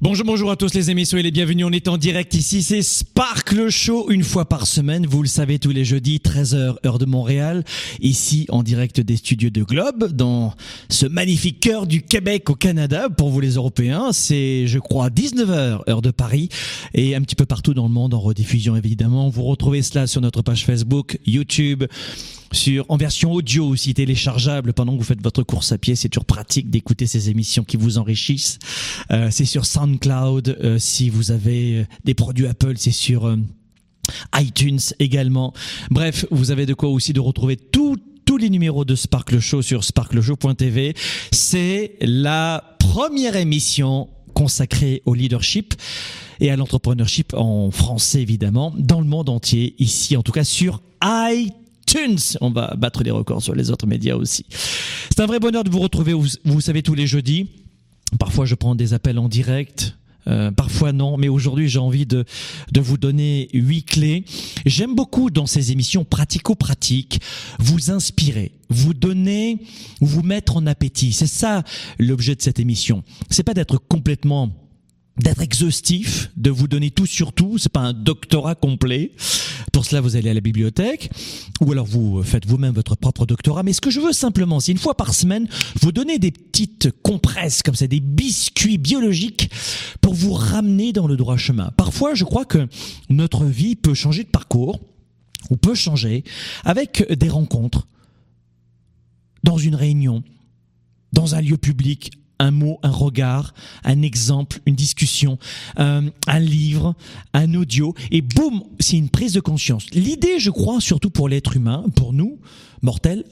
Bonjour, 0.00 0.24
bonjour 0.24 0.52
à 0.52 0.54
tous 0.54 0.74
les 0.74 0.90
amis, 0.90 1.06
soyez 1.06 1.24
les 1.24 1.32
bienvenus. 1.32 1.66
On 1.66 1.72
est 1.72 1.88
en 1.88 1.98
direct 1.98 2.32
ici, 2.34 2.62
c'est 2.62 2.82
Sparkle 2.82 3.68
Show, 3.68 4.10
une 4.10 4.22
fois 4.22 4.44
par 4.44 4.68
semaine. 4.68 5.04
Vous 5.06 5.22
le 5.22 5.28
savez, 5.28 5.58
tous 5.58 5.70
les 5.70 5.84
jeudis, 5.84 6.18
13h, 6.18 6.76
heure 6.86 6.98
de 7.00 7.04
Montréal. 7.04 7.64
Ici, 7.98 8.46
en 8.50 8.62
direct 8.62 9.00
des 9.00 9.16
studios 9.16 9.50
de 9.50 9.64
Globe, 9.64 10.12
dans 10.12 10.54
ce 10.88 11.06
magnifique 11.06 11.58
cœur 11.58 11.88
du 11.88 12.02
Québec 12.02 12.48
au 12.48 12.54
Canada. 12.54 13.08
Pour 13.08 13.30
vous 13.30 13.40
les 13.40 13.54
Européens, 13.54 14.12
c'est, 14.12 14.68
je 14.68 14.78
crois, 14.78 15.10
19h, 15.10 15.80
heure 15.90 16.00
de 16.00 16.12
Paris. 16.12 16.48
Et 16.94 17.16
un 17.16 17.20
petit 17.20 17.34
peu 17.34 17.44
partout 17.44 17.74
dans 17.74 17.88
le 17.88 17.92
monde, 17.92 18.14
en 18.14 18.20
rediffusion 18.20 18.76
évidemment. 18.76 19.30
Vous 19.30 19.42
retrouvez 19.42 19.82
cela 19.82 20.06
sur 20.06 20.20
notre 20.20 20.42
page 20.42 20.64
Facebook, 20.64 21.18
YouTube, 21.26 21.82
sur 22.52 22.84
en 22.88 22.96
version 22.96 23.32
audio 23.32 23.66
aussi 23.66 23.94
téléchargeable 23.94 24.72
pendant 24.72 24.92
que 24.92 24.98
vous 24.98 25.04
faites 25.04 25.22
votre 25.22 25.42
course 25.42 25.72
à 25.72 25.78
pied. 25.78 25.96
C'est 25.96 26.08
toujours 26.08 26.24
pratique 26.24 26.70
d'écouter 26.70 27.06
ces 27.06 27.30
émissions 27.30 27.64
qui 27.64 27.76
vous 27.76 27.98
enrichissent. 27.98 28.58
Euh, 29.10 29.28
c'est 29.30 29.44
sur 29.44 29.66
SoundCloud. 29.66 30.56
Euh, 30.62 30.78
si 30.78 31.10
vous 31.10 31.30
avez 31.30 31.78
euh, 31.78 31.84
des 32.04 32.14
produits 32.14 32.46
Apple, 32.46 32.74
c'est 32.76 32.90
sur 32.90 33.26
euh, 33.26 33.36
iTunes 34.36 34.80
également. 34.98 35.52
Bref, 35.90 36.26
vous 36.30 36.50
avez 36.50 36.66
de 36.66 36.74
quoi 36.74 36.88
aussi 36.88 37.12
de 37.12 37.20
retrouver 37.20 37.56
tout 37.56 37.96
tous 38.24 38.36
les 38.36 38.50
numéros 38.50 38.84
de 38.84 38.94
Sparkle 38.94 39.40
Show 39.40 39.62
sur 39.62 39.84
sparkleshow.tv. 39.84 40.92
C'est 41.32 41.96
la 42.02 42.76
première 42.78 43.36
émission 43.36 44.10
consacrée 44.34 45.02
au 45.06 45.14
leadership 45.14 45.72
et 46.38 46.50
à 46.50 46.56
l'entrepreneurship 46.56 47.32
en 47.32 47.70
français 47.70 48.20
évidemment, 48.20 48.74
dans 48.76 49.00
le 49.00 49.06
monde 49.06 49.30
entier, 49.30 49.74
ici 49.78 50.14
en 50.14 50.22
tout 50.22 50.32
cas 50.32 50.44
sur 50.44 50.82
iTunes 51.02 51.67
On 52.40 52.50
va 52.50 52.74
battre 52.76 53.02
les 53.02 53.10
records 53.10 53.42
sur 53.42 53.54
les 53.54 53.70
autres 53.70 53.86
médias 53.86 54.16
aussi. 54.16 54.44
C'est 54.50 55.20
un 55.20 55.26
vrai 55.26 55.40
bonheur 55.40 55.64
de 55.64 55.70
vous 55.70 55.80
retrouver, 55.80 56.12
vous, 56.12 56.26
vous 56.44 56.60
savez, 56.60 56.82
tous 56.82 56.94
les 56.94 57.06
jeudis. 57.06 57.48
Parfois, 58.18 58.46
je 58.46 58.54
prends 58.54 58.74
des 58.74 58.94
appels 58.94 59.18
en 59.18 59.28
direct. 59.28 59.94
Euh, 60.26 60.50
parfois 60.50 60.92
non, 60.92 61.16
mais 61.16 61.28
aujourd'hui 61.28 61.68
j'ai 61.68 61.78
envie 61.78 62.04
de, 62.04 62.24
de 62.72 62.80
vous 62.80 62.98
donner 62.98 63.48
huit 63.54 63.84
clés. 63.84 64.24
J'aime 64.66 64.94
beaucoup 64.94 65.30
dans 65.30 65.46
ces 65.46 65.72
émissions 65.72 66.04
pratico-pratiques 66.04 67.20
vous 67.58 67.90
inspirer, 67.90 68.52
vous 68.68 68.92
donner, 68.92 69.58
vous 70.00 70.22
mettre 70.22 70.56
en 70.56 70.66
appétit. 70.66 71.12
C'est 71.12 71.26
ça 71.26 71.62
l'objet 71.98 72.34
de 72.34 72.42
cette 72.42 72.60
émission. 72.60 73.04
C'est 73.30 73.42
pas 73.42 73.54
d'être 73.54 73.78
complètement 73.78 74.52
d'être 75.18 75.42
exhaustif, 75.42 76.30
de 76.36 76.50
vous 76.50 76.68
donner 76.68 76.90
tout 76.90 77.06
sur 77.06 77.32
tout. 77.32 77.58
C'est 77.58 77.72
pas 77.72 77.80
un 77.80 77.92
doctorat 77.92 78.54
complet. 78.54 79.12
Pour 79.72 79.84
cela, 79.84 80.00
vous 80.00 80.16
allez 80.16 80.30
à 80.30 80.34
la 80.34 80.40
bibliothèque, 80.40 81.10
ou 81.60 81.72
alors 81.72 81.86
vous 81.86 82.22
faites 82.22 82.46
vous-même 82.46 82.74
votre 82.74 82.96
propre 82.96 83.26
doctorat. 83.26 83.62
Mais 83.62 83.72
ce 83.72 83.80
que 83.80 83.90
je 83.90 84.00
veux 84.00 84.12
simplement, 84.12 84.60
c'est 84.60 84.72
une 84.72 84.78
fois 84.78 84.96
par 84.96 85.14
semaine, 85.14 85.48
vous 85.80 85.92
donner 85.92 86.18
des 86.18 86.30
petites 86.30 86.90
compresses 87.02 87.62
comme 87.62 87.74
ça, 87.74 87.86
des 87.86 88.00
biscuits 88.00 88.78
biologiques 88.78 89.50
pour 90.00 90.14
vous 90.14 90.32
ramener 90.32 90.92
dans 90.92 91.06
le 91.06 91.16
droit 91.16 91.36
chemin. 91.36 91.70
Parfois, 91.76 92.14
je 92.14 92.24
crois 92.24 92.44
que 92.44 92.68
notre 93.08 93.44
vie 93.44 93.76
peut 93.76 93.94
changer 93.94 94.24
de 94.24 94.28
parcours, 94.28 94.80
ou 95.50 95.56
peut 95.56 95.74
changer 95.74 96.24
avec 96.64 97.10
des 97.12 97.28
rencontres, 97.28 97.86
dans 99.44 99.56
une 99.56 99.74
réunion, 99.76 100.24
dans 101.12 101.34
un 101.34 101.40
lieu 101.40 101.56
public, 101.56 102.12
un 102.38 102.50
mot, 102.50 102.78
un 102.82 102.90
regard, 102.90 103.54
un 103.84 104.02
exemple, 104.02 104.60
une 104.66 104.74
discussion, 104.74 105.38
euh, 105.78 106.02
un 106.26 106.38
livre, 106.38 106.94
un 107.34 107.54
audio, 107.54 107.94
et 108.10 108.22
boum, 108.22 108.62
c'est 108.78 108.96
une 108.96 109.10
prise 109.10 109.32
de 109.32 109.40
conscience. 109.40 109.86
L'idée, 109.92 110.38
je 110.38 110.50
crois, 110.50 110.80
surtout 110.80 111.10
pour 111.10 111.28
l'être 111.28 111.56
humain, 111.56 111.84
pour 111.96 112.12
nous, 112.12 112.38
mortels, 112.82 113.24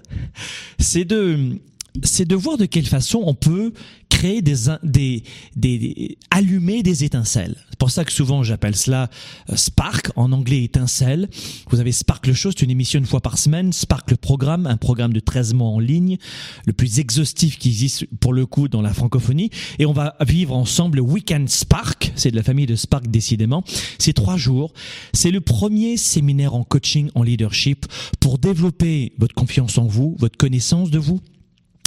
c'est 0.78 1.05
de 1.05 1.61
c'est 2.03 2.27
de 2.27 2.34
voir 2.34 2.57
de 2.57 2.67
quelle 2.67 2.87
façon 2.87 3.23
on 3.25 3.34
peut 3.34 3.73
créer 4.09 4.41
des, 4.41 4.55
des, 4.83 5.23
des, 5.57 6.19
allumer 6.31 6.83
des 6.83 7.05
étincelles. 7.05 7.57
C'est 7.71 7.79
pour 7.79 7.91
ça 7.91 8.05
que 8.05 8.12
souvent 8.12 8.43
j'appelle 8.43 8.75
cela 8.75 9.11
euh, 9.51 9.57
Spark, 9.57 10.11
en 10.17 10.33
anglais 10.33 10.65
étincelle. 10.65 11.29
Vous 11.69 11.81
avez 11.81 11.93
Spark 11.93 12.27
le 12.27 12.33
show, 12.33 12.51
c'est 12.51 12.62
une 12.62 12.71
émission 12.71 12.99
une 12.99 13.07
fois 13.07 13.21
par 13.21 13.37
semaine. 13.37 13.73
Spark 13.73 14.11
le 14.11 14.17
programme, 14.17 14.67
un 14.67 14.77
programme 14.79 15.12
de 15.12 15.21
13 15.21 15.55
mois 15.55 15.69
en 15.69 15.79
ligne, 15.79 16.17
le 16.65 16.73
plus 16.73 16.99
exhaustif 16.99 17.59
qui 17.59 17.69
existe 17.69 18.07
pour 18.21 18.33
le 18.33 18.47
coup 18.47 18.69
dans 18.69 18.81
la 18.81 18.95
francophonie. 18.95 19.51
Et 19.78 19.87
on 19.87 19.93
va 19.93 20.17
vivre 20.21 20.55
ensemble 20.55 20.97
le 20.97 21.03
Weekend 21.03 21.49
Spark, 21.49 22.13
c'est 22.17 22.31
de 22.31 22.37
la 22.37 22.43
famille 22.43 22.67
de 22.67 22.77
Spark 22.77 23.09
décidément. 23.09 23.65
C'est 23.99 24.15
trois 24.15 24.37
jours. 24.37 24.73
C'est 25.13 25.31
le 25.31 25.41
premier 25.41 25.97
séminaire 25.97 26.55
en 26.55 26.65
coaching, 26.65 27.11
en 27.15 27.23
leadership 27.23 27.87
pour 28.21 28.39
développer 28.39 29.13
votre 29.19 29.34
confiance 29.34 29.77
en 29.78 29.87
vous, 29.87 30.16
votre 30.19 30.39
connaissance 30.39 30.91
de 30.91 30.99
vous 30.99 31.21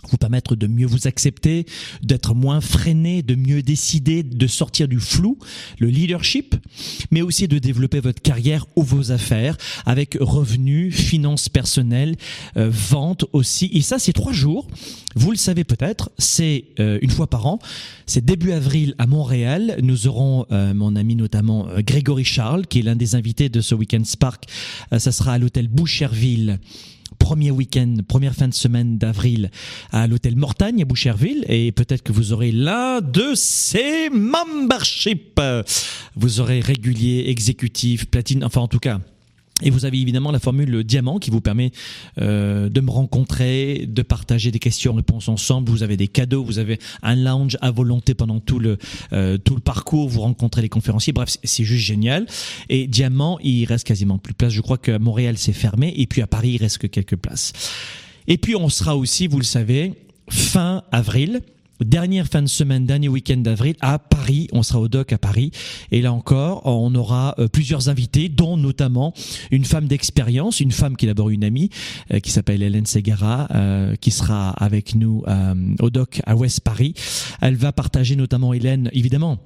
vous 0.09 0.17
permettre 0.17 0.55
de 0.55 0.67
mieux 0.67 0.85
vous 0.85 1.07
accepter, 1.07 1.65
d'être 2.01 2.33
moins 2.33 2.61
freiné, 2.61 3.21
de 3.21 3.35
mieux 3.35 3.61
décider, 3.61 4.23
de 4.23 4.47
sortir 4.47 4.87
du 4.87 4.99
flou, 4.99 5.37
le 5.79 5.87
leadership, 5.87 6.55
mais 7.11 7.21
aussi 7.21 7.47
de 7.47 7.59
développer 7.59 7.99
votre 7.99 8.21
carrière 8.21 8.65
ou 8.75 8.83
vos 8.83 9.11
affaires 9.11 9.57
avec 9.85 10.17
revenus, 10.19 10.95
finances 10.95 11.49
personnelles, 11.49 12.15
euh, 12.57 12.69
vente 12.71 13.25
aussi. 13.33 13.69
Et 13.73 13.81
ça, 13.81 13.99
c'est 13.99 14.13
trois 14.13 14.33
jours. 14.33 14.67
Vous 15.15 15.31
le 15.31 15.37
savez 15.37 15.63
peut-être, 15.63 16.11
c'est 16.17 16.65
euh, 16.79 16.99
une 17.01 17.09
fois 17.09 17.27
par 17.27 17.45
an. 17.45 17.59
C'est 18.05 18.23
début 18.23 18.51
avril 18.51 18.95
à 18.97 19.05
Montréal. 19.05 19.77
Nous 19.81 20.07
aurons 20.07 20.45
euh, 20.51 20.73
mon 20.73 20.95
ami 20.95 21.15
notamment 21.15 21.67
euh, 21.67 21.81
Grégory 21.81 22.23
Charles, 22.23 22.65
qui 22.67 22.79
est 22.79 22.81
l'un 22.83 22.95
des 22.95 23.15
invités 23.15 23.49
de 23.49 23.61
ce 23.61 23.75
Weekend 23.75 24.05
Spark. 24.05 24.45
Euh, 24.93 24.99
ça 24.99 25.11
sera 25.11 25.33
à 25.33 25.37
l'hôtel 25.37 25.67
Boucherville 25.67 26.59
premier 27.29 27.51
week-end, 27.51 27.97
première 28.07 28.33
fin 28.33 28.47
de 28.47 28.55
semaine 28.55 28.97
d'avril 28.97 29.51
à 29.91 30.07
l'hôtel 30.07 30.35
Mortagne 30.35 30.81
à 30.81 30.85
Boucherville 30.85 31.45
et 31.47 31.71
peut-être 31.71 32.01
que 32.01 32.11
vous 32.11 32.33
aurez 32.33 32.51
l'un 32.51 33.01
de 33.01 33.35
ces 33.35 34.09
memberships. 34.09 35.39
Vous 36.15 36.39
aurez 36.39 36.59
régulier, 36.59 37.25
exécutif, 37.27 38.07
platine, 38.09 38.43
enfin 38.43 38.61
en 38.61 38.67
tout 38.67 38.79
cas 38.79 38.99
et 39.61 39.69
vous 39.69 39.85
avez 39.85 39.99
évidemment 39.99 40.31
la 40.31 40.39
formule 40.39 40.83
diamant 40.83 41.19
qui 41.19 41.31
vous 41.31 41.41
permet 41.41 41.71
euh, 42.19 42.69
de 42.69 42.81
me 42.81 42.89
rencontrer, 42.89 43.85
de 43.87 44.01
partager 44.01 44.51
des 44.51 44.59
questions-réponses 44.59 45.27
ensemble. 45.27 45.69
Vous 45.69 45.83
avez 45.83 45.97
des 45.97 46.07
cadeaux, 46.07 46.43
vous 46.43 46.59
avez 46.59 46.79
un 47.01 47.15
lounge 47.15 47.57
à 47.61 47.71
volonté 47.71 48.13
pendant 48.13 48.39
tout 48.39 48.59
le 48.59 48.77
euh, 49.13 49.37
tout 49.37 49.55
le 49.55 49.61
parcours. 49.61 50.09
Vous 50.09 50.21
rencontrez 50.21 50.61
les 50.61 50.69
conférenciers. 50.69 51.13
Bref, 51.13 51.37
c'est 51.43 51.63
juste 51.63 51.83
génial. 51.83 52.25
Et 52.69 52.87
diamant, 52.87 53.39
il 53.41 53.65
reste 53.65 53.85
quasiment 53.85 54.17
plus 54.17 54.33
de 54.33 54.37
place. 54.37 54.53
Je 54.53 54.61
crois 54.61 54.77
qu'à 54.77 54.99
Montréal 54.99 55.37
c'est 55.37 55.53
fermé 55.53 55.93
et 55.97 56.07
puis 56.07 56.21
à 56.21 56.27
Paris 56.27 56.51
il 56.51 56.57
reste 56.57 56.77
que 56.79 56.87
quelques 56.87 57.17
places. 57.17 57.53
Et 58.27 58.37
puis 58.37 58.55
on 58.55 58.69
sera 58.69 58.95
aussi, 58.95 59.27
vous 59.27 59.39
le 59.39 59.43
savez, 59.43 59.93
fin 60.29 60.83
avril 60.91 61.41
dernière 61.81 62.27
fin 62.27 62.41
de 62.41 62.47
semaine, 62.47 62.85
dernier 62.85 63.07
week-end 63.07 63.37
d'avril 63.37 63.75
à 63.81 63.99
Paris. 63.99 64.47
On 64.51 64.63
sera 64.63 64.79
au 64.79 64.87
doc 64.87 65.13
à 65.13 65.17
Paris. 65.17 65.51
Et 65.91 66.01
là 66.01 66.13
encore, 66.13 66.61
on 66.65 66.93
aura 66.95 67.35
euh, 67.39 67.47
plusieurs 67.47 67.89
invités, 67.89 68.29
dont 68.29 68.57
notamment 68.57 69.13
une 69.51 69.65
femme 69.65 69.87
d'expérience, 69.87 70.59
une 70.59 70.71
femme 70.71 70.95
qui 70.95 71.05
est 71.05 71.09
d'abord 71.09 71.29
une 71.29 71.43
amie, 71.43 71.69
euh, 72.13 72.19
qui 72.19 72.31
s'appelle 72.31 72.63
Hélène 72.63 72.85
Segara, 72.85 73.47
euh, 73.53 73.95
qui 73.95 74.11
sera 74.11 74.49
avec 74.51 74.95
nous 74.95 75.23
au 75.79 75.89
doc 75.89 76.21
à 76.25 76.35
West 76.35 76.61
Paris. 76.61 76.93
Elle 77.41 77.55
va 77.55 77.71
partager 77.71 78.15
notamment 78.15 78.53
Hélène, 78.53 78.89
évidemment, 78.93 79.39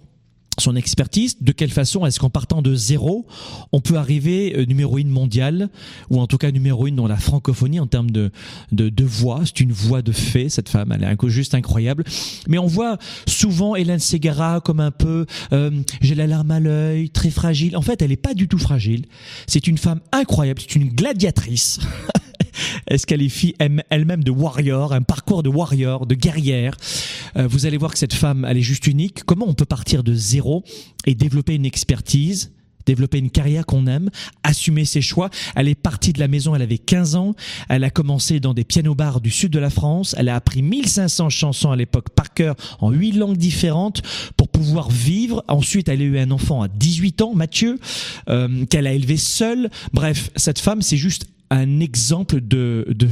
son 0.60 0.76
expertise, 0.76 1.38
de 1.42 1.52
quelle 1.52 1.72
façon 1.72 2.06
est-ce 2.06 2.20
qu'en 2.20 2.30
partant 2.30 2.62
de 2.62 2.76
zéro, 2.76 3.26
on 3.72 3.82
peut 3.82 3.96
arriver 3.96 4.54
euh, 4.56 4.66
numéro 4.66 4.98
une 4.98 5.10
mondiale, 5.10 5.70
ou 6.10 6.20
en 6.20 6.28
tout 6.28 6.38
cas 6.38 6.52
numéro 6.52 6.88
une 6.88 6.96
dans 6.96 7.08
la 7.08 7.18
francophonie 7.18 7.80
en 7.80 7.88
termes 7.88 8.12
de, 8.12 8.32
de, 8.72 8.90
de 8.90 9.04
voix. 9.04 9.42
C'est 9.46 9.60
une 9.60 9.72
voix 9.72 10.02
de 10.02 10.12
fée, 10.12 10.50
cette 10.50 10.70
femme, 10.70 10.92
elle 10.92 11.04
est 11.04 11.30
juste 11.30 11.56
incroyable. 11.56 12.04
Mais 12.48 12.58
on 12.58 12.68
voit 12.68 12.98
souvent 13.28 13.76
Hélène 13.76 14.00
Segara 14.00 14.62
comme 14.62 14.80
un 14.80 14.92
peu, 14.92 15.26
euh, 15.52 15.72
j'ai 16.02 16.16
la 16.16 16.28
larme 16.28 16.52
à 16.52 16.60
l'œil, 16.60 17.10
très 17.10 17.30
fragile. 17.30 17.78
En 17.78 17.82
fait, 17.82 18.02
elle 18.02 18.10
n'est 18.10 18.18
pas 18.18 18.34
du 18.34 18.48
tout 18.48 18.58
fragile. 18.60 19.06
C'est 19.48 19.68
une 19.68 19.78
femme 19.78 20.02
incroyable, 20.12 20.62
c'est 20.62 20.76
une 20.76 20.90
gladiatrice. 20.90 21.80
Elle 22.88 23.00
se 23.00 23.06
qualifie 23.06 23.56
elle-même 23.90 24.24
de 24.24 24.32
warrior, 24.32 24.94
un 24.94 25.02
parcours 25.02 25.44
de 25.44 25.50
warrior, 25.50 26.06
de 26.06 26.16
guerrière. 26.16 26.76
Euh, 27.38 27.48
vous 27.48 27.66
allez 27.66 27.78
voir 27.78 27.92
que 27.92 28.00
cette 28.00 28.14
femme, 28.14 28.46
elle 28.48 28.58
est 28.58 28.62
juste 28.62 28.88
unique. 28.88 29.24
Comment 29.26 29.48
on 29.48 29.54
peut 29.54 29.66
partir 29.66 30.04
de 30.04 30.14
zéro 30.14 30.64
et 31.06 31.16
développer 31.16 31.56
une 31.56 31.66
expertise 31.66 32.52
développer 32.86 33.18
une 33.18 33.30
carrière 33.30 33.66
qu'on 33.66 33.88
aime, 33.88 34.10
assumer 34.44 34.86
ses 34.86 35.02
choix? 35.02 35.30
Elle 35.56 35.68
est 35.68 35.76
partie 35.76 36.14
de 36.14 36.20
la 36.20 36.28
maison, 36.28 36.56
elle 36.56 36.62
avait 36.62 36.78
15 36.78 37.16
ans. 37.16 37.34
Elle 37.70 37.84
a 37.84 37.90
commencé 37.90 38.40
dans 38.40 38.54
des 38.54 38.64
piano-bars 38.64 39.22
du 39.22 39.32
sud 39.32 39.52
de 39.52 39.60
la 39.60 39.70
France. 39.70 40.16
Elle 40.18 40.30
a 40.30 40.36
appris 40.36 40.62
1500 40.62 41.30
chansons 41.30 41.72
à 41.72 41.76
l'époque 41.76 42.10
par 42.10 42.34
cœur 42.34 42.56
en 42.80 42.92
huit 42.92 43.14
langues 43.14 43.38
différentes 43.38 44.02
pour 44.38 44.50
pouvoir 44.50 44.90
vivre. 44.90 45.44
Ensuite, 45.48 45.90
elle 45.90 46.02
a 46.02 46.06
eu 46.06 46.18
un 46.18 46.32
enfant 46.32 46.62
à 46.62 46.68
18 46.68 47.22
ans, 47.22 47.34
Mathieu, 47.34 47.80
euh, 48.30 48.66
qu'elle 48.66 48.88
a 48.88 48.94
élevé 48.94 49.18
seule. 49.18 49.70
Bref, 49.94 50.30
cette 50.36 50.60
femme, 50.60 50.82
c'est 50.82 50.98
juste 50.98 51.28
un 51.54 51.80
exemple 51.80 52.42
de, 52.42 52.86
de, 52.90 53.08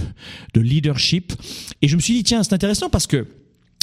de 0.54 0.62
leadership. 0.62 1.34
Et 1.82 1.88
je 1.88 1.96
me 1.96 2.02
suis 2.02 2.16
dit, 2.16 2.24
tiens, 2.24 2.44
c'est 2.44 2.54
intéressant 2.54 2.90
parce 2.90 3.08
que 3.08 3.28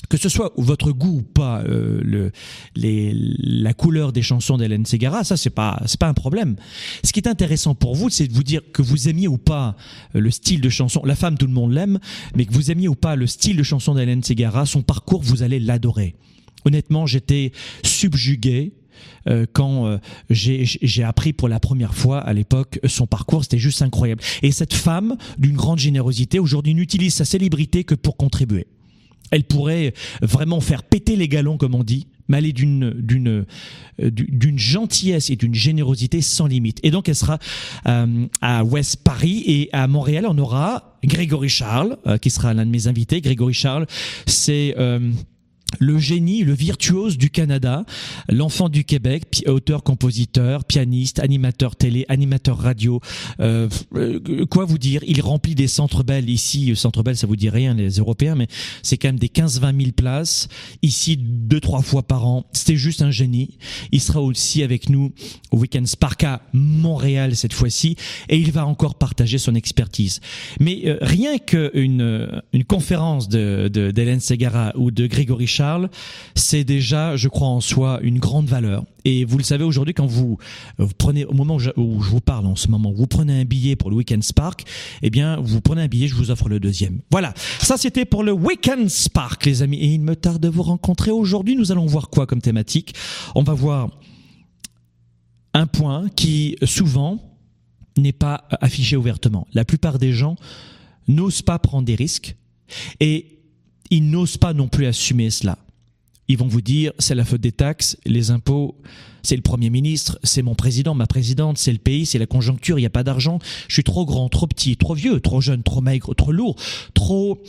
que 0.09 0.17
ce 0.17 0.29
soit 0.29 0.53
votre 0.57 0.93
goût 0.93 1.19
ou 1.19 1.23
pas, 1.23 1.61
euh, 1.63 2.01
le, 2.03 2.31
les, 2.77 3.13
la 3.15 3.75
couleur 3.75 4.13
des 4.13 4.23
chansons 4.23 4.57
d'Hélène 4.57 4.87
Segara, 4.87 5.25
ça 5.25 5.37
c'est 5.37 5.51
pas 5.51 5.83
c'est 5.87 5.99
pas 5.99 6.07
un 6.07 6.15
problème. 6.15 6.57
Ce 7.03 7.13
qui 7.13 7.21
est 7.21 7.29
intéressant 7.29 7.75
pour 7.75 7.95
vous, 7.95 8.09
c'est 8.09 8.27
de 8.29 8.33
vous 8.33 8.45
dire 8.45 8.63
que 8.73 8.81
vous 8.81 9.09
aimiez 9.09 9.29
ou 9.29 9.39
pas 9.39 9.77
euh, 10.15 10.21
le 10.21 10.31
style 10.31 10.61
de 10.61 10.69
chanson. 10.69 11.03
La 11.05 11.17
femme, 11.17 11.37
tout 11.37 11.47
le 11.47 11.53
monde 11.53 11.73
l'aime, 11.73 11.99
mais 12.37 12.47
que 12.47 12.55
vous 12.55 12.71
aimiez 12.71 12.89
ou 12.89 12.95
pas 12.95 13.17
le 13.17 13.27
style 13.27 13.57
de 13.57 13.63
chanson 13.63 13.95
d'Hélène 13.95 14.23
Segara, 14.23 14.67
son 14.67 14.83
parcours, 14.83 15.21
vous 15.21 15.43
allez 15.43 15.59
l'adorer. 15.59 16.15
Honnêtement, 16.65 17.07
j'étais 17.07 17.53
subjugué 17.83 18.73
euh, 19.29 19.47
quand 19.53 19.87
euh, 19.87 19.99
j'ai 20.31 21.05
appris 21.05 21.33
pour 21.33 21.49
la 21.49 21.61
première 21.61 21.95
fois 21.95 22.19
à 22.19 22.33
l'époque 22.33 22.81
son 22.87 23.07
parcours, 23.07 23.43
c'était 23.43 23.59
juste 23.59 23.83
incroyable. 23.83 24.23
Et 24.43 24.53
cette 24.53 24.75
femme 24.75 25.17
d'une 25.39 25.57
grande 25.57 25.79
générosité 25.79 26.39
aujourd'hui 26.39 26.75
n'utilise 26.75 27.15
sa 27.15 27.25
célébrité 27.25 27.85
que 27.85 27.95
pour 27.95 28.17
contribuer. 28.17 28.67
Elle 29.31 29.45
pourrait 29.45 29.93
vraiment 30.23 30.61
faire 30.61 30.83
péter 30.83 31.15
les 31.15 31.29
galons, 31.29 31.59
comme 31.59 31.75
on 31.75 31.85
dit, 31.85 32.07
mais 32.29 32.39
elle 32.39 32.47
est 32.47 32.53
d'une 32.53 32.95
euh, 33.21 34.11
d'une 34.11 34.59
gentillesse 34.59 35.29
et 35.29 35.37
d'une 35.37 35.55
générosité 35.55 36.23
sans 36.23 36.47
limite. 36.47 36.81
Et 36.83 36.91
donc 36.91 37.09
elle 37.09 37.15
sera 37.15 37.39
à 37.85 38.65
West 38.65 39.03
Paris 39.05 39.43
et 39.47 39.69
à 39.73 39.87
Montréal, 39.87 40.27
on 40.29 40.39
aura 40.39 40.99
Grégory 41.05 41.49
Charles 41.49 41.99
qui 42.23 42.31
sera 42.31 42.55
l'un 42.55 42.65
de 42.65 42.71
mes 42.71 42.87
invités. 42.87 43.21
Grégory 43.21 43.55
Charles, 43.55 43.87
c'est 44.27 44.75
le 45.81 45.99
génie, 45.99 46.45
le 46.45 46.55
virtuose 46.55 47.19
du 47.19 47.31
Canada, 47.31 47.85
l'enfant 48.29 48.69
du 48.69 48.85
Québec, 48.85 49.45
auteur, 49.47 49.83
compositeur, 49.83 50.65
pianiste, 50.65 51.21
animateur 51.21 51.77
télé, 51.77 52.05
animateur 52.09 52.59
radio. 52.59 53.01
Euh, 53.41 53.69
euh, 53.95 54.47
quoi 54.47 54.65
vous 54.65 54.79
dire? 54.79 55.03
Il 55.07 55.21
remplit 55.21 55.55
des 55.55 55.69
centres 55.69 56.03
belles 56.03 56.31
ici. 56.31 56.75
Centre 56.75 57.03
belles, 57.03 57.17
ça 57.17 57.27
vous 57.27 57.37
dit 57.37 57.51
rien, 57.51 57.75
les 57.75 57.99
Européens, 57.99 58.35
mais 58.35 58.49
c'est 58.83 58.97
quand 58.97 59.09
même 59.09 59.19
des 59.19 59.29
15-20 59.29 59.79
000 59.79 59.93
places 59.93 60.49
ici 60.83 61.17
deux 61.19 61.61
trois 61.61 61.83
fois 61.83 62.03
par 62.03 62.27
an. 62.27 62.47
C'était 62.53 62.77
juste 62.77 63.03
un 63.03 63.11
génie. 63.11 63.59
Il 63.93 64.01
sera 64.01 64.21
aussi 64.21 64.63
avec 64.63 64.89
nous 64.89 65.13
au 65.51 65.59
Weekend 65.59 65.87
Spark 65.87 66.25
à 66.25 66.43
Montréal 66.53 67.37
cette 67.37 67.53
fois-ci, 67.53 67.97
et 68.29 68.37
il 68.37 68.53
va 68.53 68.67
encore 68.67 68.97
partager 68.97 69.39
son 69.39 69.55
expertise. 69.55 70.21
Mais 70.61 70.83
euh, 70.87 70.99
rien 71.01 71.39
qu'une 71.39 72.43
une 72.53 72.65
conférence 72.65 73.29
de 73.29 73.69
d'Hélène 73.69 74.21
Segara 74.21 74.73
ou 74.77 74.91
de 74.91 75.07
Grégory 75.07 75.47
Charles, 75.59 75.91
c'est 76.37 76.63
déjà, 76.63 77.17
je 77.17 77.27
crois 77.27 77.49
en 77.49 77.61
soi, 77.61 77.99
une 78.03 78.21
grande 78.21 78.47
valeur. 78.47 78.85
Et 79.05 79.25
vous 79.25 79.39
le 79.39 79.43
savez 79.43 79.65
aujourd'hui, 79.65 79.93
quand 79.93 80.07
vous, 80.07 80.39
prenez, 80.99 81.25
au 81.25 81.33
moment 81.33 81.57
où 81.57 81.59
je, 81.59 81.71
vous 81.77 82.21
parle 82.21 82.47
en 82.47 82.55
ce 82.55 82.69
moment, 82.69 82.93
vous 82.93 83.09
prenez 83.09 83.41
un 83.41 83.45
billet 83.45 83.75
pour 83.75 83.91
le 83.91 83.97
Weekend 83.97 84.23
Spark, 84.23 84.65
eh 85.03 85.11
bien, 85.11 85.41
vous 85.41 85.61
prenez 85.61 85.83
un 85.83 85.89
billet, 85.89 86.07
je 86.07 86.15
vous 86.15 86.31
offre 86.31 86.49
le 86.49 86.61
deuxième. 86.61 87.01
Voilà. 87.11 87.35
Ça, 87.59 87.77
c'était 87.77 88.05
pour 88.05 88.23
le 88.23 88.31
Weekend 88.31 88.89
Spark, 88.89 89.47
les 89.47 89.63
amis. 89.63 89.79
Et 89.79 89.87
il 89.87 90.01
me 90.01 90.15
tarde 90.15 90.41
de 90.41 90.49
vous 90.49 90.63
rencontrer 90.63 91.11
aujourd'hui. 91.11 91.57
Nous 91.57 91.73
allons 91.73 91.87
voir 91.87 92.09
quoi 92.09 92.25
comme 92.27 92.41
thématique? 92.41 92.95
On 93.35 93.43
va 93.43 93.55
voir 93.55 93.91
un 95.55 95.67
point 95.67 96.09
qui, 96.15 96.57
souvent, 96.63 97.19
n'est 97.97 98.13
pas 98.13 98.47
affiché 98.61 98.95
ouvertement. 98.95 99.49
La 99.55 99.65
plupart 99.65 99.99
des 99.99 100.13
gens 100.13 100.37
n'osent 101.09 101.43
pas 101.43 101.59
prendre 101.59 101.85
des 101.85 101.97
risques. 101.97 102.37
Et 103.01 103.38
ils 103.91 104.09
n'osent 104.11 104.37
pas 104.37 104.53
non 104.53 104.69
plus 104.69 104.87
assumer 104.87 105.31
cela. 105.31 105.59
Ils 106.29 106.37
vont 106.37 106.47
vous 106.47 106.61
dire, 106.61 106.93
c'est 106.99 107.15
la 107.15 107.25
faute 107.25 107.41
des 107.41 107.53
taxes, 107.53 107.97
les 108.05 108.31
impôts, 108.31 108.77
c'est 109.23 109.37
le 109.37 109.43
Premier 109.43 109.71
ministre, 109.71 110.19
c'est 110.23 110.43
mon 110.43 110.55
président, 110.55 110.95
ma 110.95 111.07
présidente, 111.07 111.57
c'est 111.57 111.73
le 111.73 111.79
pays, 111.79 112.05
c'est 112.05 112.19
la 112.19 112.27
conjoncture, 112.27 112.79
il 112.79 112.83
n'y 112.83 112.87
a 112.87 112.91
pas 112.91 113.03
d'argent, 113.03 113.39
je 113.67 113.75
suis 113.75 113.85
trop 113.85 114.05
grand, 114.05 114.29
trop 114.29 114.47
petit, 114.47 114.77
trop 114.77 114.95
vieux, 114.95 115.21
trop 115.21 115.41
jeune, 115.41 115.63
trop 115.63 115.81
maigre, 115.81 116.15
trop 116.15 116.33
lourd, 116.33 116.57
trop... 116.93 117.43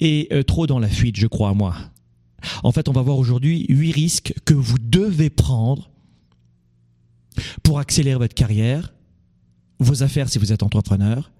et 0.00 0.28
euh, 0.32 0.42
trop 0.42 0.66
dans 0.66 0.78
la 0.78 0.88
fuite, 0.88 1.16
je 1.16 1.26
crois, 1.26 1.54
moi. 1.54 1.74
En 2.62 2.70
fait, 2.70 2.88
on 2.88 2.92
va 2.92 3.02
voir 3.02 3.18
aujourd'hui 3.18 3.66
huit 3.68 3.92
risques 3.92 4.34
que 4.44 4.54
vous 4.54 4.78
devez 4.78 5.30
prendre 5.30 5.90
pour 7.62 7.78
accélérer 7.78 8.18
votre 8.18 8.34
carrière, 8.34 8.92
vos 9.78 10.02
affaires 10.02 10.28
si 10.28 10.38
vous 10.38 10.52
êtes 10.52 10.62
entrepreneur, 10.62 11.30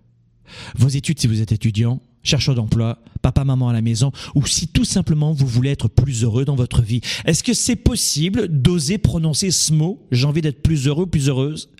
vos 0.74 0.88
études 0.88 1.20
si 1.20 1.26
vous 1.26 1.40
êtes 1.40 1.52
étudiant, 1.52 2.00
chercheur 2.22 2.54
d'emploi, 2.54 2.98
papa, 3.22 3.44
maman 3.44 3.68
à 3.68 3.72
la 3.72 3.82
maison, 3.82 4.12
ou 4.34 4.46
si 4.46 4.68
tout 4.68 4.84
simplement 4.84 5.32
vous 5.32 5.46
voulez 5.46 5.70
être 5.70 5.88
plus 5.88 6.24
heureux 6.24 6.44
dans 6.44 6.56
votre 6.56 6.82
vie. 6.82 7.00
Est-ce 7.24 7.42
que 7.42 7.54
c'est 7.54 7.76
possible 7.76 8.48
d'oser 8.48 8.98
prononcer 8.98 9.50
ce 9.50 9.72
mot 9.72 10.06
J'ai 10.10 10.26
envie 10.26 10.42
d'être 10.42 10.62
plus 10.62 10.86
heureux, 10.86 11.06
plus 11.06 11.28
heureuse 11.28 11.70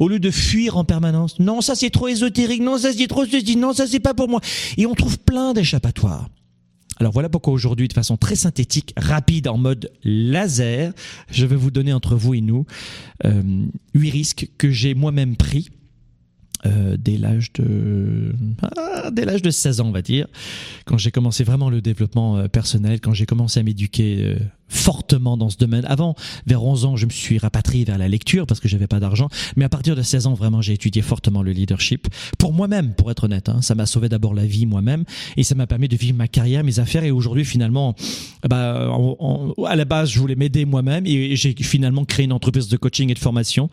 au 0.00 0.08
lieu 0.08 0.18
de 0.18 0.30
fuir 0.30 0.76
en 0.76 0.84
permanence? 0.84 1.38
Non, 1.38 1.60
ça 1.60 1.74
c'est 1.74 1.90
trop 1.90 2.08
ésotérique. 2.08 2.62
Non, 2.62 2.78
ça 2.78 2.92
c'est 2.92 3.06
trop 3.06 3.24
ceci. 3.24 3.56
Non, 3.56 3.72
ça 3.72 3.86
c'est 3.86 4.00
pas 4.00 4.14
pour 4.14 4.28
moi. 4.28 4.40
Et 4.76 4.86
on 4.86 4.94
trouve 4.94 5.18
plein 5.18 5.52
d'échappatoires. 5.52 6.28
Alors 6.98 7.12
voilà 7.12 7.28
pourquoi 7.28 7.52
aujourd'hui, 7.52 7.88
de 7.88 7.92
façon 7.92 8.16
très 8.16 8.36
synthétique, 8.36 8.92
rapide, 8.96 9.48
en 9.48 9.58
mode 9.58 9.90
laser, 10.04 10.92
je 11.30 11.44
vais 11.44 11.56
vous 11.56 11.72
donner 11.72 11.92
entre 11.92 12.14
vous 12.14 12.34
et 12.34 12.40
nous 12.40 12.66
euh, 13.24 13.42
huit 13.94 14.10
risques 14.10 14.48
que 14.58 14.70
j'ai 14.70 14.94
moi-même 14.94 15.36
pris 15.36 15.70
euh, 16.66 16.96
dès 16.98 17.18
l'âge 17.18 17.52
de 17.52 18.32
ah, 18.62 19.10
dès 19.10 19.26
l'âge 19.26 19.42
de 19.42 19.50
16 19.50 19.82
ans 19.82 19.88
on 19.88 19.92
va 19.92 20.00
dire 20.00 20.26
quand 20.86 20.96
j'ai 20.96 21.10
commencé 21.10 21.44
vraiment 21.44 21.68
le 21.68 21.82
développement 21.82 22.38
euh, 22.38 22.48
personnel 22.48 23.00
quand 23.00 23.12
j'ai 23.12 23.26
commencé 23.26 23.60
à 23.60 23.62
m'éduquer 23.62 24.20
euh, 24.22 24.36
fortement 24.68 25.36
dans 25.36 25.50
ce 25.50 25.58
domaine. 25.58 25.84
Avant 25.84 26.14
vers 26.46 26.64
11 26.64 26.84
ans 26.86 26.96
je 26.96 27.04
me 27.04 27.10
suis 27.10 27.36
rapatrié 27.36 27.84
vers 27.84 27.98
la 27.98 28.08
lecture 28.08 28.46
parce 28.46 28.60
que 28.60 28.68
j'avais 28.68 28.86
pas 28.86 28.98
d'argent. 28.98 29.28
Mais 29.56 29.64
à 29.66 29.68
partir 29.68 29.94
de 29.94 30.00
16 30.00 30.26
ans 30.26 30.32
vraiment 30.32 30.62
j'ai 30.62 30.72
étudié 30.72 31.02
fortement 31.02 31.42
le 31.42 31.52
leadership. 31.52 32.08
Pour 32.38 32.54
moi-même 32.54 32.94
pour 32.94 33.10
être 33.10 33.24
honnête 33.24 33.50
hein, 33.50 33.60
ça 33.60 33.74
m'a 33.74 33.84
sauvé 33.84 34.08
d'abord 34.08 34.32
la 34.32 34.46
vie 34.46 34.64
moi-même 34.64 35.04
et 35.36 35.42
ça 35.42 35.54
m'a 35.54 35.66
permis 35.66 35.88
de 35.88 35.96
vivre 35.96 36.16
ma 36.16 36.28
carrière 36.28 36.64
mes 36.64 36.78
affaires. 36.78 37.04
Et 37.04 37.10
aujourd'hui 37.10 37.44
finalement 37.44 37.94
bah, 38.48 38.90
à 39.66 39.76
la 39.76 39.84
base 39.84 40.10
je 40.10 40.18
voulais 40.18 40.36
m'aider 40.36 40.64
moi-même 40.64 41.06
et 41.06 41.36
j'ai 41.36 41.54
finalement 41.60 42.06
créé 42.06 42.24
une 42.24 42.32
entreprise 42.32 42.68
de 42.68 42.76
coaching 42.78 43.10
et 43.10 43.14
de 43.14 43.18
formation 43.18 43.68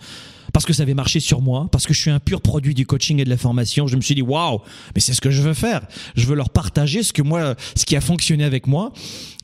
parce 0.53 0.65
que 0.65 0.73
ça 0.73 0.83
avait 0.83 0.93
marché 0.93 1.19
sur 1.19 1.41
moi, 1.41 1.67
parce 1.71 1.85
que 1.85 1.93
je 1.93 1.99
suis 1.99 2.11
un 2.11 2.19
pur 2.19 2.41
produit 2.41 2.73
du 2.73 2.85
coaching 2.85 3.19
et 3.19 3.23
de 3.23 3.29
la 3.29 3.37
formation. 3.37 3.87
Je 3.87 3.95
me 3.95 4.01
suis 4.01 4.15
dit 4.15 4.21
waouh, 4.21 4.59
mais 4.95 5.01
c'est 5.01 5.13
ce 5.13 5.21
que 5.21 5.31
je 5.31 5.41
veux 5.41 5.53
faire. 5.53 5.85
Je 6.15 6.25
veux 6.25 6.35
leur 6.35 6.49
partager 6.49 7.03
ce 7.03 7.13
que 7.13 7.21
moi, 7.21 7.55
ce 7.75 7.85
qui 7.85 7.95
a 7.95 8.01
fonctionné 8.01 8.43
avec 8.43 8.67
moi. 8.67 8.91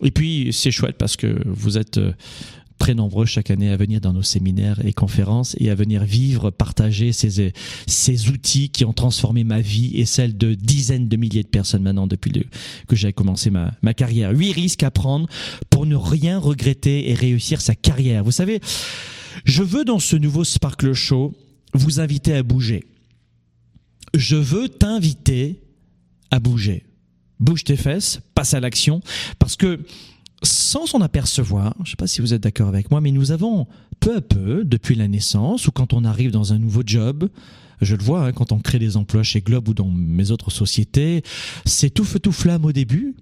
Et 0.01 0.11
puis 0.11 0.49
c'est 0.51 0.71
chouette 0.71 0.97
parce 0.97 1.15
que 1.15 1.41
vous 1.45 1.77
êtes 1.77 1.97
euh, 1.97 2.13
très 2.77 2.93
nombreux 2.93 3.25
chaque 3.25 3.51
année 3.51 3.69
à 3.69 3.77
venir 3.77 4.01
dans 4.01 4.13
nos 4.13 4.21
séminaires 4.21 4.79
et 4.85 4.93
conférences 4.93 5.55
et 5.59 5.69
à 5.69 5.75
venir 5.75 6.03
vivre, 6.03 6.51
partager 6.51 7.11
ces, 7.11 7.53
ces 7.87 8.29
outils 8.29 8.69
qui 8.69 8.85
ont 8.85 8.93
transformé 8.93 9.43
ma 9.43 9.59
vie 9.59 9.91
et 9.95 10.05
celle 10.05 10.37
de 10.37 10.53
dizaines 10.53 11.07
de 11.07 11.17
milliers 11.17 11.43
de 11.43 11.47
personnes 11.47 11.83
maintenant 11.83 12.07
depuis 12.07 12.31
que 12.87 12.95
j'ai 12.95 13.13
commencé 13.13 13.49
ma, 13.49 13.73
ma 13.81 13.93
carrière. 13.93 14.31
Huit 14.31 14.51
risques 14.51 14.83
à 14.83 14.91
prendre 14.91 15.27
pour 15.69 15.85
ne 15.85 15.95
rien 15.95 16.37
regretter 16.39 17.09
et 17.09 17.13
réussir 17.13 17.61
sa 17.61 17.75
carrière. 17.75 18.23
Vous 18.23 18.31
savez, 18.31 18.61
je 19.45 19.63
veux 19.63 19.85
dans 19.85 19.99
ce 19.99 20.15
nouveau 20.15 20.43
Sparkle 20.43 20.93
Show 20.93 21.35
vous 21.73 21.99
inviter 21.99 22.33
à 22.33 22.43
bouger. 22.43 22.83
Je 24.13 24.35
veux 24.35 24.69
t'inviter 24.69 25.61
à 26.31 26.39
bouger. 26.39 26.85
Bouge 27.39 27.63
tes 27.63 27.77
fesses, 27.77 28.19
passe 28.33 28.53
à 28.53 28.59
l'action, 28.59 29.01
parce 29.37 29.55
que 29.55 29.79
sans 30.43 30.85
s'en 30.85 31.01
apercevoir, 31.01 31.75
je 31.77 31.83
ne 31.83 31.87
sais 31.87 31.95
pas 31.95 32.07
si 32.07 32.21
vous 32.21 32.33
êtes 32.33 32.41
d'accord 32.41 32.67
avec 32.67 32.89
moi, 32.89 33.01
mais 33.01 33.11
nous 33.11 33.31
avons 33.31 33.67
peu 33.99 34.15
à 34.15 34.21
peu, 34.21 34.63
depuis 34.63 34.95
la 34.95 35.07
naissance 35.07 35.67
ou 35.67 35.71
quand 35.71 35.93
on 35.93 36.03
arrive 36.03 36.31
dans 36.31 36.53
un 36.53 36.59
nouveau 36.59 36.83
job, 36.85 37.29
je 37.81 37.95
le 37.95 38.03
vois 38.03 38.25
hein, 38.25 38.31
quand 38.31 38.51
on 38.51 38.59
crée 38.59 38.79
des 38.79 38.97
emplois 38.97 39.23
chez 39.23 39.41
Globe 39.41 39.69
ou 39.69 39.73
dans 39.73 39.89
mes 39.89 40.31
autres 40.31 40.51
sociétés, 40.51 41.23
c'est 41.65 41.91
tout 41.91 42.03
feu 42.03 42.19
tout 42.19 42.31
flamme 42.31 42.65
au 42.65 42.71
début, 42.71 43.15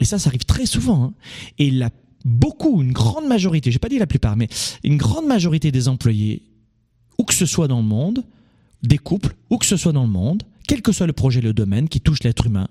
et 0.00 0.04
ça, 0.04 0.18
ça 0.18 0.28
arrive 0.28 0.44
très 0.44 0.66
souvent. 0.66 1.04
Hein. 1.04 1.14
Et 1.58 1.70
la 1.70 1.90
beaucoup, 2.28 2.82
une 2.82 2.92
grande 2.92 3.26
majorité, 3.26 3.70
j'ai 3.70 3.78
pas 3.78 3.88
dit 3.88 3.98
la 3.98 4.06
plupart, 4.06 4.36
mais 4.36 4.48
une 4.84 4.96
grande 4.96 5.26
majorité 5.26 5.72
des 5.72 5.88
employés, 5.88 6.42
où 7.18 7.24
que 7.24 7.34
ce 7.34 7.46
soit 7.46 7.68
dans 7.68 7.80
le 7.80 7.86
monde, 7.86 8.24
des 8.82 8.98
couples, 8.98 9.34
où 9.50 9.58
que 9.58 9.66
ce 9.66 9.76
soit 9.76 9.92
dans 9.92 10.04
le 10.04 10.10
monde, 10.10 10.42
quel 10.66 10.82
que 10.82 10.92
soit 10.92 11.06
le 11.06 11.12
projet, 11.12 11.40
le 11.40 11.52
domaine 11.52 11.88
qui 11.88 12.00
touche 12.00 12.22
l'être 12.22 12.46
humain, 12.46 12.68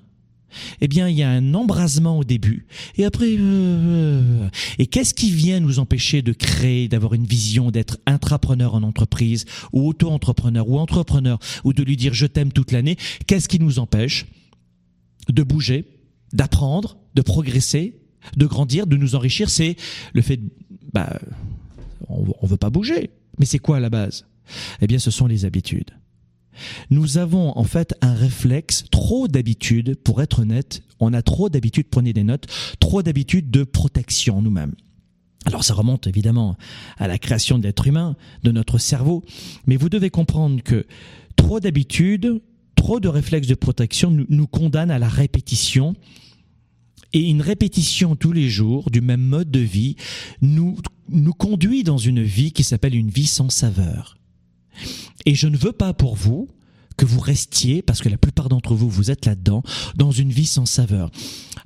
eh 0.79 0.87
bien, 0.87 1.09
il 1.09 1.17
y 1.17 1.23
a 1.23 1.29
un 1.29 1.53
embrasement 1.53 2.17
au 2.17 2.23
début. 2.23 2.67
Et 2.95 3.03
après, 3.03 3.27
euh, 3.27 3.39
euh, 3.39 4.49
et 4.79 4.87
qu'est-ce 4.87 5.13
qui 5.13 5.31
vient 5.31 5.59
nous 5.59 5.79
empêcher 5.79 6.21
de 6.21 6.31
créer, 6.31 6.87
d'avoir 6.87 7.13
une 7.13 7.25
vision, 7.25 7.69
d'être 7.69 7.97
intrapreneur 8.05 8.73
en 8.75 8.83
entreprise, 8.83 9.45
ou 9.73 9.87
auto-entrepreneur, 9.87 10.67
ou 10.69 10.79
entrepreneur, 10.79 11.37
ou 11.63 11.73
de 11.73 11.83
lui 11.83 11.97
dire 11.97 12.13
je 12.13 12.25
t'aime 12.25 12.53
toute 12.53 12.71
l'année 12.71 12.95
Qu'est-ce 13.25 13.49
qui 13.49 13.59
nous 13.59 13.79
empêche 13.79 14.25
de 15.27 15.43
bouger, 15.43 15.85
d'apprendre, 16.31 16.97
de 17.15 17.21
progresser, 17.21 17.95
de 18.35 18.45
grandir, 18.45 18.87
de 18.87 18.97
nous 18.97 19.15
enrichir 19.15 19.49
C'est 19.49 19.75
le 20.13 20.21
fait, 20.21 20.37
de, 20.37 20.49
bah, 20.93 21.19
on, 22.09 22.45
veut 22.45 22.57
pas 22.57 22.69
bouger. 22.69 23.11
Mais 23.39 23.45
c'est 23.45 23.59
quoi 23.59 23.77
à 23.77 23.79
la 23.79 23.89
base? 23.89 24.25
Eh 24.81 24.87
bien, 24.87 24.99
ce 24.99 25.11
sont 25.11 25.27
les 25.27 25.45
habitudes. 25.45 25.91
Nous 26.89 27.17
avons 27.17 27.55
en 27.57 27.63
fait 27.63 27.93
un 28.01 28.13
réflexe, 28.13 28.85
trop 28.89 29.27
d'habitude, 29.27 29.95
pour 29.95 30.21
être 30.21 30.39
honnête, 30.39 30.81
on 30.99 31.13
a 31.13 31.21
trop 31.21 31.49
d'habitude, 31.49 31.87
prenez 31.89 32.13
des 32.13 32.23
notes, 32.23 32.47
trop 32.79 33.03
d'habitude 33.03 33.51
de 33.51 33.63
protection 33.63 34.41
nous-mêmes. 34.41 34.73
Alors 35.45 35.63
ça 35.63 35.73
remonte 35.73 36.07
évidemment 36.07 36.57
à 36.97 37.07
la 37.07 37.17
création 37.17 37.57
de 37.57 37.63
l'être 37.63 37.87
humain, 37.87 38.15
de 38.43 38.51
notre 38.51 38.79
cerveau, 38.79 39.23
mais 39.65 39.77
vous 39.77 39.89
devez 39.89 40.09
comprendre 40.09 40.61
que 40.61 40.85
trop 41.35 41.59
d'habitude, 41.59 42.41
trop 42.75 42.99
de 42.99 43.07
réflexes 43.07 43.47
de 43.47 43.55
protection 43.55 44.11
nous, 44.11 44.25
nous 44.29 44.47
condamnent 44.47 44.91
à 44.91 44.99
la 44.99 45.07
répétition. 45.07 45.95
Et 47.17 47.31
une 47.31 47.41
répétition 47.41 48.15
tous 48.15 48.31
les 48.31 48.47
jours 48.47 48.91
du 48.91 49.01
même 49.01 49.23
mode 49.23 49.49
de 49.49 49.57
vie 49.57 49.95
nous, 50.43 50.77
nous 51.09 51.33
conduit 51.33 51.83
dans 51.83 51.97
une 51.97 52.21
vie 52.21 52.51
qui 52.51 52.63
s'appelle 52.63 52.93
une 52.93 53.09
vie 53.09 53.25
sans 53.25 53.49
saveur. 53.49 54.19
Et 55.25 55.33
je 55.33 55.47
ne 55.47 55.57
veux 55.57 55.71
pas 55.71 55.95
pour 55.95 56.15
vous 56.15 56.47
que 56.95 57.05
vous 57.05 57.19
restiez, 57.19 57.81
parce 57.81 58.01
que 58.01 58.09
la 58.09 58.19
plupart 58.19 58.49
d'entre 58.49 58.75
vous, 58.75 58.87
vous 58.87 59.09
êtes 59.09 59.25
là-dedans, 59.25 59.63
dans 59.95 60.11
une 60.11 60.29
vie 60.29 60.45
sans 60.45 60.67
saveur. 60.67 61.09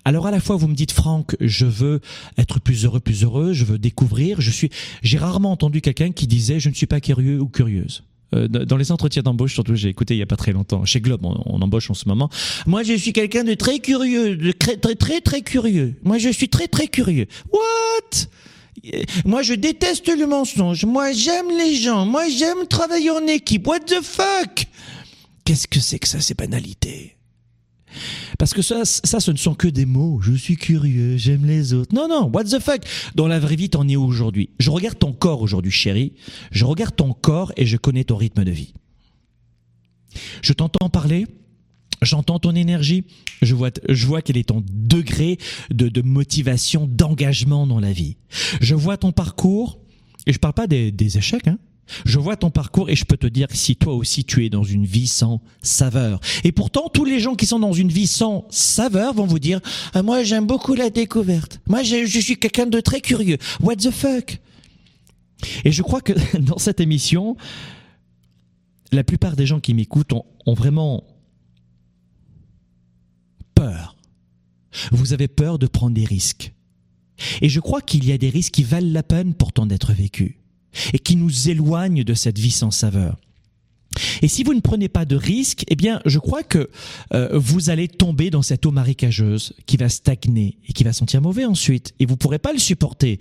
Alors 0.05 0.25
à 0.25 0.31
la 0.31 0.39
fois, 0.39 0.55
vous 0.55 0.70
me 0.70 0.74
dites, 0.74 0.93
Franck, 0.93 1.36
je 1.41 1.65
veux 1.65 2.00
être 2.38 2.62
plus 2.62 2.86
heureux, 2.86 3.01
plus 3.01 3.25
heureux, 3.25 3.51
je 3.51 3.65
veux 3.65 3.77
découvrir, 3.77 4.39
je 4.39 4.51
suis, 4.51 4.70
j'ai 5.03 5.17
rarement 5.17 5.51
entendu 5.51 5.81
quelqu'un 5.81 6.13
qui 6.13 6.27
disait, 6.27 6.62
je 6.62 6.70
ne 6.70 6.75
suis 6.75 6.88
pas 6.88 7.01
curieux 7.01 7.41
ou 7.41 7.50
curieuse 7.50 8.05
euh, 8.33 8.47
dans 8.47 8.77
les 8.77 8.91
entretiens 8.91 9.21
d'embauche, 9.21 9.53
surtout 9.53 9.75
j'ai 9.75 9.89
écouté 9.89 10.15
il 10.15 10.17
y 10.17 10.23
a 10.23 10.25
pas 10.25 10.38
très 10.38 10.53
longtemps, 10.53 10.85
chez 10.85 11.01
Globe, 11.01 11.25
on, 11.25 11.41
on 11.45 11.61
embauche 11.61 11.89
en 11.89 11.93
ce 11.93 12.07
moment. 12.07 12.29
Moi, 12.65 12.83
je 12.83 12.93
suis 12.93 13.13
quelqu'un 13.13 13.43
de 13.43 13.53
très 13.53 13.79
curieux, 13.79 14.35
de 14.35 14.51
très, 14.51 14.77
très 14.77 14.95
très 14.95 15.21
très 15.21 15.41
curieux. 15.41 15.95
Moi, 16.03 16.17
je 16.17 16.29
suis 16.29 16.50
très 16.50 16.67
très 16.67 16.88
curieux. 16.88 17.27
What? 17.51 18.27
Moi, 19.25 19.43
je 19.43 19.53
déteste 19.53 20.07
le 20.07 20.25
mensonge. 20.25 20.85
Moi, 20.85 21.11
j'aime 21.11 21.50
les 21.57 21.75
gens. 21.75 22.05
Moi, 22.05 22.29
j'aime 22.29 22.67
travailler 22.67 23.11
en 23.11 23.27
équipe. 23.27 23.67
What 23.67 23.81
the 23.81 24.01
fuck? 24.01 24.65
Qu'est-ce 25.45 25.67
que 25.67 25.79
c'est 25.79 26.00
que 26.00 26.07
ça, 26.07 26.19
ces 26.19 26.33
banalités? 26.33 27.15
Parce 28.38 28.53
que 28.53 28.62
ça, 28.62 28.86
ça, 28.86 29.19
ce 29.19 29.31
ne 29.31 29.38
sont 29.38 29.53
que 29.53 29.67
des 29.67 29.86
mots. 29.86 30.19
Je 30.21 30.33
suis 30.33 30.57
curieux, 30.57 31.17
j'aime 31.17 31.45
les 31.45 31.74
autres. 31.74 31.93
Non, 31.93 32.07
non, 32.07 32.29
what 32.33 32.45
the 32.45 32.60
fuck? 32.60 32.81
Dans 33.15 33.27
la 33.27 33.39
vraie 33.39 33.55
vie, 33.55 33.69
t'en 33.69 33.88
es 33.88 33.95
aujourd'hui? 33.95 34.50
Je 34.60 34.69
regarde 34.69 34.98
ton 35.00 35.13
corps 35.13 35.41
aujourd'hui, 35.41 35.71
chérie. 35.71 36.13
Je 36.51 36.65
regarde 36.65 36.95
ton 36.95 37.13
corps 37.13 37.51
et 37.57 37.65
je 37.65 37.77
connais 37.77 38.03
ton 38.03 38.17
rythme 38.17 38.43
de 38.43 38.51
vie. 38.51 38.74
Je 40.41 40.53
t'entends 40.53 40.89
parler, 40.89 41.25
j'entends 42.01 42.39
ton 42.39 42.53
énergie, 42.53 43.05
je 43.41 43.55
vois, 43.55 43.69
je 43.88 44.05
vois 44.05 44.21
quel 44.21 44.38
est 44.38 44.50
ton 44.50 44.63
degré 44.69 45.38
de, 45.74 45.88
de 45.88 46.01
motivation, 46.01 46.86
d'engagement 46.86 47.65
dans 47.65 47.79
la 47.79 47.93
vie. 47.93 48.17
Je 48.60 48.75
vois 48.75 48.98
ton 48.98 49.13
parcours, 49.13 49.79
et 50.27 50.33
je 50.33 50.39
parle 50.39 50.53
pas 50.53 50.67
des, 50.67 50.91
des 50.91 51.17
échecs, 51.17 51.48
hein. 51.48 51.57
Je 52.05 52.19
vois 52.19 52.36
ton 52.36 52.50
parcours 52.50 52.89
et 52.89 52.95
je 52.95 53.05
peux 53.05 53.17
te 53.17 53.27
dire 53.27 53.48
si 53.51 53.75
toi 53.75 53.93
aussi 53.93 54.24
tu 54.24 54.45
es 54.45 54.50
dans 54.50 54.63
une 54.63 54.86
vie 54.86 55.07
sans 55.07 55.41
saveur. 55.62 56.19
Et 56.43 56.51
pourtant, 56.51 56.89
tous 56.89 57.05
les 57.05 57.19
gens 57.19 57.36
qui 57.36 57.45
sont 57.45 57.60
dans 57.60 57.74
une 57.74 57.89
vie 57.89 58.07
sans 58.07 58.45
saveur 58.50 59.13
vont 59.13 59.25
vous 59.25 59.39
dire 59.39 59.60
ah, 59.93 60.03
Moi, 60.03 60.24
j'aime 60.24 60.45
beaucoup 60.45 60.74
la 60.74 60.89
découverte. 60.89 61.60
Moi, 61.67 61.83
je, 61.83 62.05
suis 62.05 62.38
quelqu'un 62.38 62.65
de 62.65 62.79
très 62.79 63.01
curieux. 63.01 63.38
What 63.62 63.77
the 63.77 63.91
fuck? 63.91 64.39
Et 65.65 65.71
je 65.71 65.81
crois 65.81 66.01
que 66.01 66.13
dans 66.38 66.57
cette 66.57 66.79
émission, 66.79 67.36
la 68.91 69.03
plupart 69.03 69.36
des 69.36 69.45
gens 69.45 69.60
qui 69.60 69.74
m'écoutent 69.74 70.13
ont 70.13 70.53
vraiment 70.53 71.03
peur. 73.55 73.95
Vous 74.91 75.13
avez 75.13 75.27
peur 75.27 75.60
de 75.60 75.67
prendre 75.67 75.95
des 75.95 76.05
risques. 76.05 76.53
Et 77.41 77.50
je 77.50 77.60
crois 77.60 77.81
qu'il 77.81 78.05
y 78.05 78.12
a 78.12 78.17
des 78.17 78.29
risques 78.29 78.53
qui 78.53 78.63
valent 78.63 78.91
la 78.91 79.03
peine 79.03 79.33
pourtant 79.33 79.65
d'être 79.65 79.93
vécus 79.93 80.40
et 80.93 80.99
qui 80.99 81.15
nous 81.15 81.49
éloignent 81.49 82.03
de 82.03 82.13
cette 82.13 82.39
vie 82.39 82.51
sans 82.51 82.71
saveur. 82.71 83.17
Et 84.21 84.27
si 84.27 84.43
vous 84.43 84.53
ne 84.53 84.61
prenez 84.61 84.87
pas 84.87 85.05
de 85.05 85.15
risques, 85.15 85.65
eh 85.67 85.75
bien, 85.75 86.01
je 86.05 86.19
crois 86.19 86.43
que 86.43 86.69
euh, 87.13 87.37
vous 87.37 87.69
allez 87.69 87.87
tomber 87.87 88.29
dans 88.29 88.41
cette 88.41 88.65
eau 88.65 88.71
marécageuse 88.71 89.53
qui 89.65 89.77
va 89.77 89.89
stagner 89.89 90.57
et 90.67 90.73
qui 90.73 90.83
va 90.83 90.93
sentir 90.93 91.21
mauvais 91.21 91.45
ensuite. 91.45 91.93
Et 91.99 92.05
vous 92.05 92.15
pourrez 92.15 92.39
pas 92.39 92.53
le 92.53 92.59
supporter, 92.59 93.19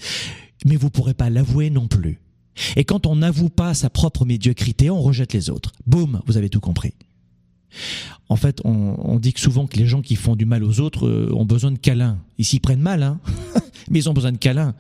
mais 0.64 0.76
vous 0.76 0.90
pourrez 0.90 1.14
pas 1.14 1.30
l'avouer 1.30 1.70
non 1.70 1.88
plus. 1.88 2.20
Et 2.76 2.84
quand 2.84 3.06
on 3.06 3.16
n'avoue 3.16 3.48
pas 3.48 3.74
sa 3.74 3.90
propre 3.90 4.24
médiocrité, 4.24 4.90
on 4.90 5.00
rejette 5.00 5.32
les 5.32 5.50
autres. 5.50 5.72
Boum, 5.86 6.20
vous 6.26 6.36
avez 6.36 6.48
tout 6.48 6.60
compris. 6.60 6.92
En 8.28 8.36
fait, 8.36 8.60
on, 8.64 8.96
on, 8.98 9.18
dit 9.18 9.32
que 9.32 9.40
souvent 9.40 9.66
que 9.66 9.76
les 9.76 9.86
gens 9.86 10.02
qui 10.02 10.16
font 10.16 10.36
du 10.36 10.44
mal 10.44 10.64
aux 10.64 10.80
autres 10.80 11.06
euh, 11.06 11.32
ont 11.32 11.44
besoin 11.44 11.70
de 11.70 11.78
câlins. 11.78 12.18
Ils 12.38 12.44
s'y 12.44 12.60
prennent 12.60 12.80
mal, 12.80 13.02
hein 13.02 13.20
mais 13.90 14.00
ils 14.00 14.08
ont 14.08 14.12
besoin 14.12 14.32
de 14.32 14.38
câlins. 14.38 14.74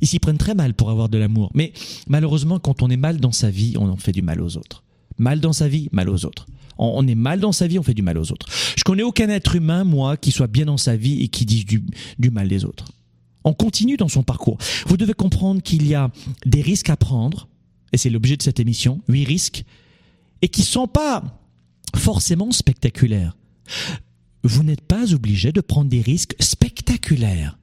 Ils 0.00 0.06
s'y 0.06 0.18
prennent 0.18 0.38
très 0.38 0.54
mal 0.54 0.74
pour 0.74 0.90
avoir 0.90 1.08
de 1.08 1.18
l'amour. 1.18 1.50
Mais 1.54 1.72
malheureusement, 2.08 2.58
quand 2.58 2.82
on 2.82 2.90
est 2.90 2.96
mal 2.96 3.18
dans 3.18 3.32
sa 3.32 3.50
vie, 3.50 3.74
on 3.78 3.88
en 3.88 3.96
fait 3.96 4.12
du 4.12 4.22
mal 4.22 4.40
aux 4.40 4.56
autres. 4.56 4.84
Mal 5.18 5.40
dans 5.40 5.52
sa 5.52 5.68
vie, 5.68 5.88
mal 5.92 6.08
aux 6.08 6.24
autres. 6.24 6.46
On, 6.78 7.06
est 7.08 7.16
mal 7.16 7.40
dans 7.40 7.50
sa 7.50 7.66
vie, 7.66 7.78
on 7.78 7.82
fait 7.82 7.94
du 7.94 8.02
mal 8.02 8.18
aux 8.18 8.30
autres. 8.30 8.46
Je 8.76 8.84
connais 8.84 9.02
aucun 9.02 9.28
être 9.28 9.56
humain, 9.56 9.82
moi, 9.82 10.16
qui 10.16 10.30
soit 10.30 10.46
bien 10.46 10.66
dans 10.66 10.76
sa 10.76 10.96
vie 10.96 11.22
et 11.24 11.28
qui 11.28 11.44
dise 11.44 11.66
du, 11.66 11.82
du 12.20 12.30
mal 12.30 12.46
des 12.46 12.64
autres. 12.64 12.84
On 13.42 13.52
continue 13.52 13.96
dans 13.96 14.08
son 14.08 14.22
parcours. 14.22 14.58
Vous 14.86 14.96
devez 14.96 15.14
comprendre 15.14 15.60
qu'il 15.60 15.88
y 15.88 15.94
a 15.94 16.10
des 16.46 16.62
risques 16.62 16.90
à 16.90 16.96
prendre, 16.96 17.48
et 17.92 17.96
c'est 17.96 18.10
l'objet 18.10 18.36
de 18.36 18.42
cette 18.42 18.60
émission, 18.60 19.00
huit 19.08 19.24
risques, 19.24 19.64
et 20.40 20.48
qui 20.48 20.62
sont 20.62 20.86
pas 20.86 21.24
forcément 21.96 22.52
spectaculaires. 22.52 23.36
Vous 24.44 24.62
n'êtes 24.62 24.82
pas 24.82 25.12
obligé 25.12 25.50
de 25.50 25.60
prendre 25.60 25.90
des 25.90 26.00
risques 26.00 26.36
spectaculaires. 26.38 27.57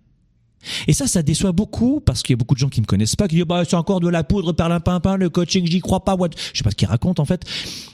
Et 0.88 0.94
ça, 0.94 1.08
ça 1.08 1.24
déçoit 1.24 1.52
beaucoup 1.52 2.02
parce 2.02 2.24
qu'il 2.24 2.34
y 2.34 2.36
a 2.36 2.38
beaucoup 2.38 2.56
de 2.56 2.60
gens 2.60 2.70
qui 2.70 2.82
me 2.82 2.86
connaissent 2.86 3.16
pas, 3.16 3.28
qui 3.28 3.36
disent 3.36 3.46
bah 3.46 3.64
c'est 3.68 3.76
encore 3.76 4.00
de 4.00 4.10
la 4.10 4.24
poudre 4.24 4.54
par 4.54 4.82
pimpin, 4.82 5.18
le 5.18 5.30
coaching, 5.30 5.66
j'y 5.66 5.80
crois 5.80 6.04
pas. 6.04 6.16
What? 6.16 6.30
Je 6.54 6.58
sais 6.58 6.64
pas 6.64 6.72
ce 6.72 6.76
qu'ils 6.76 6.88
racontent 6.88 7.22
en 7.22 7.26
fait. 7.26 7.44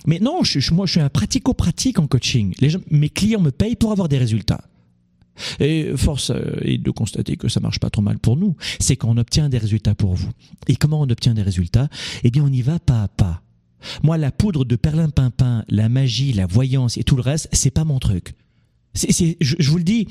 Mais 0.06 0.20
non, 0.20 0.44
je, 0.44 0.74
moi 0.74 0.86
je 0.86 0.94
suis 0.94 1.02
un 1.02 1.10
pratico-pratique 1.10 2.00
en 2.00 2.08
coaching. 2.08 2.54
Les 2.60 2.70
gens, 2.70 2.80
mes 2.90 3.10
clients 3.10 3.42
me 3.42 3.52
payent 3.52 3.76
pour 3.76 3.92
avoir 3.92 4.10
des 4.10 4.18
résultats. 4.18 4.62
Et 5.60 5.92
force 5.96 6.32
est 6.62 6.78
de 6.78 6.92
constater 6.92 7.38
que 7.38 7.48
ça 7.48 7.60
marche 7.60 7.80
pas 7.80 7.90
trop 7.90 8.02
mal 8.02 8.20
pour 8.20 8.38
nous. 8.38 8.56
C'est 8.80 8.96
qu'on 8.96 9.18
obtient 9.18 9.50
des 9.50 9.58
résultats 9.58 9.96
pour 9.96 10.14
vous. 10.14 10.30
Et 10.68 10.76
comment 10.76 11.02
on 11.02 11.10
obtient 11.10 11.34
des 11.34 11.42
résultats? 11.42 11.90
Eh 12.24 12.32
bien, 12.32 12.44
on 12.44 12.52
y 12.52 12.62
va 12.62 12.80
pas 12.80 13.04
à 13.04 13.08
pas. 13.08 13.42
Moi, 14.04 14.18
la 14.18 14.32
poudre 14.32 14.66
de 14.66 14.76
perlimpinpin, 14.76 15.64
la 15.68 15.90
magie, 15.90 16.34
la 16.34 16.46
voyance 16.46 16.98
et 16.98 17.04
tout 17.04 17.16
le 17.16 17.24
reste, 17.24 17.50
c'est 17.52 17.72
pas 17.72 17.84
mon 17.84 17.98
truc. 17.98 18.36
C'est, 18.94 19.12
c'est, 19.12 19.38
je, 19.42 19.56
je 19.58 19.72
vous 19.72 19.78
le 19.78 19.84
dis, 19.84 20.08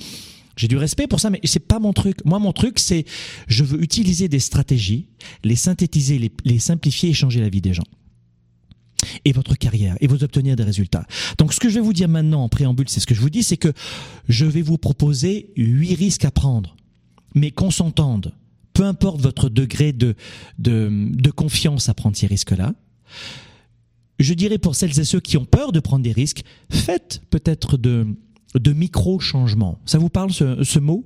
j'ai 0.61 0.69
du 0.69 0.77
respect 0.77 1.07
pour 1.07 1.21
ça, 1.21 1.31
mais 1.31 1.41
c'est 1.45 1.67
pas 1.67 1.79
mon 1.79 1.95
truc. 1.95 2.23
Moi, 2.27 2.39
mon 2.39 2.53
truc, 2.53 2.79
c'est 2.79 3.07
je 3.49 3.65
veux 3.65 3.83
utiliser 3.83 4.29
des 4.29 4.41
stratégies, 4.41 5.07
les 5.43 5.57
synthétiser, 5.57 6.31
les, 6.45 6.59
simplifier 6.59 7.09
et 7.09 7.13
changer 7.15 7.41
la 7.41 7.49
vie 7.49 7.63
des 7.63 7.73
gens 7.73 7.87
et 9.25 9.33
votre 9.33 9.55
carrière 9.55 9.97
et 10.03 10.07
vous 10.07 10.23
obtenir 10.23 10.57
des 10.57 10.63
résultats. 10.63 11.07
Donc 11.39 11.55
ce 11.55 11.61
que 11.61 11.71
je 11.71 11.77
vais 11.77 11.81
vous 11.81 11.95
dire 11.95 12.11
maintenant 12.11 12.45
en 12.45 12.51
préambule, 12.51 12.91
c'est 12.91 13.01
ce 13.01 13.07
que 13.07 13.15
je 13.15 13.23
vous 13.23 13.31
dis, 13.31 13.43
c'est 13.43 13.57
que 13.57 13.73
je 14.29 14.45
vais 14.45 14.61
vous 14.61 14.77
proposer 14.77 15.51
huit 15.57 15.95
risques 15.95 16.27
à 16.27 16.31
prendre, 16.31 16.77
mais 17.35 17.51
qu'on 17.51 17.71
s'entende. 17.71 18.35
Peu 18.75 18.85
importe 18.85 19.23
votre 19.23 19.49
degré 19.49 19.95
de, 19.95 20.15
de, 20.59 20.91
de 21.11 21.31
confiance 21.31 21.89
à 21.89 21.95
prendre 21.95 22.19
ces 22.19 22.27
risques-là. 22.27 22.75
Je 24.19 24.35
dirais 24.35 24.59
pour 24.59 24.77
celles 24.77 25.01
et 25.01 25.05
ceux 25.05 25.21
qui 25.21 25.39
ont 25.39 25.47
peur 25.47 25.73
de 25.73 25.81
prendre 25.81 26.05
des 26.05 26.13
risques, 26.13 26.43
faites 26.71 27.23
peut-être 27.31 27.79
de, 27.79 28.07
de 28.55 28.73
micro-changements. 28.73 29.79
Ça 29.87 29.99
vous 29.99 30.09
parle 30.09 30.33
ce, 30.33 30.65
ce 30.65 30.79
mot? 30.79 31.05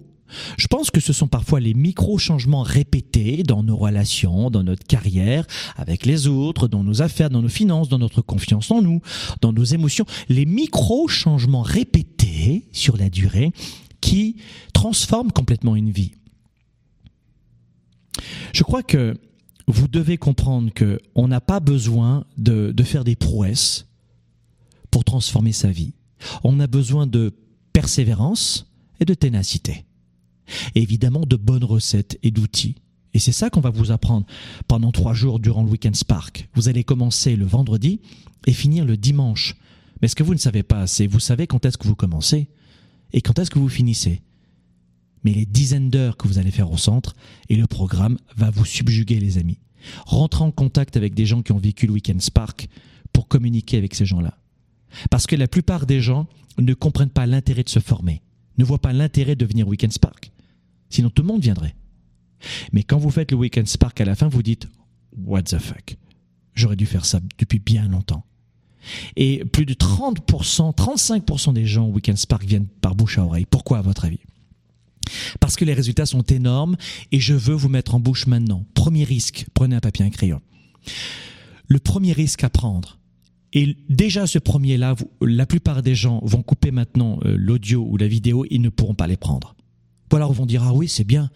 Je 0.56 0.66
pense 0.66 0.90
que 0.90 1.00
ce 1.00 1.12
sont 1.12 1.28
parfois 1.28 1.60
les 1.60 1.74
micro-changements 1.74 2.62
répétés 2.62 3.42
dans 3.42 3.62
nos 3.62 3.76
relations, 3.76 4.50
dans 4.50 4.62
notre 4.62 4.84
carrière, 4.86 5.46
avec 5.76 6.06
les 6.06 6.26
autres, 6.26 6.66
dans 6.66 6.82
nos 6.82 7.02
affaires, 7.02 7.30
dans 7.30 7.42
nos 7.42 7.48
finances, 7.48 7.88
dans 7.88 7.98
notre 7.98 8.22
confiance 8.22 8.70
en 8.70 8.82
nous, 8.82 9.00
dans 9.40 9.52
nos 9.52 9.64
émotions. 9.64 10.06
Les 10.28 10.46
micro-changements 10.46 11.62
répétés 11.62 12.66
sur 12.72 12.96
la 12.96 13.10
durée 13.10 13.52
qui 14.00 14.36
transforment 14.72 15.32
complètement 15.32 15.76
une 15.76 15.90
vie. 15.90 16.12
Je 18.52 18.62
crois 18.62 18.82
que 18.82 19.16
vous 19.66 19.88
devez 19.88 20.18
comprendre 20.18 20.72
que 20.72 21.00
on 21.14 21.28
n'a 21.28 21.40
pas 21.40 21.60
besoin 21.60 22.24
de, 22.36 22.72
de 22.72 22.82
faire 22.82 23.04
des 23.04 23.16
prouesses 23.16 23.86
pour 24.90 25.04
transformer 25.04 25.52
sa 25.52 25.70
vie. 25.70 25.94
On 26.42 26.60
a 26.60 26.66
besoin 26.66 27.06
de 27.06 27.34
persévérance 27.72 28.70
et 29.00 29.04
de 29.04 29.14
ténacité. 29.14 29.84
Évidemment, 30.74 31.24
de 31.26 31.36
bonnes 31.36 31.64
recettes 31.64 32.18
et 32.22 32.30
d'outils. 32.30 32.76
Et 33.14 33.18
c'est 33.18 33.32
ça 33.32 33.48
qu'on 33.48 33.60
va 33.60 33.70
vous 33.70 33.92
apprendre 33.92 34.26
pendant 34.68 34.92
trois 34.92 35.14
jours 35.14 35.38
durant 35.38 35.62
le 35.62 35.70
Weekend 35.70 35.96
Spark. 35.96 36.48
Vous 36.54 36.68
allez 36.68 36.84
commencer 36.84 37.36
le 37.36 37.46
vendredi 37.46 38.00
et 38.46 38.52
finir 38.52 38.84
le 38.84 38.96
dimanche. 38.96 39.56
Mais 40.02 40.08
ce 40.08 40.16
que 40.16 40.24
vous 40.24 40.34
ne 40.34 40.38
savez 40.38 40.62
pas, 40.62 40.86
c'est 40.86 41.06
vous 41.06 41.20
savez 41.20 41.46
quand 41.46 41.64
est-ce 41.64 41.78
que 41.78 41.86
vous 41.86 41.94
commencez 41.94 42.48
et 43.12 43.20
quand 43.20 43.38
est-ce 43.38 43.50
que 43.50 43.58
vous 43.58 43.68
finissez. 43.68 44.22
Mais 45.22 45.32
les 45.32 45.46
dizaines 45.46 45.90
d'heures 45.90 46.16
que 46.16 46.28
vous 46.28 46.38
allez 46.38 46.50
faire 46.50 46.70
au 46.70 46.76
centre 46.76 47.14
et 47.48 47.56
le 47.56 47.66
programme 47.66 48.18
va 48.36 48.50
vous 48.50 48.64
subjuguer, 48.64 49.20
les 49.20 49.38
amis. 49.38 49.58
Rentrez 50.06 50.44
en 50.44 50.50
contact 50.50 50.96
avec 50.96 51.14
des 51.14 51.26
gens 51.26 51.42
qui 51.42 51.52
ont 51.52 51.58
vécu 51.58 51.86
le 51.86 51.92
Weekend 51.92 52.20
Spark 52.20 52.68
pour 53.12 53.28
communiquer 53.28 53.78
avec 53.78 53.94
ces 53.94 54.04
gens-là. 54.04 54.36
Parce 55.10 55.26
que 55.26 55.36
la 55.36 55.48
plupart 55.48 55.86
des 55.86 56.00
gens 56.00 56.26
ne 56.58 56.74
comprennent 56.74 57.10
pas 57.10 57.26
l'intérêt 57.26 57.62
de 57.62 57.68
se 57.68 57.80
former, 57.80 58.22
ne 58.58 58.64
voient 58.64 58.80
pas 58.80 58.92
l'intérêt 58.92 59.36
de 59.36 59.44
venir 59.44 59.66
Weekend 59.66 59.92
Spark. 59.92 60.30
Sinon, 60.90 61.10
tout 61.10 61.22
le 61.22 61.28
monde 61.28 61.42
viendrait. 61.42 61.74
Mais 62.72 62.82
quand 62.82 62.98
vous 62.98 63.10
faites 63.10 63.30
le 63.30 63.36
Weekend 63.36 63.66
Spark 63.66 64.00
à 64.00 64.04
la 64.04 64.14
fin, 64.14 64.28
vous 64.28 64.42
dites 64.42 64.68
What 65.16 65.44
the 65.44 65.58
fuck? 65.58 65.96
J'aurais 66.54 66.76
dû 66.76 66.86
faire 66.86 67.04
ça 67.04 67.20
depuis 67.38 67.58
bien 67.58 67.88
longtemps. 67.88 68.24
Et 69.16 69.44
plus 69.44 69.64
de 69.64 69.74
30%, 69.74 70.74
35% 70.74 71.52
des 71.54 71.66
gens 71.66 71.86
au 71.86 71.92
Weekend 71.92 72.18
Spark 72.18 72.44
viennent 72.44 72.66
par 72.66 72.94
bouche 72.94 73.18
à 73.18 73.24
oreille. 73.24 73.46
Pourquoi, 73.46 73.78
à 73.78 73.82
votre 73.82 74.04
avis? 74.04 74.20
Parce 75.40 75.56
que 75.56 75.64
les 75.64 75.74
résultats 75.74 76.06
sont 76.06 76.22
énormes 76.22 76.76
et 77.12 77.20
je 77.20 77.34
veux 77.34 77.54
vous 77.54 77.68
mettre 77.68 77.94
en 77.94 78.00
bouche 78.00 78.26
maintenant. 78.26 78.64
Premier 78.74 79.04
risque, 79.04 79.46
prenez 79.54 79.76
un 79.76 79.80
papier 79.80 80.04
et 80.04 80.08
un 80.08 80.10
crayon. 80.10 80.40
Le 81.68 81.78
premier 81.78 82.12
risque 82.12 82.44
à 82.44 82.50
prendre, 82.50 82.98
et 83.54 83.76
déjà 83.88 84.26
ce 84.26 84.40
premier-là, 84.40 84.96
la 85.22 85.46
plupart 85.46 85.82
des 85.82 85.94
gens 85.94 86.20
vont 86.24 86.42
couper 86.42 86.72
maintenant 86.72 87.20
euh, 87.24 87.36
l'audio 87.38 87.86
ou 87.88 87.96
la 87.96 88.08
vidéo, 88.08 88.44
ils 88.50 88.60
ne 88.60 88.68
pourront 88.68 88.94
pas 88.94 89.06
les 89.06 89.16
prendre. 89.16 89.54
Ou 90.12 90.16
alors 90.16 90.32
ils 90.32 90.36
vont 90.36 90.46
dire 90.46 90.62
ah 90.64 90.72
oui 90.72 90.88
c'est 90.88 91.04
bien, 91.04 91.30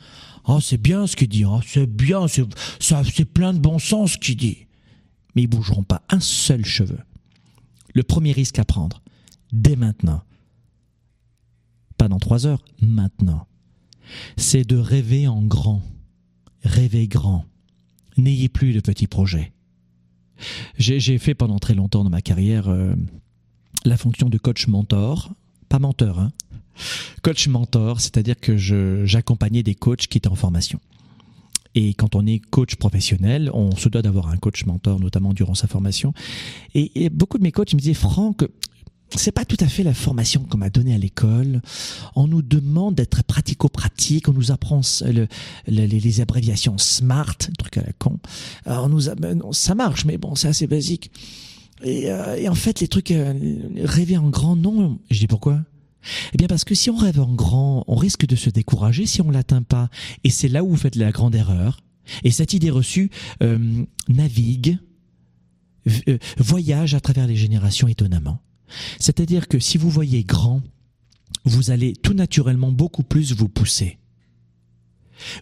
ah 0.44 0.58
c'est 0.60 0.80
bien 0.80 1.06
ce 1.06 1.16
qu'il 1.16 1.28
dit, 1.28 1.44
ah 1.44 1.60
c'est 1.64 1.87
bien, 1.87 2.26
c'est 2.28 3.25
plein 3.25 3.54
de 3.54 3.58
bon 3.58 3.78
sens 3.78 4.12
ce 4.12 4.18
qu'il 4.18 4.37
dit. 4.37 4.66
Mais 5.34 5.42
ils 5.42 5.46
bougeront 5.46 5.84
pas 5.84 6.02
un 6.10 6.20
seul 6.20 6.64
cheveu. 6.64 6.98
Le 7.94 8.02
premier 8.02 8.32
risque 8.32 8.58
à 8.58 8.64
prendre, 8.64 9.02
dès 9.52 9.76
maintenant, 9.76 10.22
pas 11.96 12.08
dans 12.08 12.18
trois 12.18 12.46
heures, 12.46 12.64
maintenant, 12.80 13.46
c'est 14.37 14.64
de 14.64 14.76
rêver 14.76 15.28
en 15.28 15.42
grand. 15.42 15.82
Rêver 16.62 17.06
grand. 17.08 17.44
N'ayez 18.16 18.48
plus 18.48 18.72
de 18.72 18.80
petits 18.80 19.06
projets. 19.06 19.52
J'ai 20.76 21.18
fait 21.18 21.35
pendant 21.35 21.59
très 21.59 21.75
longtemps 21.75 22.04
dans 22.04 22.11
ma 22.11 22.23
carrière 22.23 22.68
euh, 22.68 22.95
la 23.85 23.97
fonction 23.97 24.28
de 24.28 24.38
coach 24.38 24.66
mentor, 24.66 25.30
pas 25.68 25.78
menteur, 25.78 26.18
hein. 26.18 26.33
coach 27.23 27.49
mentor, 27.49 28.00
c'est-à-dire 28.00 28.38
que 28.40 28.57
j'accompagnais 28.57 29.62
des 29.62 29.74
coachs 29.74 30.07
qui 30.07 30.18
étaient 30.18 30.29
en 30.29 30.35
formation. 30.35 30.81
Et 31.74 31.94
quand 31.94 32.14
on 32.14 32.27
est 32.27 32.38
coach 32.38 32.77
professionnel, 32.77 33.51
on 33.53 33.77
se 33.77 33.88
doit 33.88 34.03
d'avoir 34.03 34.29
un 34.29 34.37
coach 34.37 34.64
mentor, 34.64 34.98
notamment 34.98 35.33
durant 35.33 35.55
sa 35.55 35.68
formation. 35.68 36.12
Et, 36.74 37.05
et, 37.05 37.11
beaucoup 37.11 37.38
de 37.38 37.42
mes 37.42 37.53
coachs 37.53 37.72
me 37.74 37.79
disaient, 37.79 37.94
Franck, 37.94 38.44
c'est 39.16 39.33
pas 39.33 39.44
tout 39.44 39.57
à 39.61 39.66
fait 39.66 39.83
la 39.83 39.94
formation 39.94 40.44
qu'on 40.44 40.59
m'a 40.59 40.71
donnée 40.71 40.94
à 40.94 40.99
l'école. 40.99 41.62
On 42.14 42.27
nous 42.27 42.42
demande 42.42 42.94
d'être 42.94 43.23
pratico-pratique, 43.25 44.29
on 44.29 44.33
nous 44.33 44.53
apprend 44.53 44.81
les, 45.66 46.21
abréviations 46.21 46.77
SMART, 46.79 47.37
truc 47.59 47.79
à 47.79 47.83
la 47.83 47.92
con. 47.92 48.18
Alors 48.66 48.85
on 48.85 48.88
nous 48.88 49.53
ça 49.53 49.75
marche, 49.75 50.05
mais 50.05 50.18
bon, 50.18 50.35
c'est 50.35 50.49
assez 50.49 50.66
basique. 50.66 51.11
Et, 51.85 52.11
euh, 52.11 52.51
en 52.51 52.55
fait, 52.55 52.81
les 52.81 52.88
trucs 52.88 53.11
euh, 53.12 53.33
rêver 53.77 54.16
en 54.16 54.29
grand, 54.31 54.57
non. 54.57 54.99
Je 55.11 55.18
dis 55.21 55.27
pourquoi? 55.27 55.62
Eh 56.33 56.37
bien 56.37 56.47
parce 56.47 56.64
que 56.64 56.75
si 56.75 56.90
on 56.90 56.97
rêve 56.97 57.21
en 57.21 57.33
grand, 57.33 57.85
on 57.87 57.97
risque 57.97 58.27
de 58.27 58.37
se 58.37 58.51
décourager 58.51 59.07
si 59.07 59.21
on 59.21 59.31
l'atteint 59.31 59.62
pas. 59.62 59.88
Et 60.25 60.31
c'est 60.31 60.49
là 60.49 60.64
où 60.64 60.71
vous 60.71 60.77
faites 60.77 60.97
la 60.97 61.12
grande 61.12 61.35
erreur. 61.35 61.81
Et 62.25 62.31
cette 62.31 62.55
idée 62.55 62.71
reçue 62.71 63.11
euh, 63.42 63.85
navigue, 64.09 64.79
voyage 66.38 66.94
à 66.94 67.01
travers 67.01 67.27
les 67.27 67.37
générations 67.37 67.88
étonnamment. 67.88 68.40
C'est-à-dire 68.98 69.48
que 69.48 69.59
si 69.59 69.78
vous 69.78 69.90
voyez 69.90 70.24
grand, 70.24 70.62
vous 71.44 71.70
allez 71.70 71.94
tout 71.94 72.14
naturellement 72.14 72.72
beaucoup 72.72 73.02
plus 73.02 73.33
vous 73.33 73.48
pousser. 73.48 73.98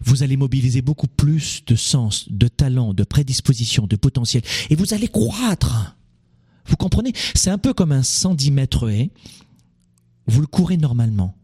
Vous 0.03 0.23
allez 0.23 0.37
mobiliser 0.37 0.81
beaucoup 0.81 1.07
plus 1.07 1.63
de 1.65 1.75
sens, 1.75 2.31
de 2.31 2.47
talent, 2.47 2.93
de 2.93 3.03
prédisposition, 3.03 3.85
de 3.85 3.95
potentiel, 3.95 4.41
et 4.69 4.75
vous 4.75 4.93
allez 4.93 5.07
croître. 5.07 5.95
Vous 6.65 6.75
comprenez? 6.77 7.13
C'est 7.35 7.51
un 7.51 7.57
peu 7.57 7.73
comme 7.73 7.91
un 7.91 8.03
110 8.03 8.51
mètres 8.51 8.89
haie. 8.89 9.11
Vous 10.25 10.41
le 10.41 10.47
courez 10.47 10.77
normalement, 10.77 11.37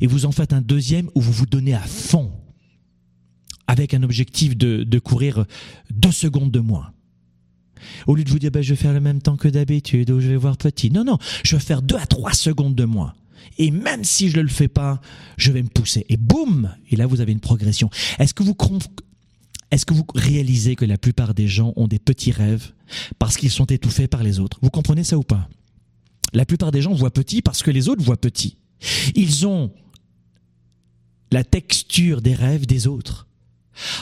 et 0.00 0.06
vous 0.06 0.26
en 0.26 0.32
faites 0.32 0.52
un 0.52 0.60
deuxième 0.62 1.10
où 1.14 1.20
vous 1.20 1.32
vous 1.32 1.46
donnez 1.46 1.74
à 1.74 1.80
fond, 1.80 2.32
avec 3.66 3.94
un 3.94 4.02
objectif 4.02 4.56
de 4.56 4.98
courir 4.98 5.46
deux 5.90 6.12
secondes 6.12 6.50
de 6.50 6.60
moins. 6.60 6.92
Au 8.06 8.14
lieu 8.14 8.24
de 8.24 8.30
vous 8.30 8.38
dire, 8.38 8.50
bah, 8.50 8.62
je 8.62 8.70
vais 8.70 8.80
faire 8.80 8.92
le 8.92 9.00
même 9.00 9.22
temps 9.22 9.36
que 9.36 9.48
d'habitude, 9.48 10.10
ou 10.10 10.20
je 10.20 10.28
vais 10.28 10.36
voir 10.36 10.56
petit. 10.56 10.90
Non, 10.90 11.04
non, 11.04 11.18
je 11.44 11.56
vais 11.56 11.62
faire 11.62 11.82
deux 11.82 11.96
à 11.96 12.06
trois 12.06 12.32
secondes 12.32 12.74
de 12.74 12.84
moins. 12.84 13.14
Et 13.58 13.70
même 13.70 14.04
si 14.04 14.28
je 14.28 14.36
ne 14.36 14.42
le 14.42 14.48
fais 14.48 14.68
pas, 14.68 15.00
je 15.36 15.52
vais 15.52 15.62
me 15.62 15.68
pousser. 15.68 16.04
Et 16.08 16.16
boum 16.16 16.70
Et 16.90 16.96
là, 16.96 17.06
vous 17.06 17.20
avez 17.20 17.32
une 17.32 17.40
progression. 17.40 17.90
Est-ce 18.18 18.34
que 18.34 18.42
vous, 18.42 18.54
est-ce 19.70 19.86
que 19.86 19.94
vous 19.94 20.04
réalisez 20.14 20.76
que 20.76 20.84
la 20.84 20.98
plupart 20.98 21.34
des 21.34 21.48
gens 21.48 21.72
ont 21.76 21.88
des 21.88 21.98
petits 21.98 22.32
rêves 22.32 22.72
parce 23.18 23.36
qu'ils 23.36 23.50
sont 23.50 23.66
étouffés 23.66 24.08
par 24.08 24.22
les 24.22 24.40
autres? 24.40 24.58
Vous 24.62 24.70
comprenez 24.70 25.04
ça 25.04 25.18
ou 25.18 25.22
pas? 25.22 25.48
La 26.32 26.44
plupart 26.44 26.72
des 26.72 26.82
gens 26.82 26.92
voient 26.92 27.12
petit 27.12 27.40
parce 27.40 27.62
que 27.62 27.70
les 27.70 27.88
autres 27.88 28.02
voient 28.02 28.20
petit. 28.20 28.56
Ils 29.14 29.46
ont 29.46 29.72
la 31.32 31.44
texture 31.44 32.20
des 32.20 32.34
rêves 32.34 32.66
des 32.66 32.86
autres. 32.86 33.25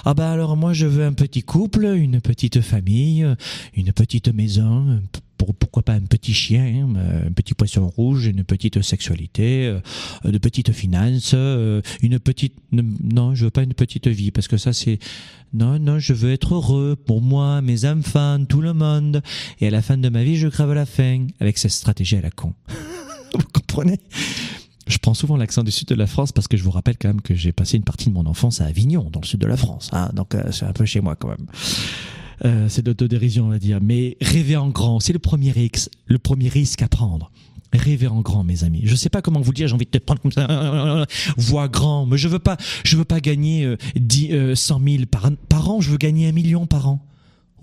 Ah 0.05 0.15
bah 0.15 0.31
alors 0.31 0.57
moi 0.57 0.73
je 0.73 0.87
veux 0.87 1.05
un 1.05 1.13
petit 1.13 1.43
couple, 1.43 1.85
une 1.85 2.21
petite 2.21 2.61
famille, 2.61 3.27
une 3.75 3.93
petite 3.93 4.29
maison, 4.29 5.01
pourquoi 5.37 5.83
pas 5.83 5.95
un 5.95 6.01
petit 6.01 6.35
chien, 6.35 6.89
un 6.97 7.33
petit 7.33 7.55
poisson 7.55 7.89
rouge, 7.89 8.27
une 8.27 8.45
petite 8.45 8.81
sexualité, 8.83 9.67
euh, 9.67 10.31
de 10.31 10.39
petites 10.39 10.73
finances, 10.73 11.33
euh, 11.35 11.83
une 12.03 12.19
petite 12.19 12.55
non, 12.73 13.35
je 13.35 13.45
veux 13.45 13.51
pas 13.51 13.63
une 13.63 13.75
petite 13.75 14.09
vie 14.09 14.31
parce 14.31 14.49
que 14.49 14.57
ça 14.57 14.73
c'est 14.73 14.99
non 15.53 15.79
non, 15.79 15.99
je 15.99 16.13
veux 16.13 16.33
être 16.33 16.55
heureux 16.55 16.97
pour 16.97 17.21
moi, 17.21 17.61
mes 17.61 17.85
enfants, 17.85 18.45
tout 18.49 18.61
le 18.61 18.73
monde 18.73 19.23
et 19.61 19.67
à 19.67 19.71
la 19.71 19.83
fin 19.83 19.97
de 19.97 20.09
ma 20.09 20.25
vie, 20.25 20.37
je 20.37 20.49
crève 20.49 20.73
la 20.73 20.87
faim 20.87 21.27
avec 21.41 21.59
cette 21.59 21.73
stratégie 21.73 22.17
à 22.17 22.23
la 22.23 22.31
con. 22.31 22.55
Vous 23.35 23.47
comprenez? 23.53 23.99
Je 24.87 24.99
prends 24.99 25.15
souvent 25.15 25.37
l'accent 25.37 25.63
du 25.63 25.71
sud 25.71 25.89
de 25.89 25.95
la 25.95 26.07
France 26.07 26.33
parce 26.33 26.49
que 26.49 26.57
je 26.57 26.63
vous 26.63 26.71
rappelle 26.71 26.97
quand 26.99 27.09
même 27.09 27.21
que 27.21 27.35
j'ai 27.35 27.53
passé 27.53 27.77
une 27.77 27.85
partie 27.85 28.09
de 28.09 28.15
mon 28.15 28.27
enfance 28.27 28.61
à 28.61 28.67
Avignon, 28.67 29.09
dans 29.11 29.21
le 29.21 29.27
sud 29.27 29.41
de 29.41 29.47
la 29.47 29.57
France. 29.57 29.91
Hein, 29.93 30.11
donc 30.15 30.35
euh, 30.35 30.51
c'est 30.51 30.65
un 30.67 30.73
peu 30.73 30.85
chez 30.85 31.01
moi 31.01 31.17
quand 31.17 31.29
même. 31.29 31.47
Euh, 32.45 32.69
c'est 32.69 32.87
l'autodérision, 32.87 33.47
on 33.47 33.51
va 33.51 33.59
dire. 33.59 33.79
Mais 33.81 34.17
rêver 34.21 34.57
en 34.57 34.69
grand, 34.69 35.01
c'est 35.01 35.13
le 35.13 35.19
premier 35.19 35.53
risque, 35.53 35.89
le 36.07 36.19
premier 36.19 36.49
risque 36.49 36.83
à 36.83 36.89
prendre. 36.89 37.31
Rêver 37.73 38.07
en 38.07 38.21
grand, 38.21 38.45
mes 38.45 38.63
amis. 38.63 38.83
Je 38.85 38.95
sais 38.95 39.09
pas 39.09 39.21
comment 39.21 39.41
vous 39.41 39.53
dire. 39.53 39.67
J'ai 39.67 39.75
envie 39.75 39.87
de 39.87 39.91
te 39.91 39.99
prendre 39.99 40.21
comme 40.21 40.31
ça. 40.31 40.47
Voix 41.37 41.67
grand. 41.67 42.07
Mais 42.07 42.19
je 42.19 42.29
veux 42.29 42.39
pas, 42.39 42.57
je 42.85 42.97
veux 42.97 43.05
pas 43.05 43.19
gagner 43.19 43.65
euh, 43.65 43.77
10, 43.97 44.55
100 44.55 44.81
000 44.87 45.07
par, 45.11 45.29
par 45.49 45.71
an. 45.71 45.81
Je 45.81 45.91
veux 45.91 45.97
gagner 45.97 46.29
un 46.29 46.33
million 46.33 46.67
par 46.67 46.89
an. 46.89 47.05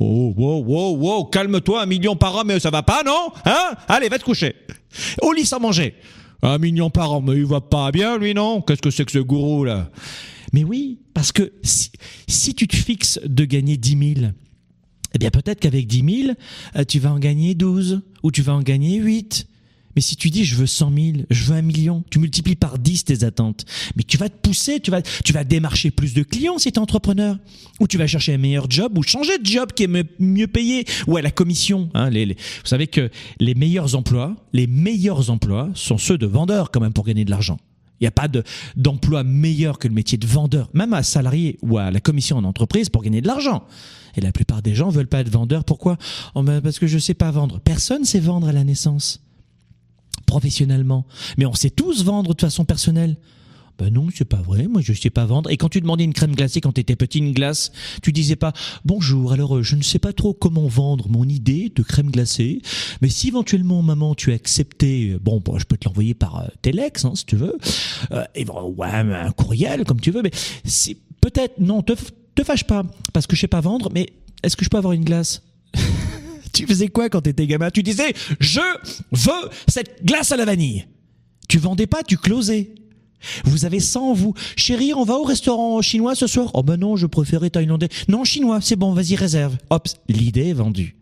Oh, 0.03 0.33
wow, 0.35 0.63
wow, 0.63 0.97
wow, 0.97 1.25
calme-toi, 1.25 1.83
un 1.83 1.85
million 1.85 2.15
par 2.15 2.35
an, 2.35 2.41
mais 2.43 2.59
ça 2.59 2.71
va 2.71 2.81
pas, 2.81 3.03
non 3.03 3.31
Hein? 3.45 3.75
Allez, 3.87 4.09
va 4.09 4.17
te 4.17 4.23
coucher. 4.23 4.55
Au 5.21 5.31
lit 5.31 5.45
sans 5.45 5.59
manger. 5.59 5.93
Un 6.43 6.57
million 6.57 6.89
par 6.89 7.13
an, 7.13 7.21
mais 7.21 7.35
il 7.35 7.45
va 7.45 7.61
pas 7.61 7.91
bien, 7.91 8.17
lui, 8.17 8.33
non? 8.33 8.61
Qu'est-ce 8.61 8.81
que 8.81 8.89
c'est 8.89 9.05
que 9.05 9.11
ce 9.11 9.19
gourou, 9.19 9.63
là? 9.63 9.91
Mais 10.53 10.63
oui, 10.63 10.99
parce 11.13 11.31
que 11.31 11.53
si, 11.63 11.91
si, 12.27 12.55
tu 12.55 12.67
te 12.67 12.75
fixes 12.75 13.19
de 13.23 13.45
gagner 13.45 13.77
10 13.77 14.15
000, 14.15 14.31
eh 15.13 15.17
bien 15.17 15.29
peut-être 15.29 15.59
qu'avec 15.59 15.87
10 15.87 16.23
000, 16.25 16.35
euh, 16.75 16.83
tu 16.83 16.99
vas 16.99 17.13
en 17.13 17.19
gagner 17.19 17.53
12, 17.53 18.01
ou 18.23 18.31
tu 18.31 18.41
vas 18.41 18.53
en 18.53 18.61
gagner 18.61 18.97
8, 18.97 19.47
mais 19.95 20.01
si 20.01 20.15
tu 20.15 20.29
dis 20.29 20.45
je 20.45 20.55
veux 20.55 20.65
100 20.65 20.91
000, 20.93 21.17
je 21.29 21.43
veux 21.45 21.55
un 21.55 21.61
million, 21.61 22.03
tu 22.09 22.19
multiplies 22.19 22.55
par 22.55 22.77
10 22.77 23.05
tes 23.05 23.23
attentes. 23.23 23.65
Mais 23.95 24.03
tu 24.03 24.17
vas 24.17 24.29
te 24.29 24.37
pousser, 24.37 24.79
tu 24.79 24.91
vas, 24.91 25.01
tu 25.01 25.33
vas 25.33 25.43
démarcher 25.43 25.91
plus 25.91 26.13
de 26.13 26.23
clients 26.23 26.57
si 26.57 26.71
tu 26.71 26.77
es 26.77 26.81
entrepreneur. 26.81 27.37
Ou 27.79 27.87
tu 27.87 27.97
vas 27.97 28.07
chercher 28.07 28.33
un 28.33 28.37
meilleur 28.37 28.69
job 28.69 28.97
ou 28.97 29.03
changer 29.03 29.37
de 29.37 29.45
job 29.45 29.71
qui 29.73 29.83
est 29.83 30.19
mieux 30.19 30.47
payé. 30.47 30.85
Ou 31.07 31.17
à 31.17 31.21
la 31.21 31.31
commission. 31.31 31.89
Hein, 31.93 32.09
les, 32.09 32.25
vous 32.25 32.33
savez 32.65 32.87
que 32.87 33.09
les 33.39 33.55
meilleurs 33.55 33.95
emplois, 33.95 34.35
les 34.53 34.67
meilleurs 34.67 35.29
emplois 35.29 35.69
sont 35.73 35.97
ceux 35.97 36.17
de 36.17 36.27
vendeurs 36.27 36.71
quand 36.71 36.79
même 36.79 36.93
pour 36.93 37.05
gagner 37.05 37.25
de 37.25 37.31
l'argent. 37.31 37.57
Il 37.99 38.05
n'y 38.05 38.07
a 38.07 38.11
pas 38.11 38.27
d'emploi 38.75 39.23
meilleur 39.23 39.77
que 39.77 39.87
le 39.87 39.93
métier 39.93 40.17
de 40.17 40.25
vendeur, 40.25 40.71
même 40.73 40.91
à 40.91 41.03
salarié 41.03 41.59
ou 41.61 41.77
à 41.77 41.91
la 41.91 41.99
commission 41.99 42.35
en 42.37 42.43
entreprise 42.43 42.89
pour 42.89 43.03
gagner 43.03 43.21
de 43.21 43.27
l'argent. 43.27 43.63
Et 44.15 44.21
la 44.21 44.31
plupart 44.31 44.63
des 44.63 44.73
gens 44.73 44.89
veulent 44.89 45.07
pas 45.07 45.19
être 45.19 45.29
vendeurs. 45.29 45.63
Pourquoi? 45.63 45.97
Oh 46.33 46.41
ben 46.41 46.61
Parce 46.61 46.79
que 46.79 46.87
je 46.87 46.97
sais 46.97 47.13
pas 47.13 47.29
vendre. 47.29 47.59
Personne 47.59 48.03
sait 48.03 48.19
vendre 48.19 48.47
à 48.47 48.53
la 48.53 48.63
naissance 48.63 49.21
professionnellement. 50.31 51.05
Mais 51.37 51.45
on 51.45 51.53
sait 51.53 51.69
tous 51.69 52.05
vendre 52.05 52.33
de 52.33 52.39
façon 52.39 52.63
personnelle. 52.63 53.17
Ben 53.77 53.91
non, 53.91 54.07
c'est 54.15 54.23
pas 54.23 54.41
vrai, 54.41 54.67
moi 54.67 54.81
je 54.81 54.93
sais 54.93 55.09
pas 55.09 55.25
vendre. 55.25 55.49
Et 55.49 55.57
quand 55.57 55.67
tu 55.67 55.81
demandais 55.81 56.05
une 56.05 56.13
crème 56.13 56.35
glacée 56.35 56.61
quand 56.61 56.71
tu 56.71 56.79
étais 56.79 56.95
petit, 56.95 57.17
une 57.17 57.33
glace, 57.33 57.73
tu 58.01 58.13
disais 58.13 58.37
pas 58.37 58.53
bonjour, 58.85 59.33
alors 59.33 59.57
euh, 59.57 59.63
je 59.63 59.75
ne 59.75 59.81
sais 59.81 59.99
pas 59.99 60.13
trop 60.13 60.33
comment 60.33 60.67
vendre 60.67 61.09
mon 61.09 61.27
idée 61.27 61.69
de 61.75 61.83
crème 61.83 62.11
glacée, 62.11 62.61
mais 63.01 63.09
si 63.09 63.27
éventuellement 63.27 63.81
maman 63.81 64.15
tu 64.15 64.31
as 64.31 64.35
accepté, 64.35 65.09
euh, 65.09 65.19
bon, 65.19 65.41
bon 65.43 65.57
je 65.57 65.65
peux 65.65 65.75
te 65.77 65.89
l'envoyer 65.89 66.13
par 66.13 66.43
euh, 66.43 66.47
Telex 66.61 67.03
hein, 67.03 67.13
si 67.15 67.25
tu 67.25 67.35
veux, 67.35 67.57
euh, 68.11 68.23
et 68.35 68.45
bon, 68.45 68.75
un 68.81 69.31
courriel 69.31 69.83
comme 69.83 69.99
tu 69.99 70.11
veux, 70.11 70.21
mais 70.21 70.31
si 70.63 70.95
peut-être 71.19 71.59
non, 71.59 71.81
te, 71.81 71.93
te 72.35 72.43
fâche 72.43 72.65
pas 72.65 72.83
parce 73.13 73.27
que 73.27 73.35
je 73.35 73.41
sais 73.41 73.47
pas 73.47 73.61
vendre, 73.61 73.89
mais 73.93 74.07
est-ce 74.43 74.55
que 74.55 74.63
je 74.63 74.69
peux 74.69 74.77
avoir 74.77 74.93
une 74.93 75.03
glace? 75.03 75.41
Tu 76.53 76.65
faisais 76.67 76.87
quoi 76.87 77.09
quand 77.09 77.21
t'étais 77.21 77.47
gamin? 77.47 77.69
Tu 77.69 77.83
disais 77.83 78.13
je 78.39 78.61
veux 79.11 79.49
cette 79.67 80.05
glace 80.05 80.31
à 80.31 80.37
la 80.37 80.45
vanille. 80.45 80.85
Tu 81.47 81.57
vendais 81.57 81.87
pas, 81.87 82.03
tu 82.03 82.17
closais. 82.17 82.73
Vous 83.43 83.65
avez 83.65 83.79
ça 83.79 83.99
en 83.99 84.13
vous. 84.13 84.33
Chérie, 84.55 84.93
on 84.93 85.03
va 85.03 85.15
au 85.15 85.23
restaurant 85.23 85.81
chinois 85.81 86.15
ce 86.15 86.27
soir? 86.27 86.49
Oh 86.53 86.63
ben 86.63 86.77
non, 86.77 86.95
je 86.95 87.05
préférais 87.05 87.49
thaïlandais. 87.49 87.89
Non, 88.07 88.23
chinois, 88.23 88.61
c'est 88.61 88.75
bon, 88.75 88.93
vas-y, 88.93 89.15
réserve. 89.15 89.57
Hop, 89.69 89.87
l'idée 90.07 90.49
est 90.49 90.53
vendue. 90.53 90.95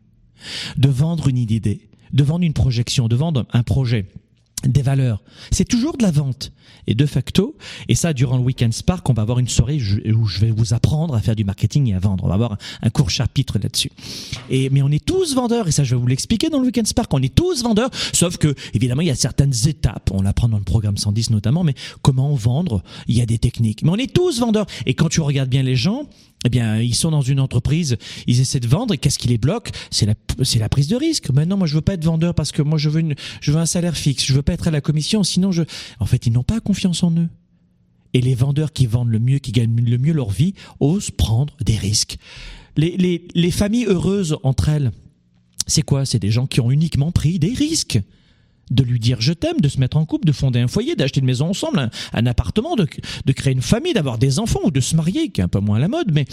De 0.77 0.89
vendre 0.89 1.27
une 1.27 1.37
idée, 1.37 1.89
de 2.13 2.23
vendre 2.23 2.43
une 2.43 2.53
projection, 2.53 3.07
de 3.07 3.15
vendre 3.15 3.45
un 3.51 3.63
projet 3.63 4.07
des 4.67 4.81
valeurs. 4.81 5.21
C'est 5.51 5.65
toujours 5.65 5.97
de 5.97 6.03
la 6.03 6.11
vente. 6.11 6.51
Et 6.87 6.95
de 6.95 7.05
facto, 7.05 7.55
et 7.87 7.95
ça 7.95 8.13
durant 8.13 8.37
le 8.37 8.43
Weekend 8.43 8.73
Spark, 8.73 9.07
on 9.09 9.13
va 9.13 9.21
avoir 9.21 9.39
une 9.39 9.47
soirée 9.47 9.79
où 10.13 10.25
je 10.25 10.39
vais 10.39 10.51
vous 10.51 10.73
apprendre 10.73 11.15
à 11.15 11.21
faire 11.21 11.35
du 11.35 11.43
marketing 11.43 11.87
et 11.87 11.93
à 11.93 11.99
vendre. 11.99 12.23
On 12.23 12.27
va 12.27 12.33
avoir 12.33 12.57
un 12.81 12.89
court 12.89 13.09
chapitre 13.09 13.59
là-dessus. 13.59 13.91
Et 14.49 14.69
mais 14.69 14.81
on 14.81 14.89
est 14.89 15.03
tous 15.03 15.35
vendeurs 15.35 15.67
et 15.67 15.71
ça 15.71 15.83
je 15.83 15.95
vais 15.95 16.01
vous 16.01 16.07
l'expliquer 16.07 16.49
dans 16.49 16.59
le 16.59 16.65
Weekend 16.65 16.87
Spark. 16.87 17.13
On 17.13 17.21
est 17.21 17.33
tous 17.33 17.63
vendeurs, 17.63 17.89
sauf 18.13 18.37
que 18.37 18.53
évidemment 18.73 19.01
il 19.01 19.07
y 19.07 19.11
a 19.11 19.15
certaines 19.15 19.53
étapes. 19.67 20.09
On 20.13 20.21
l'apprend 20.21 20.49
dans 20.49 20.57
le 20.57 20.63
programme 20.63 20.97
110 20.97 21.29
notamment, 21.29 21.63
mais 21.63 21.75
comment 22.01 22.33
vendre 22.33 22.83
Il 23.07 23.15
y 23.15 23.21
a 23.21 23.25
des 23.25 23.37
techniques. 23.37 23.83
Mais 23.83 23.89
on 23.89 23.97
est 23.97 24.13
tous 24.13 24.39
vendeurs. 24.39 24.65
Et 24.85 24.93
quand 24.93 25.09
tu 25.09 25.21
regardes 25.21 25.49
bien 25.49 25.63
les 25.63 25.75
gens, 25.75 26.07
eh 26.45 26.49
bien, 26.49 26.77
ils 26.79 26.95
sont 26.95 27.11
dans 27.11 27.21
une 27.21 27.41
entreprise, 27.41 27.97
ils 28.25 28.39
essaient 28.39 28.61
de 28.61 28.67
vendre 28.67 28.93
et 28.93 28.97
qu'est-ce 28.97 29.19
qui 29.19 29.27
les 29.27 29.37
bloque? 29.37 29.71
C'est 29.91 30.05
la, 30.05 30.13
c'est 30.43 30.59
la 30.59 30.69
prise 30.69 30.87
de 30.87 30.95
risque. 30.95 31.29
Maintenant, 31.31 31.57
moi, 31.57 31.67
je 31.67 31.75
veux 31.75 31.81
pas 31.81 31.93
être 31.93 32.05
vendeur 32.05 32.33
parce 32.33 32.53
que 32.53 32.61
moi, 32.61 32.77
je 32.77 32.89
veux 32.89 33.03
je 33.41 33.51
veux 33.51 33.57
un 33.57 33.65
salaire 33.65 33.97
fixe. 33.97 34.25
Je 34.25 34.33
veux 34.33 34.41
pas 34.49 34.53
être 34.53 34.67
à 34.67 34.71
la 34.71 34.81
commission, 34.81 35.23
sinon 35.23 35.51
je, 35.51 35.61
en 35.99 36.07
fait, 36.07 36.25
ils 36.25 36.33
n'ont 36.33 36.43
pas 36.43 36.59
confiance 36.59 37.03
en 37.03 37.11
eux. 37.11 37.29
Et 38.15 38.21
les 38.21 38.33
vendeurs 38.33 38.73
qui 38.73 38.87
vendent 38.87 39.11
le 39.11 39.19
mieux, 39.19 39.37
qui 39.37 39.51
gagnent 39.51 39.79
le 39.79 39.97
mieux 39.99 40.13
leur 40.13 40.31
vie, 40.31 40.55
osent 40.79 41.11
prendre 41.11 41.55
des 41.63 41.77
risques. 41.77 42.17
Les, 42.75 42.97
les, 42.97 43.27
les 43.35 43.51
familles 43.51 43.85
heureuses 43.85 44.37
entre 44.41 44.69
elles, 44.69 44.91
c'est 45.67 45.83
quoi? 45.83 46.03
C'est 46.03 46.17
des 46.17 46.31
gens 46.31 46.47
qui 46.47 46.61
ont 46.61 46.71
uniquement 46.71 47.11
pris 47.11 47.37
des 47.37 47.53
risques 47.53 47.99
de 48.71 48.83
lui 48.83 48.99
dire 48.99 49.21
je 49.21 49.33
t'aime, 49.33 49.61
de 49.61 49.69
se 49.69 49.79
mettre 49.79 49.97
en 49.97 50.05
couple, 50.05 50.25
de 50.25 50.31
fonder 50.31 50.59
un 50.59 50.67
foyer, 50.67 50.95
d'acheter 50.95 51.19
une 51.19 51.27
maison 51.27 51.49
ensemble, 51.49 51.91
un, 52.13 52.25
appartement, 52.25 52.75
de, 52.75 52.87
de, 53.25 53.31
créer 53.31 53.53
une 53.53 53.61
famille, 53.61 53.93
d'avoir 53.93 54.17
des 54.17 54.39
enfants 54.39 54.61
ou 54.63 54.71
de 54.71 54.79
se 54.79 54.95
marier, 54.95 55.29
qui 55.29 55.41
est 55.41 55.43
un 55.43 55.47
peu 55.47 55.59
moins 55.59 55.77
à 55.77 55.79
la 55.79 55.89
mode, 55.89 56.11
mais 56.11 56.25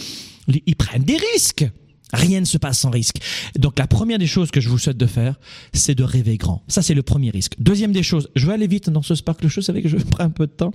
ils 0.48 0.76
prennent 0.76 1.04
des 1.04 1.18
risques. 1.34 1.66
Rien 2.12 2.40
ne 2.40 2.44
se 2.44 2.56
passe 2.56 2.80
sans 2.80 2.90
risque. 2.90 3.16
Donc 3.58 3.78
la 3.78 3.86
première 3.86 4.18
des 4.18 4.26
choses 4.26 4.50
que 4.50 4.60
je 4.60 4.68
vous 4.68 4.78
souhaite 4.78 4.96
de 4.96 5.06
faire, 5.06 5.36
c'est 5.72 5.94
de 5.94 6.04
rêver 6.04 6.36
grand. 6.36 6.62
Ça, 6.68 6.82
c'est 6.82 6.94
le 6.94 7.02
premier 7.02 7.30
risque. 7.30 7.54
Deuxième 7.58 7.92
des 7.92 8.04
choses, 8.04 8.28
je 8.36 8.46
vais 8.46 8.52
aller 8.52 8.68
vite 8.68 8.90
dans 8.90 9.02
ce 9.02 9.14
Sparkle 9.14 9.48
Show, 9.48 9.60
c'est 9.60 9.72
vrai 9.72 9.82
que 9.82 9.88
je 9.88 9.96
prends 10.10 10.24
un 10.24 10.30
peu 10.30 10.46
de 10.46 10.52
temps. 10.52 10.72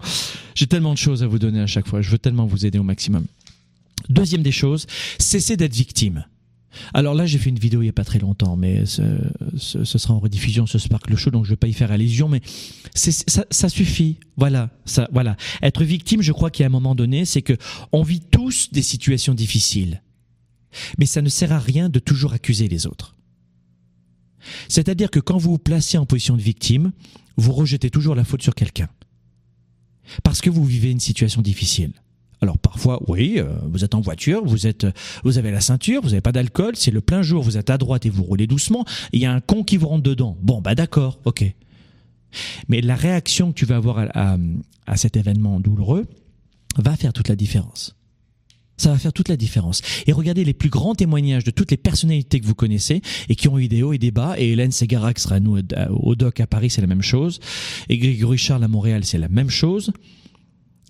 J'ai 0.56 0.68
tellement 0.68 0.94
de 0.94 0.98
choses 0.98 1.24
à 1.24 1.28
vous 1.28 1.40
donner 1.40 1.62
à 1.62 1.68
chaque 1.68 1.88
fois, 1.88 2.02
je 2.02 2.10
veux 2.10 2.18
tellement 2.18 2.46
vous 2.46 2.66
aider 2.66 2.80
au 2.80 2.84
maximum. 2.84 3.26
Deuxième 4.10 4.44
des 4.44 4.52
choses, 4.52 4.88
cessez 5.20 5.56
d'être 5.56 5.76
victime. 5.76 6.26
Alors 6.94 7.14
là, 7.14 7.26
j'ai 7.26 7.38
fait 7.38 7.50
une 7.50 7.60
vidéo 7.60 7.82
il 7.82 7.86
n'y 7.86 7.90
a 7.90 7.94
pas 7.94 8.06
très 8.06 8.20
longtemps, 8.20 8.56
mais 8.56 8.86
ce, 8.86 9.02
ce, 9.58 9.98
sera 9.98 10.14
en 10.14 10.20
rediffusion 10.20 10.66
ce 10.66 10.80
Sparkle 10.80 11.16
Show, 11.16 11.30
donc 11.30 11.46
je 11.46 11.50
ne 11.50 11.54
vais 11.54 11.58
pas 11.58 11.68
y 11.68 11.74
faire 11.74 11.92
allusion, 11.92 12.30
mais 12.30 12.42
ça, 12.94 13.46
ça, 13.50 13.70
suffit. 13.70 14.18
Voilà, 14.38 14.70
ça, 14.86 15.10
voilà. 15.12 15.36
Être 15.62 15.84
victime, 15.84 16.22
je 16.22 16.32
crois 16.32 16.50
qu'à 16.50 16.66
un 16.66 16.70
moment 16.70 16.96
donné, 16.96 17.26
c'est 17.26 17.42
que 17.42 17.58
on 17.92 18.04
vit 18.04 18.22
tous 18.22 18.72
des 18.72 18.82
situations 18.82 19.34
difficiles, 19.34 20.02
mais 20.98 21.06
ça 21.06 21.22
ne 21.22 21.30
sert 21.30 21.52
à 21.52 21.60
rien 21.60 21.90
de 21.90 22.00
toujours 22.00 22.34
accuser 22.34 22.68
les 22.68 22.88
autres. 22.88 23.16
C'est-à-dire 24.68 25.12
que 25.12 25.20
quand 25.20 25.38
vous 25.38 25.52
vous 25.52 25.58
placez 25.60 25.98
en 25.98 26.06
position 26.06 26.36
de 26.36 26.42
victime, 26.42 26.92
vous 27.38 27.52
rejetez 27.52 27.90
toujours 27.90 28.16
la 28.16 28.24
faute 28.24 28.42
sur 28.42 28.56
quelqu'un, 28.56 28.90
parce 30.24 30.42
que 30.42 30.50
vous 30.50 30.66
vivez 30.66 30.92
une 30.92 31.00
situation 31.00 31.42
difficile. 31.42 31.94
Alors 32.44 32.58
parfois, 32.58 33.00
oui, 33.08 33.36
euh, 33.38 33.54
vous 33.70 33.84
êtes 33.86 33.94
en 33.94 34.02
voiture, 34.02 34.44
vous 34.44 34.66
êtes, 34.66 34.88
vous 35.24 35.38
avez 35.38 35.52
la 35.52 35.62
ceinture, 35.62 36.02
vous 36.02 36.10
n'avez 36.10 36.22
pas 36.22 36.32
d'alcool, 36.32 36.76
c'est 36.76 36.90
le 36.90 37.02
plein 37.02 37.22
jour, 37.22 37.44
vous 37.44 37.58
êtes 37.58 37.70
à 37.70 37.78
droite 37.78 38.08
et 38.08 38.10
vous 38.10 38.24
roulez 38.24 38.48
doucement. 38.48 38.84
Il 39.14 39.22
y 39.22 39.26
a 39.28 39.32
un 39.32 39.42
con 39.42 39.64
qui 39.64 39.78
vous 39.78 39.88
rentre 39.88 40.02
dedans. 40.02 40.36
Bon, 40.42 40.60
bah 40.60 40.74
d'accord, 40.74 41.20
ok. 41.26 41.46
Mais 42.68 42.82
la 42.82 42.96
réaction 42.96 43.52
que 43.52 43.58
tu 43.58 43.66
vas 43.66 43.76
avoir 43.76 44.00
à, 44.16 44.38
à 44.88 44.98
cet 44.98 45.18
événement 45.18 45.60
douloureux 45.60 46.08
va 46.78 46.96
faire 46.96 47.14
toute 47.14 47.28
la 47.28 47.36
différence. 47.36 47.96
Ça 48.78 48.92
va 48.92 48.98
faire 48.98 49.14
toute 49.14 49.30
la 49.30 49.38
différence. 49.38 49.82
Et 50.08 50.12
regardez 50.12 50.44
les 50.44 50.54
plus 50.54 50.70
grands 50.70 50.96
témoignages 50.96 51.44
de 51.44 51.52
toutes 51.52 51.70
les 51.72 51.78
personnalités 51.78 52.40
que 52.40 52.48
vous 52.48 52.56
connaissez 52.56 53.02
et 53.30 53.36
qui 53.36 53.48
ont 53.48 53.60
eu 53.60 53.68
des 53.68 53.84
hauts 53.84 53.94
et 53.94 54.00
des 54.00 54.12
bas. 54.12 54.36
Et 54.40 54.52
Hélène 54.52 54.72
Ségarac 54.72 55.20
sera 55.20 55.40
nous 55.40 55.60
au 55.90 56.16
doc 56.16 56.40
à 56.40 56.48
Paris, 56.48 56.72
c'est 56.72 56.82
la 56.82 56.88
même 56.88 57.04
chose. 57.04 57.40
Et 57.90 57.98
Grégory 57.98 58.38
Charles 58.38 58.64
à 58.64 58.68
Montréal, 58.68 59.06
c'est 59.06 59.20
la 59.20 59.30
même 59.30 59.50
chose 59.50 59.92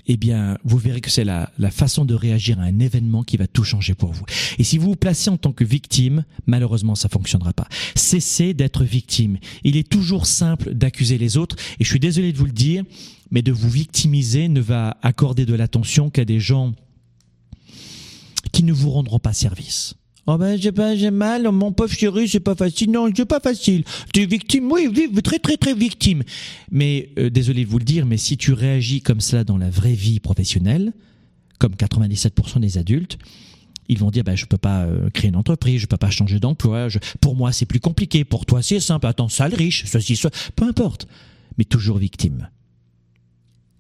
eh 0.08 0.18
bien, 0.18 0.58
vous 0.64 0.78
verrez 0.78 1.02
que 1.02 1.10
c'est 1.10 1.24
la, 1.24 1.52
la, 1.58 1.72
façon 1.72 2.06
de 2.06 2.14
réagir 2.14 2.60
à 2.60 2.64
un 2.64 2.80
événement 2.80 3.24
qui 3.24 3.38
va 3.38 3.48
tout 3.48 3.64
changer 3.64 3.94
pour 3.94 4.12
vous. 4.12 4.26
Et 4.58 4.64
si 4.64 4.78
vous 4.78 4.90
vous 4.90 4.96
placez 4.96 5.30
en 5.30 5.38
tant 5.38 5.54
que 5.54 5.64
victime, 5.64 6.26
malheureusement, 6.48 6.96
ça 6.96 7.10
fonctionnera 7.10 7.54
pas. 7.54 7.68
Cessez 7.96 8.54
d'être 8.54 8.84
victime. 8.84 9.38
Il 9.64 9.78
est 9.78 9.88
toujours 9.88 10.26
simple 10.26 10.74
d'accuser 10.74 11.18
les 11.18 11.38
autres, 11.38 11.56
et 11.80 11.84
je 11.84 11.90
suis 11.90 12.00
désolé 12.00 12.34
de 12.34 12.38
vous 12.38 12.46
le 12.46 12.52
dire, 12.52 12.84
mais 13.32 13.42
de 13.42 13.52
vous 13.52 13.70
victimiser 13.70 14.48
ne 14.48 14.60
va 14.60 14.98
accorder 15.02 15.46
de 15.46 15.54
l'attention 15.54 16.10
qu'à 16.10 16.26
des 16.26 16.40
gens 16.40 16.74
qui 18.52 18.64
ne 18.64 18.74
vous 18.74 18.90
rendront 18.92 19.20
pas 19.20 19.34
service. 19.34 19.96
Oh 20.28 20.38
ben 20.38 20.56
j'ai 20.60 20.72
pas 20.72 20.96
j'ai 20.96 21.10
mal, 21.10 21.50
mon 21.52 21.72
pauvre 21.72 21.92
chéri, 21.92 22.28
c'est 22.28 22.40
pas 22.40 22.54
facile. 22.56 22.92
Non, 22.92 23.10
c'est 23.16 23.26
pas 23.26 23.40
facile. 23.40 23.84
Tu 24.14 24.22
es 24.22 24.26
victime, 24.28 24.72
oui, 24.72 24.88
très 25.24 25.40
très 25.40 25.58
très 25.58 25.74
victime. 25.74 26.24
Mais 26.70 27.10
euh, 27.18 27.32
désolé 27.32 27.66
de 27.66 27.70
vous 27.70 27.80
le 27.80 27.86
dire, 27.86 28.06
mais 28.06 28.18
si 28.18 28.38
tu 28.38 28.54
réagis 28.54 29.02
comme 29.02 29.20
cela 29.20 29.44
dans 29.44 29.58
la 29.58 29.72
vraie 29.72 29.94
vie 29.94 30.20
professionnelle, 30.20 30.94
comme 31.58 31.74
97% 31.74 32.60
des 32.60 32.78
adultes, 32.78 33.18
ils 33.90 33.98
vont 33.98 34.12
dire 34.12 34.24
ben 34.24 34.36
je 34.36 34.46
peux 34.46 34.60
pas 34.60 34.84
euh, 34.84 35.10
créer 35.10 35.30
une 35.30 35.36
entreprise, 35.36 35.82
je 35.82 35.88
peux 35.88 35.98
pas 35.98 36.12
changer 36.12 36.40
d'emploi. 36.40 36.88
Pour 37.20 37.36
moi 37.36 37.52
c'est 37.52 37.66
plus 37.66 37.80
compliqué, 37.80 38.24
pour 38.24 38.46
toi 38.46 38.62
c'est 38.62 38.80
simple. 38.80 39.08
Attends, 39.08 39.28
sale 39.28 39.56
riche, 39.56 39.86
ceci, 39.88 40.16
soit, 40.16 40.34
peu 40.56 40.66
importe. 40.66 41.08
Mais 41.58 41.66
toujours 41.66 41.98
victime. 41.98 42.48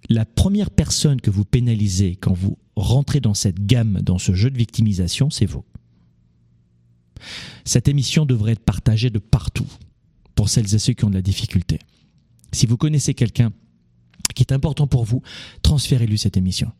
La 0.10 0.26
première 0.26 0.72
personne 0.72 1.22
que 1.22 1.30
vous 1.30 1.46
pénalisez 1.46 2.16
quand 2.16 2.34
vous 2.34 2.58
rentrez 2.76 3.20
dans 3.20 3.34
cette 3.34 3.66
gamme, 3.66 4.02
dans 4.02 4.18
ce 4.18 4.34
jeu 4.34 4.50
de 4.50 4.58
victimisation, 4.58 5.30
c'est 5.30 5.46
vous. 5.46 5.64
Cette 7.66 7.88
émission 7.88 8.26
devrait 8.26 8.54
être 8.54 8.64
partagée 8.64 9.10
de 9.10 9.20
partout 9.20 9.68
pour 10.36 10.50
celles 10.50 10.74
et 10.74 10.80
ceux 10.80 10.94
qui 10.94 11.06
ont 11.06 11.10
de 11.10 11.16
la 11.16 11.22
difficulté. 11.22 11.80
Si 12.52 12.66
vous 12.66 12.78
connaissez 12.78 13.14
quelqu'un 13.14 13.54
qui 14.36 14.44
est 14.44 14.54
important 14.54 14.88
pour 14.88 15.06
vous, 15.06 15.22
transférez-lui 15.62 16.18
cette 16.18 16.38
émission. 16.38 16.72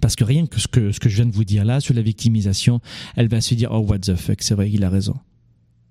Parce 0.00 0.16
que 0.16 0.24
rien 0.24 0.46
que 0.46 0.60
ce, 0.60 0.68
que 0.68 1.08
je 1.08 1.16
viens 1.16 1.26
de 1.26 1.32
vous 1.32 1.44
dire 1.44 1.64
là 1.64 1.80
sur 1.80 1.94
la 1.94 2.02
victimisation, 2.02 2.80
elle 3.16 3.28
va 3.28 3.40
se 3.40 3.54
dire 3.54 3.70
oh 3.72 3.80
what 3.80 3.98
the 4.00 4.14
fuck, 4.14 4.42
c'est 4.42 4.54
vrai, 4.54 4.70
il 4.70 4.84
a 4.84 4.90
raison. 4.90 5.16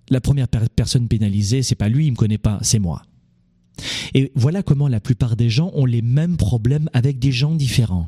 La 0.10 0.22
première 0.22 0.48
per 0.48 0.60
personne 0.74 1.08
pénalisée, 1.08 1.64
c'est 1.64 1.76
pas 1.76 1.90
lui, 1.90 2.08
il 2.08 2.12
me 2.12 2.16
connaît 2.16 2.38
pas, 2.38 2.60
c'est 2.62 2.80
moi. 2.80 3.04
Et 4.14 4.32
voilà 4.36 4.64
comment 4.64 4.88
la 4.88 5.00
plupart 5.00 5.36
des 5.36 5.50
gens 5.50 5.72
ont 5.74 5.86
les 5.86 6.02
mêmes 6.02 6.38
problèmes 6.38 6.90
avec 6.94 7.20
des 7.20 7.32
gens 7.32 7.56
différents 7.56 8.08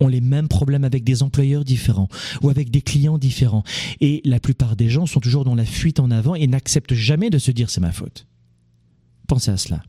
ont 0.00 0.08
les 0.08 0.20
mêmes 0.20 0.48
problèmes 0.48 0.84
avec 0.84 1.04
des 1.04 1.22
employeurs 1.22 1.64
différents 1.64 2.08
ou 2.42 2.48
avec 2.48 2.70
des 2.70 2.80
clients 2.82 3.18
différents. 3.18 3.64
Et 4.00 4.22
la 4.24 4.40
plupart 4.40 4.74
des 4.74 4.88
gens 4.88 5.06
sont 5.06 5.20
toujours 5.20 5.44
dans 5.44 5.54
la 5.54 5.66
fuite 5.66 6.00
en 6.00 6.10
avant 6.10 6.34
et 6.34 6.46
n'acceptent 6.46 6.94
jamais 6.94 7.30
de 7.30 7.38
se 7.38 7.50
dire 7.50 7.70
c'est 7.70 7.82
ma 7.82 7.92
faute. 7.92 8.26
Pensez 9.26 9.50
à 9.50 9.56
cela. 9.56 9.82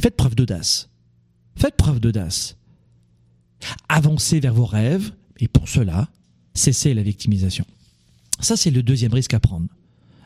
Faites 0.00 0.16
preuve 0.16 0.34
d'audace. 0.34 0.88
Faites 1.54 1.76
preuve 1.76 2.00
d'audace. 2.00 2.56
Avancez 3.88 4.40
vers 4.40 4.54
vos 4.54 4.64
rêves 4.64 5.12
et 5.38 5.48
pour 5.48 5.68
cela, 5.68 6.08
cessez 6.54 6.94
la 6.94 7.02
victimisation. 7.02 7.64
Ça, 8.40 8.56
c'est 8.56 8.70
le 8.70 8.82
deuxième 8.82 9.12
risque 9.12 9.34
à 9.34 9.40
prendre. 9.40 9.66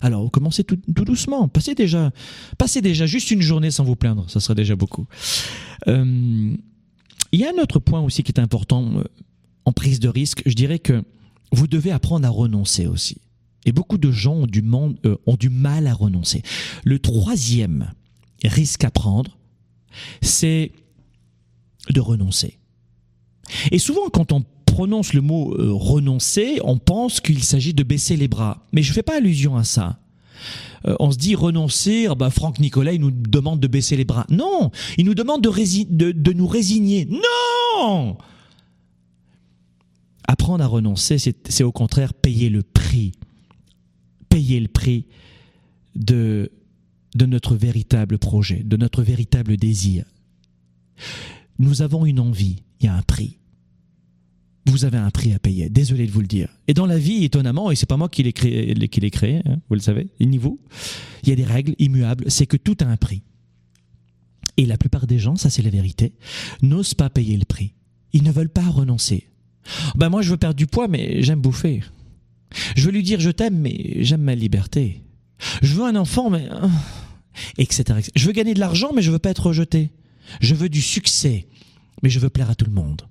Alors, 0.01 0.31
commencez 0.31 0.65
tout, 0.65 0.79
doucement. 0.87 1.49
Passez 1.49 1.75
déjà, 1.75 2.11
passez 2.59 2.81
déjà 2.81 3.07
juste 3.07 3.31
une 3.31 3.43
journée 3.43 3.71
sans 3.71 3.85
vous 3.85 3.97
plaindre. 3.97 4.29
Ça 4.31 4.41
serait 4.41 4.55
déjà 4.55 4.77
beaucoup. 4.77 5.07
Euh, 5.89 6.55
il 7.33 7.41
y 7.41 7.45
a 7.45 7.51
un 7.51 7.63
autre 7.63 7.79
point 7.79 8.01
aussi 8.01 8.23
qui 8.23 8.33
est 8.33 8.41
important 8.41 8.99
euh, 8.99 9.05
en 9.65 9.73
prise 9.73 10.01
de 10.01 10.09
risque. 10.09 10.43
Je 10.47 10.55
dirais 10.55 10.79
que 10.79 11.03
vous 11.53 11.67
devez 11.67 11.91
apprendre 11.91 12.27
à 12.27 12.31
renoncer 12.31 12.87
aussi. 12.87 13.19
Et 13.65 13.73
beaucoup 13.73 13.99
de 13.99 14.11
gens 14.11 14.35
ont 14.35 14.47
du, 14.47 14.63
euh, 15.05 15.17
ont 15.27 15.37
du 15.37 15.49
mal 15.49 15.87
à 15.87 15.95
renoncer. 15.95 16.43
Le 16.85 16.99
troisième 16.99 17.93
risque 18.45 18.85
à 18.85 18.91
prendre, 18.91 19.37
c'est 20.21 20.73
de 21.91 22.01
renoncer. 22.01 22.59
Et 23.71 23.79
souvent, 23.79 24.09
quand 24.09 24.33
on 24.33 24.45
prononce 24.77 25.15
le 25.15 25.23
mot 25.23 25.55
euh, 25.55 25.73
renoncer, 25.73 26.61
on 26.63 26.77
pense 26.77 27.21
qu'il 27.23 27.43
s'agit 27.43 27.73
de 27.73 27.83
baisser 27.83 28.15
les 28.15 28.29
bras. 28.29 28.63
Mais 28.73 28.83
je 28.83 28.91
ne 28.91 28.95
fais 28.95 29.03
pas 29.03 29.17
allusion 29.17 29.57
à 29.57 29.65
ça. 29.65 29.99
euh, 30.87 30.95
on 31.01 31.11
se 31.11 31.17
dit 31.17 31.35
renoncer, 31.35 32.09
ah 32.11 32.15
bah 32.15 32.29
Franck 32.29 32.59
Nicolas, 32.59 32.93
il 32.93 33.01
nous 33.01 33.11
demande 33.11 33.59
de 33.59 33.69
baisser 33.69 33.97
les 33.97 34.05
bras. 34.05 34.27
Non, 34.29 34.71
il 34.99 35.07
nous 35.07 35.15
demande 35.15 35.41
de, 35.41 36.33
nous 36.35 36.47
résigner. 36.47 37.07
Non 37.07 38.19
Apprendre 40.29 40.63
à 40.63 40.67
renoncer, 40.67 41.17
c'est 41.19 41.65
au 41.65 41.73
contraire 41.73 42.13
payer 42.13 42.51
le 42.51 42.63
prix. 42.63 43.13
Payer 44.29 44.61
le 44.61 44.69
prix 44.69 45.07
de, 45.95 46.53
de 47.15 47.25
notre 47.25 47.57
véritable 47.57 48.19
projet, 48.19 48.63
de 48.63 48.77
notre 48.77 49.03
véritable 49.03 49.57
désir. 49.57 50.05
Nous 51.59 51.81
avons 51.81 52.05
une 52.05 52.21
envie, 52.21 52.63
il 52.81 52.85
y 52.85 52.89
a 52.91 52.95
un 52.95 53.01
prix. 53.01 53.39
Vous 54.67 54.85
avez 54.85 54.99
un 54.99 55.11
prix 55.11 55.33
à 55.33 55.39
payer, 55.39 55.69
désolé 55.69 56.07
de 56.07 56.13
vous 56.13 56.21
le 56.21 56.27
dire. 56.27 56.49
Et 56.67 56.75
dans 56.75 56.87
la 56.87 56.99
vie, 56.99 57.25
étonnamment, 57.25 57.71
et 57.71 57.77
c'est 57.77 57.87
pas 57.87 57.97
moi 57.97 58.09
qui 58.09 58.23
l'ai 58.23 58.33
créé, 58.33 58.75
qui 58.89 59.01
l'ai 59.01 59.11
créé 59.11 59.43
hein, 59.47 59.59
vous 59.69 59.75
le 59.75 59.81
savez, 59.81 60.09
niveau, 60.21 60.61
il 61.23 61.29
y 61.29 61.33
a 61.33 61.37
des 61.37 61.45
règles 61.45 61.75
immuables, 61.79 62.25
c'est 62.29 62.47
que 62.47 62.57
tout 62.57 62.77
a 62.81 62.85
un 62.85 62.97
prix. 62.97 63.23
Et 64.57 64.67
la 64.67 64.77
plupart 64.77 65.07
des 65.07 65.19
gens, 65.19 65.37
ça 65.37 65.51
c'est 65.51 65.63
la 65.63 65.71
vérité, 65.71 66.15
n'osent 66.63 66.95
pas 66.95 67.11
payer 67.11 67.37
le 67.37 67.45
prix. 67.45 67.75
Ils 68.13 68.23
ne 68.23 68.33
veulent 68.33 68.49
pas 68.49 68.69
renoncer. 68.69 69.29
Ben 69.95 70.09
moi 70.09 70.23
je 70.23 70.31
veux 70.31 70.37
perdre 70.37 70.57
du 70.57 70.67
poids, 70.67 70.89
mais 70.89 71.23
j'aime 71.23 71.41
bouffer. 71.41 71.83
Je 72.75 72.87
veux 72.87 72.93
lui 72.93 73.03
dire 73.03 73.21
je 73.21 73.31
t'aime, 73.31 73.59
mais 73.59 74.03
j'aime 74.03 74.23
ma 74.23 74.35
liberté. 74.35 75.03
Je 75.63 75.75
veux 75.75 75.85
un 75.85 75.97
enfant, 75.97 76.31
mais... 76.31 76.49
Etc., 77.59 77.83
etc. 77.83 78.11
Je 78.17 78.27
veux 78.27 78.33
gagner 78.33 78.55
de 78.55 78.61
l'argent, 78.61 78.93
mais 78.95 79.03
je 79.03 79.11
veux 79.11 79.19
pas 79.19 79.31
être 79.31 79.47
rejeté. 79.47 79.91
Je 80.41 80.55
veux 80.55 80.69
du 80.69 80.81
succès, 80.81 81.47
mais 82.03 82.11
je 82.11 82.19
veux 82.19 82.31
plaire 82.31 82.51
à 82.51 82.55
tout 82.55 82.65
le 82.65 82.73
monde. 82.73 83.03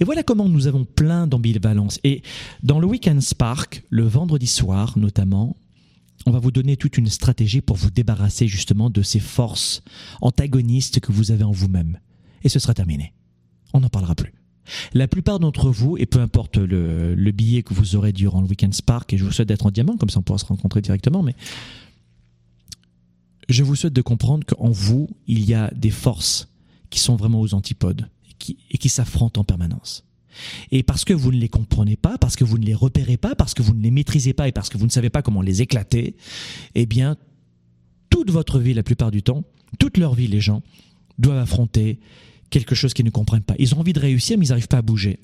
Et 0.00 0.04
voilà 0.04 0.22
comment 0.22 0.48
nous 0.48 0.66
avons 0.66 0.84
plein 0.84 1.26
d'ambivalence. 1.26 1.98
Et 2.04 2.22
dans 2.62 2.78
le 2.78 2.86
Weekend 2.86 3.20
Spark, 3.20 3.84
le 3.90 4.04
vendredi 4.04 4.46
soir 4.46 4.98
notamment, 4.98 5.56
on 6.26 6.30
va 6.30 6.38
vous 6.38 6.50
donner 6.50 6.76
toute 6.76 6.96
une 6.96 7.08
stratégie 7.08 7.60
pour 7.60 7.76
vous 7.76 7.90
débarrasser 7.90 8.48
justement 8.48 8.90
de 8.90 9.02
ces 9.02 9.20
forces 9.20 9.82
antagonistes 10.20 11.00
que 11.00 11.12
vous 11.12 11.30
avez 11.30 11.44
en 11.44 11.52
vous-même. 11.52 11.98
Et 12.42 12.48
ce 12.48 12.58
sera 12.58 12.74
terminé. 12.74 13.12
On 13.72 13.80
n'en 13.80 13.88
parlera 13.88 14.14
plus. 14.14 14.32
La 14.94 15.08
plupart 15.08 15.40
d'entre 15.40 15.70
vous, 15.70 15.98
et 15.98 16.06
peu 16.06 16.20
importe 16.20 16.56
le, 16.56 17.30
billet 17.32 17.62
que 17.62 17.74
vous 17.74 17.96
aurez 17.96 18.12
durant 18.12 18.40
le 18.40 18.46
Weekend 18.46 18.72
Spark, 18.72 19.12
et 19.12 19.18
je 19.18 19.24
vous 19.24 19.32
souhaite 19.32 19.48
d'être 19.48 19.66
en 19.66 19.70
diamant, 19.70 19.96
comme 19.98 20.08
ça 20.08 20.20
on 20.20 20.22
pourra 20.22 20.38
se 20.38 20.46
rencontrer 20.46 20.80
directement, 20.80 21.22
mais 21.22 21.34
je 23.50 23.62
vous 23.62 23.76
souhaite 23.76 23.92
de 23.92 24.00
comprendre 24.00 24.46
qu'en 24.46 24.70
vous, 24.70 25.10
il 25.26 25.44
y 25.44 25.52
a 25.52 25.70
des 25.74 25.90
forces 25.90 26.48
qui 26.88 26.98
sont 26.98 27.16
vraiment 27.16 27.42
aux 27.42 27.52
antipodes 27.52 28.08
et 28.70 28.78
qui 28.78 28.88
s'affrontent 28.88 29.40
en 29.40 29.44
permanence. 29.44 30.04
Et 30.70 30.82
parce 30.82 31.04
que 31.04 31.12
vous 31.12 31.30
ne 31.30 31.38
les 31.38 31.48
comprenez 31.48 31.96
pas, 31.96 32.18
parce 32.18 32.36
que 32.36 32.44
vous 32.44 32.58
ne 32.58 32.64
les 32.64 32.74
repérez 32.74 33.16
pas, 33.16 33.34
parce 33.34 33.54
que 33.54 33.62
vous 33.62 33.74
ne 33.74 33.82
les 33.82 33.90
maîtrisez 33.90 34.32
pas 34.32 34.48
et 34.48 34.52
parce 34.52 34.68
que 34.68 34.78
vous 34.78 34.86
ne 34.86 34.90
savez 34.90 35.10
pas 35.10 35.22
comment 35.22 35.42
les 35.42 35.62
éclater, 35.62 36.16
eh 36.74 36.86
bien, 36.86 37.16
toute 38.10 38.30
votre 38.30 38.58
vie, 38.58 38.74
la 38.74 38.82
plupart 38.82 39.10
du 39.10 39.22
temps, 39.22 39.44
toute 39.78 39.96
leur 39.96 40.14
vie, 40.14 40.26
les 40.26 40.40
gens 40.40 40.62
doivent 41.18 41.38
affronter 41.38 42.00
quelque 42.50 42.74
chose 42.74 42.94
qu'ils 42.94 43.04
ne 43.04 43.10
comprennent 43.10 43.42
pas. 43.42 43.54
Ils 43.58 43.74
ont 43.74 43.80
envie 43.80 43.92
de 43.92 44.00
réussir, 44.00 44.38
mais 44.38 44.46
ils 44.46 44.50
n'arrivent 44.50 44.68
pas 44.68 44.78
à 44.78 44.82
bouger. 44.82 45.18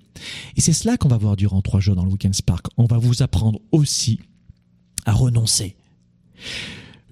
Et 0.56 0.60
c'est 0.60 0.72
cela 0.72 0.96
qu'on 0.96 1.08
va 1.08 1.16
voir 1.16 1.36
durant 1.36 1.62
trois 1.62 1.80
jours 1.80 1.96
dans 1.96 2.04
le 2.04 2.10
Weekend 2.10 2.34
Spark. 2.34 2.66
On 2.76 2.86
va 2.86 2.98
vous 2.98 3.22
apprendre 3.22 3.60
aussi 3.72 4.20
à 5.06 5.12
renoncer. 5.12 5.76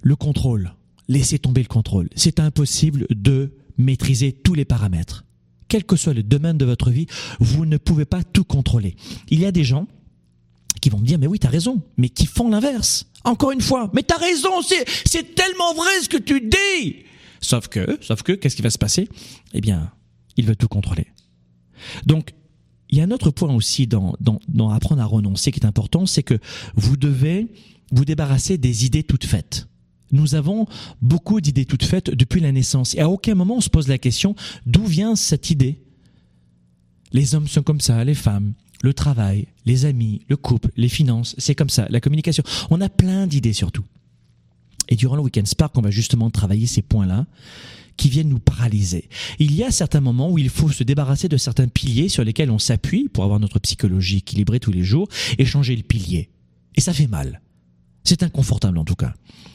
Le 0.03 0.17
contrôle. 0.17 0.73
Laissez 1.09 1.39
tomber 1.39 1.63
le 1.63 1.69
contrôle. 1.69 2.09
C'est 2.17 2.41
impossible 2.41 3.07
de 3.11 3.55
maîtriser 3.79 4.33
tous 4.33 4.55
les 4.55 4.65
paramètres. 4.65 5.25
Quel 5.69 5.85
que 5.85 5.97
soit 5.97 6.15
le 6.15 6.23
domaine 6.23 6.59
de 6.59 6.65
votre 6.65 6.91
vie, 6.91 7.07
vous 7.41 7.67
ne 7.67 7.77
pouvez 7.77 8.05
pas 8.05 8.25
tout 8.25 8.45
contrôler. 8.45 8.97
Il 9.29 9.41
y 9.41 9.45
a 9.45 9.53
des 9.53 9.65
gens 9.65 9.87
qui 10.81 10.91
vont 10.91 10.99
me 10.99 11.07
dire, 11.07 11.19
mais 11.19 11.27
oui, 11.27 11.39
tu 11.39 11.47
as 11.47 11.51
raison, 11.51 11.83
mais 11.97 12.09
qui 12.09 12.27
font 12.27 12.49
l'inverse. 12.49 13.07
Encore 13.25 13.51
une 13.51 13.61
fois, 13.61 13.91
mais 13.95 14.03
tu 14.03 14.15
as 14.15 14.19
raison, 14.19 14.63
c'est 15.05 15.35
tellement 15.35 15.75
vrai 15.75 15.91
ce 16.03 16.09
que 16.09 16.17
tu 16.17 16.41
dis. 16.41 16.97
Sauf 17.41 17.69
que, 17.69 17.99
sauf 18.01 18.23
que, 18.23 18.33
qu'est-ce 18.33 18.57
qui 18.57 18.63
va 18.63 18.71
se 18.71 18.79
passer? 18.79 19.09
Eh 19.53 19.61
bien, 19.61 19.93
il 20.37 20.47
veut 20.47 20.57
tout 20.57 20.69
contrôler. 20.69 21.07
Donc, 22.07 22.35
il 22.91 22.99
y 22.99 23.01
a 23.01 23.05
un 23.05 23.11
autre 23.11 23.31
point 23.31 23.55
aussi 23.55 23.87
dans, 23.87 24.15
dans, 24.21 24.41
dans 24.49 24.71
apprendre 24.71 25.03
à 25.03 25.05
renoncer 25.05 25.53
qui 25.53 25.61
est 25.61 25.67
important, 25.67 26.07
c'est 26.07 26.23
que 26.23 26.39
vous 26.75 26.97
devez 26.97 27.49
vous 27.93 28.05
débarrasser 28.05 28.59
des 28.59 28.87
idées 28.87 29.03
toutes 29.03 29.27
faites. 29.27 29.69
Nous 30.13 30.35
avons 30.35 30.67
beaucoup 31.03 31.41
d'idées 31.41 31.65
toutes 31.65 31.85
faites 31.85 32.11
depuis 32.11 32.41
la 32.41 32.53
naissance. 32.53 32.95
Et 32.95 33.01
à 33.01 33.09
aucun 33.09 33.35
moment 33.35 33.57
on 33.57 33.61
se 33.61 33.71
pose 33.71 33.89
la 33.89 33.99
question 33.99 34.35
d'où 34.67 34.85
vient 34.85 35.17
cette 35.17 35.51
idée? 35.51 35.81
Les 37.13 37.35
hommes 37.35 37.49
sont 37.49 37.63
comme 37.63 37.81
ça, 37.81 38.05
les 38.05 38.15
femmes, 38.15 38.53
le 38.83 38.93
travail, 38.93 39.47
les 39.65 39.85
amis, 39.85 40.21
le 40.29 40.37
couple, 40.37 40.71
les 40.77 40.89
finances, 40.89 41.35
c'est 41.39 41.55
comme 41.55 41.71
ça, 41.71 41.87
la 41.91 42.01
communication. 42.01 42.45
On 42.71 42.81
a 42.81 42.89
plein 42.89 43.27
d'idées 43.27 43.53
surtout. 43.53 43.85
Et 44.89 44.97
durant 44.97 45.17
le 45.17 45.23
Weekend 45.23 45.47
Spark, 45.47 45.77
on 45.77 45.83
va 45.83 45.91
justement 45.91 46.31
travailler 46.31 46.67
ces 46.67 46.83
points-là 46.83 47.27
qui 47.97 48.09
viennent 48.09 48.29
nous 48.29 48.39
paralyser. 48.39 49.09
Il 49.39 49.55
y 49.55 49.65
a 49.65 49.71
certains 49.71 50.01
moments 50.01 50.31
où 50.31 50.39
il 50.39 50.49
faut 50.49 50.71
se 50.71 50.85
débarrasser 50.85 51.29
de 51.29 51.37
certains 51.37 51.69
piliers 51.69 52.09
sur 52.09 52.25
lesquels 52.25 52.51
on 52.51 52.59
s'appuie 52.59 53.09
pour 53.09 53.25
avoir 53.25 53.41
notre 53.41 53.59
psychologie 53.59 54.19
équilibrée 54.19 54.61
tous 54.61 54.71
les 54.71 54.85
jours 54.85 55.09
et 55.37 55.45
changer 55.45 55.77
le 55.77 55.83
pilier. 55.83 56.31
Et 56.77 56.81
ça 56.81 56.93
fait 56.93 57.09
mal. 57.09 57.41
C'est 58.05 58.23
inconfortable 58.23 58.79
en 58.79 58.85
tout 58.85 58.95
cas. 58.95 59.15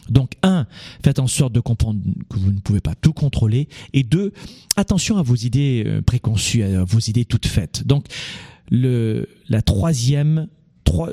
Donc 0.10 0.34
un, 0.43 0.67
faites 1.03 1.19
en 1.19 1.27
sorte 1.27 1.53
de 1.53 1.60
comprendre 1.60 2.01
que 2.29 2.38
vous 2.38 2.51
ne 2.51 2.60
pouvez 2.60 2.82
pas 2.82 2.95
tout 2.95 3.13
contrôler. 3.13 3.67
Et 3.93 4.03
deux, 4.03 4.34
attention 4.75 5.17
à 5.17 5.23
vos 5.23 5.36
idées 5.36 5.84
euh, 5.86 6.01
préconçues, 6.01 6.63
à 6.63 6.84
vos 6.84 6.99
idées 6.99 7.25
toutes 7.25 7.47
faites. 7.47 7.88
Donc 7.88 8.06
le, 8.69 9.27
la 9.49 9.62
troisième 9.62 10.47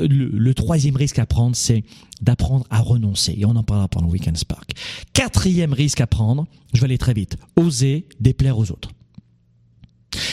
le, 0.01 0.53
troisième 0.53 0.97
risque 0.97 1.19
à 1.19 1.27
prendre, 1.27 1.57
c'est 1.57 1.85
d'apprendre 2.21 2.66
à 2.71 2.81
renoncer. 2.81 3.35
Et 3.37 3.45
on 3.45 3.51
en 3.51 3.62
parlera 3.62 3.88
pendant 3.88 4.07
le 4.07 4.12
Weekend 4.12 4.37
Spark. 4.37 4.73
Quatrième 5.12 5.73
risque 5.73 6.01
à 6.01 6.07
prendre, 6.07 6.47
je 6.75 6.81
vais 6.81 6.87
aller 6.87 6.99
très 6.99 7.14
vite, 7.14 7.37
oser 7.57 8.07
déplaire 8.21 8.59
aux 8.59 8.71
autres. 8.71 8.90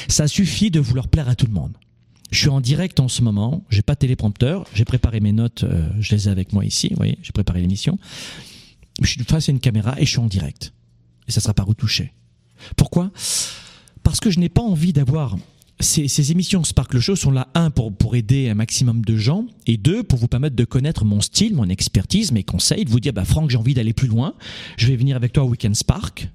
Ça 0.08 0.28
suffit 0.28 0.72
de 0.72 0.80
vouloir 0.80 1.08
plaire 1.08 1.30
à 1.30 1.36
tout 1.36 1.46
le 1.46 1.54
monde. 1.54 1.74
Je 2.32 2.40
suis 2.40 2.50
en 2.50 2.62
direct 2.62 3.00
en 3.00 3.08
ce 3.08 3.22
moment, 3.22 3.63
j'ai 3.70 3.82
pas 3.82 3.94
de 3.94 4.00
téléprompteur, 4.00 4.66
j'ai 4.74 4.86
préparé 4.86 5.20
mes 5.20 5.32
notes, 5.32 5.63
euh, 5.63 5.88
je 6.00 6.13
les 6.13 6.28
ai 6.28 6.32
avec 6.32 6.52
moi 6.52 6.66
ici, 6.66 6.90
vous 6.90 6.98
voyez, 6.98 7.18
j'ai 7.22 7.32
préparé 7.32 7.62
l'émission. 7.62 7.98
Je 9.02 9.08
suis 9.08 9.24
face 9.24 9.48
à 9.48 9.52
une 9.52 9.60
caméra 9.60 9.96
et 10.00 10.06
je 10.06 10.10
suis 10.10 10.20
en 10.20 10.28
direct. 10.28 10.74
Et 11.28 11.32
ça 11.32 11.40
sera 11.40 11.54
pas 11.54 11.63
retouché. 11.63 12.13
Pourquoi? 12.76 13.12
Parce 14.04 14.20
que 14.20 14.30
je 14.30 14.40
n'ai 14.40 14.50
pas 14.50 14.62
envie 14.62 14.94
d'avoir 14.94 15.38
ces, 15.80 16.08
ces, 16.08 16.32
émissions 16.32 16.63
Sparkle 16.63 17.00
Show 17.00 17.16
sont 17.16 17.32
là, 17.32 17.48
un, 17.54 17.70
pour, 17.70 17.94
pour 17.94 18.16
aider 18.16 18.50
un 18.50 18.56
maximum 18.56 19.06
de 19.06 19.16
gens, 19.16 19.46
et 19.68 19.78
deux, 19.78 20.04
pour 20.04 20.18
vous 20.18 20.28
permettre 20.28 20.56
de 20.56 20.66
connaître 20.66 21.06
mon 21.06 21.22
style, 21.22 21.54
mon 21.54 21.70
expertise, 21.70 22.32
mes 22.32 22.44
conseils, 22.44 22.84
de 22.84 22.90
vous 22.90 23.00
dire, 23.00 23.13
bah, 23.13 23.26
Franck, 23.26 23.52
j'ai 23.52 23.58
envie 23.58 23.76
d'aller 23.76 23.94
plus 23.94 24.08
loin, 24.08 24.34
je 24.78 24.88
vais 24.88 24.96
venir 24.96 25.16
avec 25.16 25.34
toi 25.34 25.44
au 25.44 25.50
Weekend 25.50 25.76
Spark, 25.76 26.30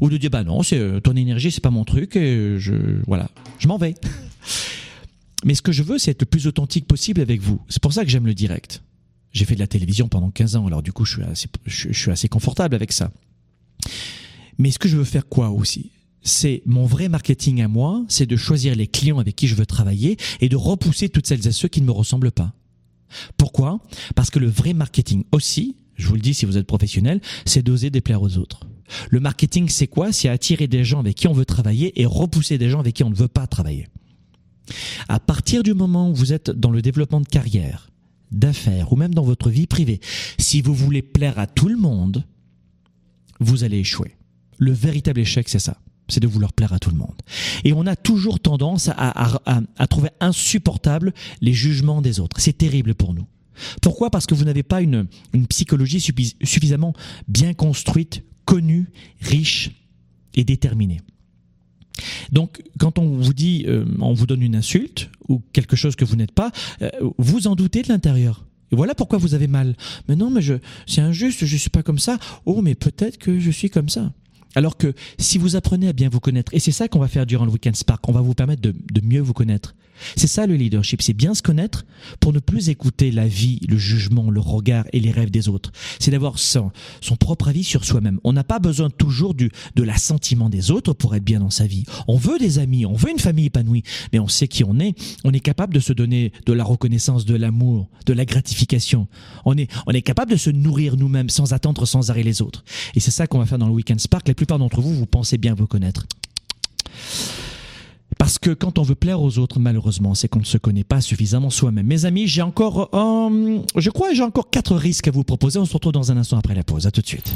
ou 0.00 0.08
de 0.08 0.16
dire, 0.16 0.30
bah 0.30 0.44
non, 0.44 0.62
c'est, 0.62 0.78
euh, 0.78 1.00
ton 1.00 1.14
énergie, 1.14 1.50
c'est 1.50 1.60
pas 1.60 1.70
mon 1.70 1.84
truc, 1.84 2.16
et 2.16 2.58
je, 2.58 2.74
voilà, 3.06 3.28
je 3.58 3.68
m'en 3.68 3.76
vais. 3.76 3.94
Mais 5.46 5.54
ce 5.54 5.62
que 5.62 5.70
je 5.70 5.84
veux, 5.84 5.96
c'est 5.96 6.10
être 6.10 6.22
le 6.22 6.26
plus 6.26 6.48
authentique 6.48 6.88
possible 6.88 7.20
avec 7.20 7.40
vous. 7.40 7.62
C'est 7.68 7.80
pour 7.80 7.92
ça 7.92 8.04
que 8.04 8.10
j'aime 8.10 8.26
le 8.26 8.34
direct. 8.34 8.82
J'ai 9.30 9.44
fait 9.44 9.54
de 9.54 9.60
la 9.60 9.68
télévision 9.68 10.08
pendant 10.08 10.32
15 10.32 10.56
ans, 10.56 10.66
alors 10.66 10.82
du 10.82 10.92
coup, 10.92 11.04
je 11.04 11.14
suis 11.14 11.22
assez, 11.22 11.48
je 11.66 11.92
suis 11.92 12.10
assez 12.10 12.28
confortable 12.28 12.74
avec 12.74 12.90
ça. 12.90 13.12
Mais 14.58 14.72
ce 14.72 14.80
que 14.80 14.88
je 14.88 14.96
veux 14.96 15.04
faire 15.04 15.28
quoi 15.28 15.50
aussi? 15.50 15.92
C'est 16.20 16.62
mon 16.66 16.84
vrai 16.84 17.08
marketing 17.08 17.62
à 17.62 17.68
moi, 17.68 18.04
c'est 18.08 18.26
de 18.26 18.36
choisir 18.36 18.74
les 18.74 18.88
clients 18.88 19.20
avec 19.20 19.36
qui 19.36 19.46
je 19.46 19.54
veux 19.54 19.66
travailler 19.66 20.16
et 20.40 20.48
de 20.48 20.56
repousser 20.56 21.08
toutes 21.08 21.28
celles 21.28 21.46
et 21.46 21.52
ceux 21.52 21.68
qui 21.68 21.80
ne 21.80 21.86
me 21.86 21.92
ressemblent 21.92 22.32
pas. 22.32 22.52
Pourquoi? 23.36 23.78
Parce 24.16 24.30
que 24.30 24.40
le 24.40 24.48
vrai 24.48 24.72
marketing 24.72 25.22
aussi, 25.30 25.76
je 25.94 26.08
vous 26.08 26.14
le 26.14 26.20
dis 26.20 26.34
si 26.34 26.44
vous 26.44 26.56
êtes 26.56 26.66
professionnel, 26.66 27.20
c'est 27.44 27.62
d'oser 27.62 27.90
déplaire 27.90 28.20
aux 28.20 28.36
autres. 28.36 28.66
Le 29.10 29.20
marketing, 29.20 29.68
c'est 29.68 29.86
quoi? 29.86 30.10
C'est 30.10 30.28
attirer 30.28 30.66
des 30.66 30.82
gens 30.82 30.98
avec 30.98 31.14
qui 31.14 31.28
on 31.28 31.32
veut 31.32 31.44
travailler 31.44 32.00
et 32.00 32.04
repousser 32.04 32.58
des 32.58 32.68
gens 32.68 32.80
avec 32.80 32.96
qui 32.96 33.04
on 33.04 33.10
ne 33.10 33.14
veut 33.14 33.28
pas 33.28 33.46
travailler. 33.46 33.86
À 35.08 35.20
partir 35.20 35.62
du 35.62 35.74
moment 35.74 36.10
où 36.10 36.14
vous 36.14 36.32
êtes 36.32 36.50
dans 36.50 36.70
le 36.70 36.82
développement 36.82 37.20
de 37.20 37.28
carrière, 37.28 37.90
d'affaires 38.32 38.92
ou 38.92 38.96
même 38.96 39.14
dans 39.14 39.22
votre 39.22 39.50
vie 39.50 39.66
privée, 39.66 40.00
si 40.38 40.60
vous 40.60 40.74
voulez 40.74 41.02
plaire 41.02 41.38
à 41.38 41.46
tout 41.46 41.68
le 41.68 41.76
monde, 41.76 42.24
vous 43.40 43.64
allez 43.64 43.78
échouer. 43.78 44.16
Le 44.58 44.72
véritable 44.72 45.20
échec, 45.20 45.48
c'est 45.48 45.58
ça 45.58 45.78
c'est 46.08 46.20
de 46.20 46.26
vouloir 46.26 46.52
plaire 46.52 46.72
à 46.72 46.78
tout 46.78 46.90
le 46.90 46.96
monde. 46.96 47.16
Et 47.64 47.72
on 47.72 47.86
a 47.86 47.96
toujours 47.96 48.40
tendance 48.40 48.90
à, 48.96 49.86
trouver 49.88 50.10
insupportable 50.20 51.12
les 51.40 51.52
jugements 51.52 52.02
des 52.02 52.20
autres. 52.20 52.40
C'est 52.40 52.56
terrible 52.56 52.94
pour 52.94 53.14
nous. 53.14 53.26
Pourquoi? 53.82 54.10
Parce 54.10 54.26
que 54.26 54.34
vous 54.34 54.44
n'avez 54.44 54.62
pas 54.62 54.82
une, 54.82 55.06
psychologie 55.48 56.00
suffisamment 56.00 56.92
bien 57.28 57.54
construite, 57.54 58.22
connue, 58.44 58.90
riche 59.20 59.70
et 60.34 60.44
déterminée. 60.44 61.00
Donc, 62.32 62.62
quand 62.78 62.98
on 62.98 63.06
vous 63.06 63.32
dit, 63.32 63.64
euh, 63.66 63.84
on 64.00 64.12
vous 64.12 64.26
donne 64.26 64.42
une 64.42 64.56
insulte 64.56 65.10
ou 65.28 65.42
quelque 65.52 65.76
chose 65.76 65.96
que 65.96 66.04
vous 66.04 66.16
n'êtes 66.16 66.32
pas, 66.32 66.52
euh, 66.82 66.90
vous 67.18 67.46
en 67.46 67.54
doutez 67.54 67.82
de 67.82 67.88
l'intérieur. 67.88 68.44
Et 68.72 68.76
voilà 68.76 68.94
pourquoi 68.94 69.18
vous 69.18 69.34
avez 69.34 69.46
mal. 69.46 69.76
Mais 70.08 70.16
non, 70.16 70.30
mais 70.30 70.42
je, 70.42 70.54
c'est 70.86 71.00
injuste, 71.00 71.44
je 71.44 71.56
suis 71.56 71.70
pas 71.70 71.82
comme 71.82 71.98
ça. 71.98 72.18
Oh, 72.44 72.62
mais 72.62 72.74
peut-être 72.74 73.18
que 73.18 73.38
je 73.38 73.50
suis 73.50 73.70
comme 73.70 73.88
ça. 73.88 74.12
Alors 74.54 74.76
que 74.76 74.94
si 75.18 75.38
vous 75.38 75.54
apprenez 75.54 75.88
à 75.88 75.92
bien 75.92 76.08
vous 76.08 76.18
connaître, 76.18 76.52
et 76.54 76.60
c'est 76.60 76.72
ça 76.72 76.88
qu'on 76.88 76.98
va 76.98 77.08
faire 77.08 77.26
durant 77.26 77.44
le 77.44 77.50
Weekend 77.50 77.76
Spark, 77.76 78.08
on 78.08 78.12
va 78.12 78.22
vous 78.22 78.34
permettre 78.34 78.62
de, 78.62 78.74
mieux 79.02 79.20
vous 79.20 79.34
connaître. 79.34 79.74
C'est 80.16 80.26
ça 80.26 80.46
le 80.46 80.54
leadership, 80.54 81.02
c'est 81.02 81.12
bien 81.12 81.34
se 81.34 81.42
connaître 81.42 81.84
pour 82.20 82.32
ne 82.32 82.38
plus 82.38 82.68
écouter 82.68 83.10
la 83.10 83.26
vie, 83.26 83.60
le 83.68 83.76
jugement, 83.76 84.30
le 84.30 84.40
regard 84.40 84.84
et 84.92 85.00
les 85.00 85.10
rêves 85.10 85.30
des 85.30 85.48
autres. 85.48 85.72
C'est 85.98 86.10
d'avoir 86.10 86.38
son, 86.38 86.70
son 87.00 87.16
propre 87.16 87.48
avis 87.48 87.64
sur 87.64 87.84
soi-même. 87.84 88.20
On 88.24 88.32
n'a 88.32 88.44
pas 88.44 88.58
besoin 88.58 88.90
toujours 88.90 89.34
du, 89.34 89.50
de 89.74 89.82
l'assentiment 89.82 90.48
des 90.48 90.70
autres 90.70 90.92
pour 90.92 91.14
être 91.14 91.24
bien 91.24 91.40
dans 91.40 91.50
sa 91.50 91.66
vie. 91.66 91.84
On 92.08 92.16
veut 92.16 92.38
des 92.38 92.58
amis, 92.58 92.86
on 92.86 92.94
veut 92.94 93.10
une 93.10 93.18
famille 93.18 93.46
épanouie, 93.46 93.82
mais 94.12 94.18
on 94.18 94.28
sait 94.28 94.48
qui 94.48 94.64
on 94.64 94.78
est. 94.78 94.94
On 95.24 95.32
est 95.32 95.40
capable 95.40 95.74
de 95.74 95.80
se 95.80 95.92
donner 95.92 96.32
de 96.44 96.52
la 96.52 96.64
reconnaissance, 96.64 97.24
de 97.24 97.34
l'amour, 97.34 97.88
de 98.06 98.12
la 98.12 98.24
gratification. 98.24 99.08
On 99.44 99.56
est, 99.56 99.70
on 99.86 99.92
est 99.92 100.02
capable 100.02 100.32
de 100.32 100.36
se 100.36 100.50
nourrir 100.50 100.96
nous-mêmes 100.96 101.30
sans 101.30 101.52
attendre 101.52 101.86
sans 101.86 102.10
arrêt 102.10 102.22
les 102.22 102.42
autres. 102.42 102.64
Et 102.94 103.00
c'est 103.00 103.10
ça 103.10 103.26
qu'on 103.26 103.38
va 103.38 103.46
faire 103.46 103.58
dans 103.58 103.68
le 103.68 103.72
Weekend 103.72 104.00
Spark. 104.00 104.28
La 104.28 104.34
plupart 104.34 104.58
d'entre 104.58 104.80
vous, 104.80 104.94
vous 104.94 105.06
pensez 105.06 105.38
bien 105.38 105.54
vous 105.54 105.66
connaître. 105.66 106.06
Parce 108.18 108.38
que 108.38 108.50
quand 108.50 108.78
on 108.78 108.82
veut 108.82 108.94
plaire 108.94 109.20
aux 109.20 109.38
autres, 109.38 109.58
malheureusement, 109.58 110.14
c'est 110.14 110.28
qu'on 110.28 110.38
ne 110.38 110.44
se 110.44 110.58
connaît 110.58 110.84
pas 110.84 111.00
suffisamment 111.00 111.50
soi-même. 111.50 111.86
Mes 111.86 112.04
amis, 112.06 112.26
j'ai 112.26 112.42
encore, 112.42 112.88
euh, 112.94 113.58
je 113.76 113.90
crois, 113.90 114.14
j'ai 114.14 114.22
encore 114.22 114.48
quatre 114.50 114.74
risques 114.74 115.08
à 115.08 115.10
vous 115.10 115.24
proposer. 115.24 115.58
On 115.58 115.64
se 115.64 115.72
retrouve 115.72 115.92
dans 115.92 116.10
un 116.12 116.16
instant 116.16 116.38
après 116.38 116.54
la 116.54 116.62
pause. 116.62 116.86
À 116.86 116.90
tout 116.90 117.02
de 117.02 117.06
suite. 117.06 117.32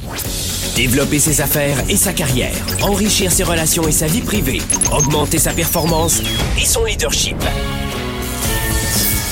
Développer 0.76 1.18
ses 1.18 1.40
affaires 1.40 1.78
et 1.90 1.96
sa 1.96 2.12
carrière, 2.12 2.54
enrichir 2.82 3.30
ses 3.30 3.42
relations 3.42 3.86
et 3.88 3.92
sa 3.92 4.06
vie 4.06 4.22
privée, 4.22 4.62
augmenter 4.92 5.38
sa 5.38 5.52
performance 5.52 6.22
et 6.60 6.64
son 6.64 6.84
leadership. 6.84 7.36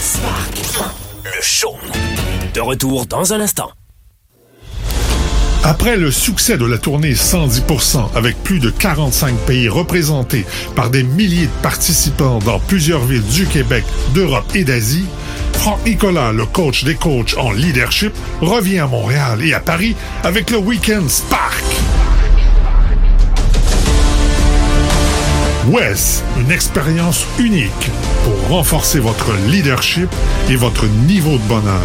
Spark, 0.01 0.95
le 1.25 1.43
show. 1.43 1.75
De 2.55 2.61
retour 2.61 3.07
dans 3.07 3.33
un 3.33 3.41
instant. 3.41 3.71
Après 5.65 5.97
le 5.97 6.11
succès 6.11 6.57
de 6.57 6.65
la 6.65 6.79
tournée 6.79 7.15
110% 7.15 8.15
avec 8.15 8.43
plus 8.43 8.59
de 8.59 8.71
45 8.71 9.37
pays 9.47 9.69
représentés 9.69 10.47
par 10.75 10.91
des 10.91 11.03
milliers 11.03 11.47
de 11.47 11.63
participants 11.63 12.39
dans 12.39 12.59
plusieurs 12.59 13.05
villes 13.05 13.27
du 13.27 13.47
Québec, 13.47 13.85
d'Europe 14.15 14.51
et 14.55 14.65
d'Asie, 14.65 15.07
Franck 15.55 15.85
Nicolas, 15.85 16.33
le 16.33 16.47
coach 16.47 16.85
des 16.85 16.95
coachs 16.95 17.37
en 17.37 17.51
leadership, 17.51 18.13
revient 18.41 18.79
à 18.79 18.87
Montréal 18.87 19.45
et 19.45 19.53
à 19.53 19.61
Paris 19.61 19.97
avec 20.23 20.51
le 20.51 20.59
Weekend 20.59 21.11
Spark. 21.11 21.65
WES, 25.67 26.23
une 26.41 26.51
expérience 26.51 27.27
unique 27.39 27.91
pour 28.25 28.57
renforcer 28.57 29.01
votre 29.01 29.35
leadership 29.49 30.09
et 30.49 30.57
votre 30.57 30.87
niveau 30.87 31.37
de 31.37 31.43
bonheur. 31.43 31.83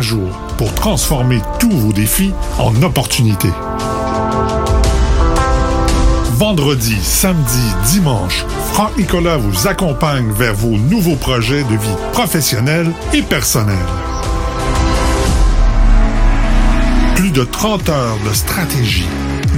Jours 0.00 0.36
pour 0.56 0.72
transformer 0.74 1.40
tous 1.58 1.70
vos 1.70 1.92
défis 1.92 2.32
en 2.58 2.82
opportunités. 2.82 3.52
Vendredi, 6.32 6.96
samedi, 7.02 7.74
dimanche, 7.86 8.44
Franck 8.72 8.96
Nicolas 8.96 9.36
vous 9.36 9.68
accompagne 9.68 10.30
vers 10.32 10.54
vos 10.54 10.76
nouveaux 10.76 11.16
projets 11.16 11.62
de 11.64 11.76
vie 11.76 11.96
professionnelle 12.12 12.90
et 13.12 13.22
personnelle. 13.22 13.76
Plus 17.14 17.30
de 17.30 17.44
30 17.44 17.88
heures 17.90 18.18
de 18.28 18.34
stratégie, 18.34 19.06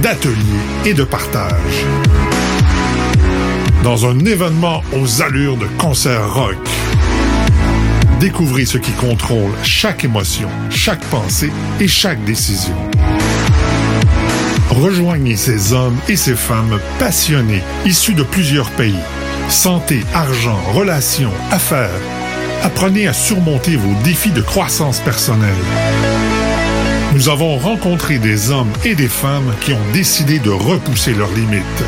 d'ateliers 0.01 0.35
et 0.85 0.93
de 0.93 1.03
partage. 1.03 1.85
Dans 3.83 4.05
un 4.05 4.19
événement 4.19 4.83
aux 4.93 5.21
allures 5.21 5.57
de 5.57 5.67
concert 5.77 6.33
rock. 6.33 6.57
Découvrez 8.19 8.65
ce 8.65 8.77
qui 8.77 8.91
contrôle 8.91 9.51
chaque 9.63 10.05
émotion, 10.05 10.49
chaque 10.69 11.03
pensée 11.05 11.51
et 11.81 11.87
chaque 11.87 12.23
décision. 12.23 12.75
Rejoignez 14.69 15.35
ces 15.35 15.73
hommes 15.73 15.97
et 16.07 16.15
ces 16.15 16.35
femmes 16.35 16.79
passionnés, 16.97 17.61
issus 17.85 18.13
de 18.13 18.23
plusieurs 18.23 18.69
pays. 18.71 18.95
Santé, 19.49 20.01
argent, 20.13 20.59
relations, 20.73 21.33
affaires. 21.51 21.89
Apprenez 22.63 23.07
à 23.07 23.13
surmonter 23.13 23.75
vos 23.75 24.03
défis 24.03 24.31
de 24.31 24.41
croissance 24.41 24.99
personnelle. 24.99 25.53
Nous 27.13 27.29
avons 27.29 27.57
rencontré 27.57 28.17
des 28.17 28.49
hommes 28.49 28.71
et 28.83 28.95
des 28.95 29.07
femmes 29.07 29.53
qui 29.61 29.73
ont 29.73 29.91
décidé 29.93 30.39
de 30.39 30.49
repousser 30.49 31.13
leurs 31.13 31.31
limites. 31.31 31.83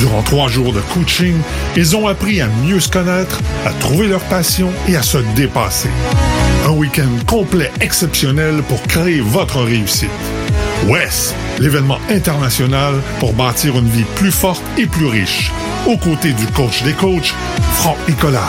Durant 0.00 0.22
trois 0.22 0.48
jours 0.48 0.72
de 0.72 0.80
coaching, 0.80 1.36
ils 1.76 1.94
ont 1.94 2.06
appris 2.06 2.40
à 2.40 2.48
mieux 2.64 2.80
se 2.80 2.88
connaître, 2.88 3.38
à 3.66 3.70
trouver 3.74 4.08
leur 4.08 4.22
passion 4.22 4.72
et 4.88 4.96
à 4.96 5.02
se 5.02 5.18
dépasser. 5.36 5.90
Un 6.66 6.70
week-end 6.70 7.10
complet 7.26 7.70
exceptionnel 7.82 8.62
pour 8.66 8.82
créer 8.84 9.20
votre 9.20 9.60
réussite. 9.60 10.08
WES, 10.86 11.34
l'événement 11.58 11.98
international 12.08 12.94
pour 13.18 13.34
bâtir 13.34 13.78
une 13.78 13.88
vie 13.88 14.06
plus 14.14 14.32
forte 14.32 14.62
et 14.78 14.86
plus 14.86 15.06
riche. 15.06 15.52
Aux 15.86 15.98
côtés 15.98 16.32
du 16.32 16.46
coach 16.46 16.82
des 16.82 16.94
coachs, 16.94 17.34
Franck 17.74 17.98
Nicolas. 18.08 18.48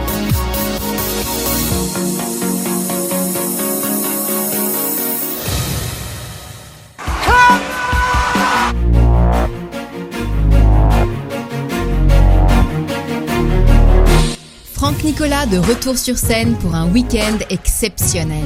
De 15.49 15.57
retour 15.57 15.97
sur 15.97 16.19
scène 16.19 16.55
pour 16.59 16.75
un 16.75 16.87
week-end 16.91 17.39
exceptionnel. 17.49 18.45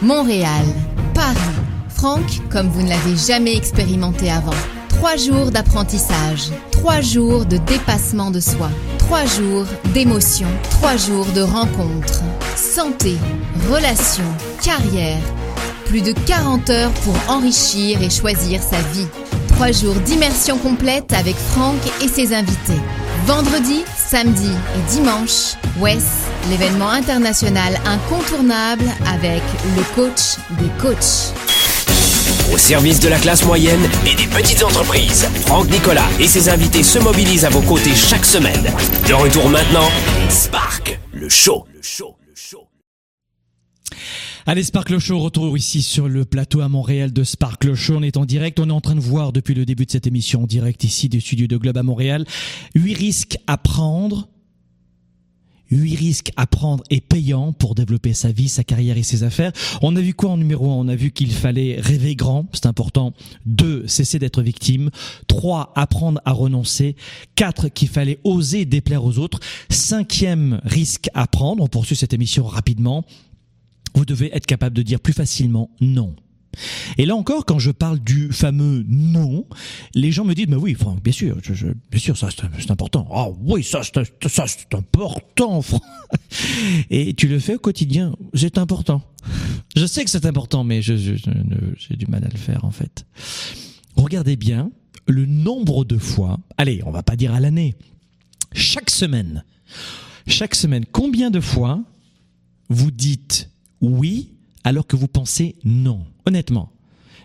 Montréal, 0.00 0.64
Paris, 1.14 1.36
Franck 1.90 2.24
comme 2.50 2.66
vous 2.68 2.82
ne 2.82 2.88
l'avez 2.88 3.14
jamais 3.14 3.54
expérimenté 3.54 4.30
avant. 4.30 4.56
Trois 4.88 5.16
jours 5.16 5.50
d'apprentissage, 5.50 6.50
trois 6.70 7.02
jours 7.02 7.44
de 7.44 7.58
dépassement 7.58 8.30
de 8.30 8.40
soi, 8.40 8.70
trois 8.98 9.26
jours 9.26 9.66
d'émotion, 9.92 10.48
trois 10.70 10.96
jours 10.96 11.26
de 11.34 11.42
rencontres. 11.42 12.22
Santé, 12.56 13.18
relations, 13.70 14.24
carrière. 14.62 15.22
Plus 15.84 16.00
de 16.00 16.12
40 16.12 16.70
heures 16.70 16.92
pour 17.04 17.14
enrichir 17.28 18.02
et 18.02 18.10
choisir 18.10 18.62
sa 18.62 18.80
vie. 18.94 19.08
Trois 19.48 19.72
jours 19.72 19.94
d'immersion 20.06 20.56
complète 20.56 21.12
avec 21.12 21.36
Franck 21.36 21.78
et 22.02 22.08
ses 22.08 22.34
invités. 22.34 22.80
Vendredi, 23.30 23.84
samedi 23.96 24.50
et 24.74 24.90
dimanche, 24.90 25.54
WES, 25.78 26.02
l'événement 26.50 26.90
international 26.90 27.78
incontournable 27.86 28.82
avec 29.06 29.40
le 29.76 29.84
coach 29.94 30.34
des 30.58 30.68
coachs. 30.80 31.32
au 32.52 32.58
service 32.58 32.98
de 32.98 33.08
la 33.08 33.20
classe 33.20 33.44
moyenne 33.44 33.88
et 34.04 34.16
des 34.16 34.26
petites 34.26 34.64
entreprises. 34.64 35.28
Franck 35.46 35.70
Nicolas 35.70 36.08
et 36.18 36.26
ses 36.26 36.48
invités 36.48 36.82
se 36.82 36.98
mobilisent 36.98 37.44
à 37.44 37.50
vos 37.50 37.62
côtés 37.62 37.94
chaque 37.94 38.24
semaine. 38.26 38.64
De 39.06 39.14
retour 39.14 39.48
maintenant, 39.48 39.88
Spark, 40.28 40.98
le 41.12 41.28
show. 41.28 41.66
Le 41.72 41.82
show. 41.82 42.16
Allez, 44.46 44.64
Sparkle 44.64 44.98
Show, 44.98 45.18
retour 45.18 45.58
ici 45.58 45.82
sur 45.82 46.08
le 46.08 46.24
plateau 46.24 46.62
à 46.62 46.68
Montréal 46.70 47.12
de 47.12 47.24
Sparkle 47.24 47.74
Show. 47.74 47.96
On 47.98 48.02
est 48.02 48.16
en 48.16 48.24
direct. 48.24 48.58
On 48.58 48.70
est 48.70 48.72
en 48.72 48.80
train 48.80 48.94
de 48.94 49.00
voir 49.00 49.32
depuis 49.32 49.52
le 49.52 49.66
début 49.66 49.84
de 49.84 49.90
cette 49.90 50.06
émission 50.06 50.44
en 50.44 50.46
direct 50.46 50.82
ici 50.82 51.10
des 51.10 51.20
studios 51.20 51.46
de 51.46 51.58
Globe 51.58 51.76
à 51.76 51.82
Montréal. 51.82 52.24
Huit 52.74 52.94
risques 52.94 53.36
à 53.46 53.58
prendre. 53.58 54.28
Huit 55.70 55.94
risques 55.94 56.32
à 56.36 56.46
prendre 56.46 56.82
et 56.88 57.02
payants 57.02 57.52
pour 57.52 57.74
développer 57.74 58.14
sa 58.14 58.32
vie, 58.32 58.48
sa 58.48 58.64
carrière 58.64 58.96
et 58.96 59.02
ses 59.02 59.24
affaires. 59.24 59.52
On 59.82 59.94
a 59.94 60.00
vu 60.00 60.14
quoi 60.14 60.30
en 60.30 60.38
numéro 60.38 60.70
un? 60.70 60.74
On 60.74 60.88
a 60.88 60.96
vu 60.96 61.12
qu'il 61.12 61.30
fallait 61.30 61.78
rêver 61.78 62.16
grand, 62.16 62.46
c'est 62.54 62.66
important. 62.66 63.12
Deux, 63.44 63.86
cesser 63.86 64.18
d'être 64.18 64.42
victime. 64.42 64.90
Trois, 65.26 65.72
apprendre 65.76 66.20
à 66.24 66.32
renoncer. 66.32 66.96
Quatre, 67.34 67.68
qu'il 67.68 67.88
fallait 67.88 68.18
oser 68.24 68.64
déplaire 68.64 69.04
aux 69.04 69.18
autres. 69.18 69.38
Cinquième 69.68 70.62
risque 70.64 71.10
à 71.12 71.26
prendre. 71.26 71.62
On 71.62 71.68
poursuit 71.68 71.94
cette 71.94 72.14
émission 72.14 72.46
rapidement 72.46 73.04
vous 73.94 74.04
devez 74.04 74.34
être 74.34 74.46
capable 74.46 74.76
de 74.76 74.82
dire 74.82 75.00
plus 75.00 75.12
facilement 75.12 75.70
non. 75.80 76.14
Et 76.98 77.06
là 77.06 77.14
encore, 77.14 77.44
quand 77.46 77.58
je 77.58 77.70
parle 77.70 78.00
du 78.00 78.32
fameux 78.32 78.84
non, 78.88 79.46
les 79.94 80.10
gens 80.10 80.24
me 80.24 80.34
disent, 80.34 80.48
mais 80.48 80.56
oui, 80.56 80.74
Franck, 80.74 81.02
bien 81.02 81.12
sûr, 81.12 81.36
je, 81.42 81.54
je, 81.54 81.68
bien 81.90 82.00
sûr, 82.00 82.16
ça 82.16 82.28
c'est 82.30 82.70
important. 82.70 83.08
Ah 83.12 83.28
oui, 83.40 83.62
ça 83.62 83.82
c'est 83.84 84.74
important, 84.74 85.62
Franck. 85.62 85.82
Et 86.90 87.14
tu 87.14 87.28
le 87.28 87.38
fais 87.38 87.54
au 87.54 87.58
quotidien, 87.58 88.14
c'est 88.34 88.58
important. 88.58 89.02
Je 89.76 89.86
sais 89.86 90.04
que 90.04 90.10
c'est 90.10 90.26
important, 90.26 90.64
mais 90.64 90.82
je, 90.82 90.96
je, 90.96 91.14
j'ai 91.76 91.96
du 91.96 92.06
mal 92.06 92.24
à 92.24 92.28
le 92.28 92.38
faire 92.38 92.64
en 92.64 92.70
fait. 92.70 93.06
Regardez 93.96 94.36
bien 94.36 94.70
le 95.06 95.26
nombre 95.26 95.84
de 95.84 95.98
fois, 95.98 96.40
allez, 96.56 96.82
on 96.84 96.90
va 96.90 97.02
pas 97.02 97.16
dire 97.16 97.32
à 97.32 97.40
l'année, 97.40 97.74
chaque 98.52 98.90
semaine, 98.90 99.44
chaque 100.26 100.54
semaine, 100.54 100.84
combien 100.90 101.30
de 101.30 101.40
fois 101.40 101.82
vous 102.68 102.90
dites 102.90 103.49
oui 103.80 104.32
alors 104.64 104.86
que 104.86 104.96
vous 104.96 105.08
pensez 105.08 105.56
non 105.64 106.04
Honnêtement. 106.26 106.72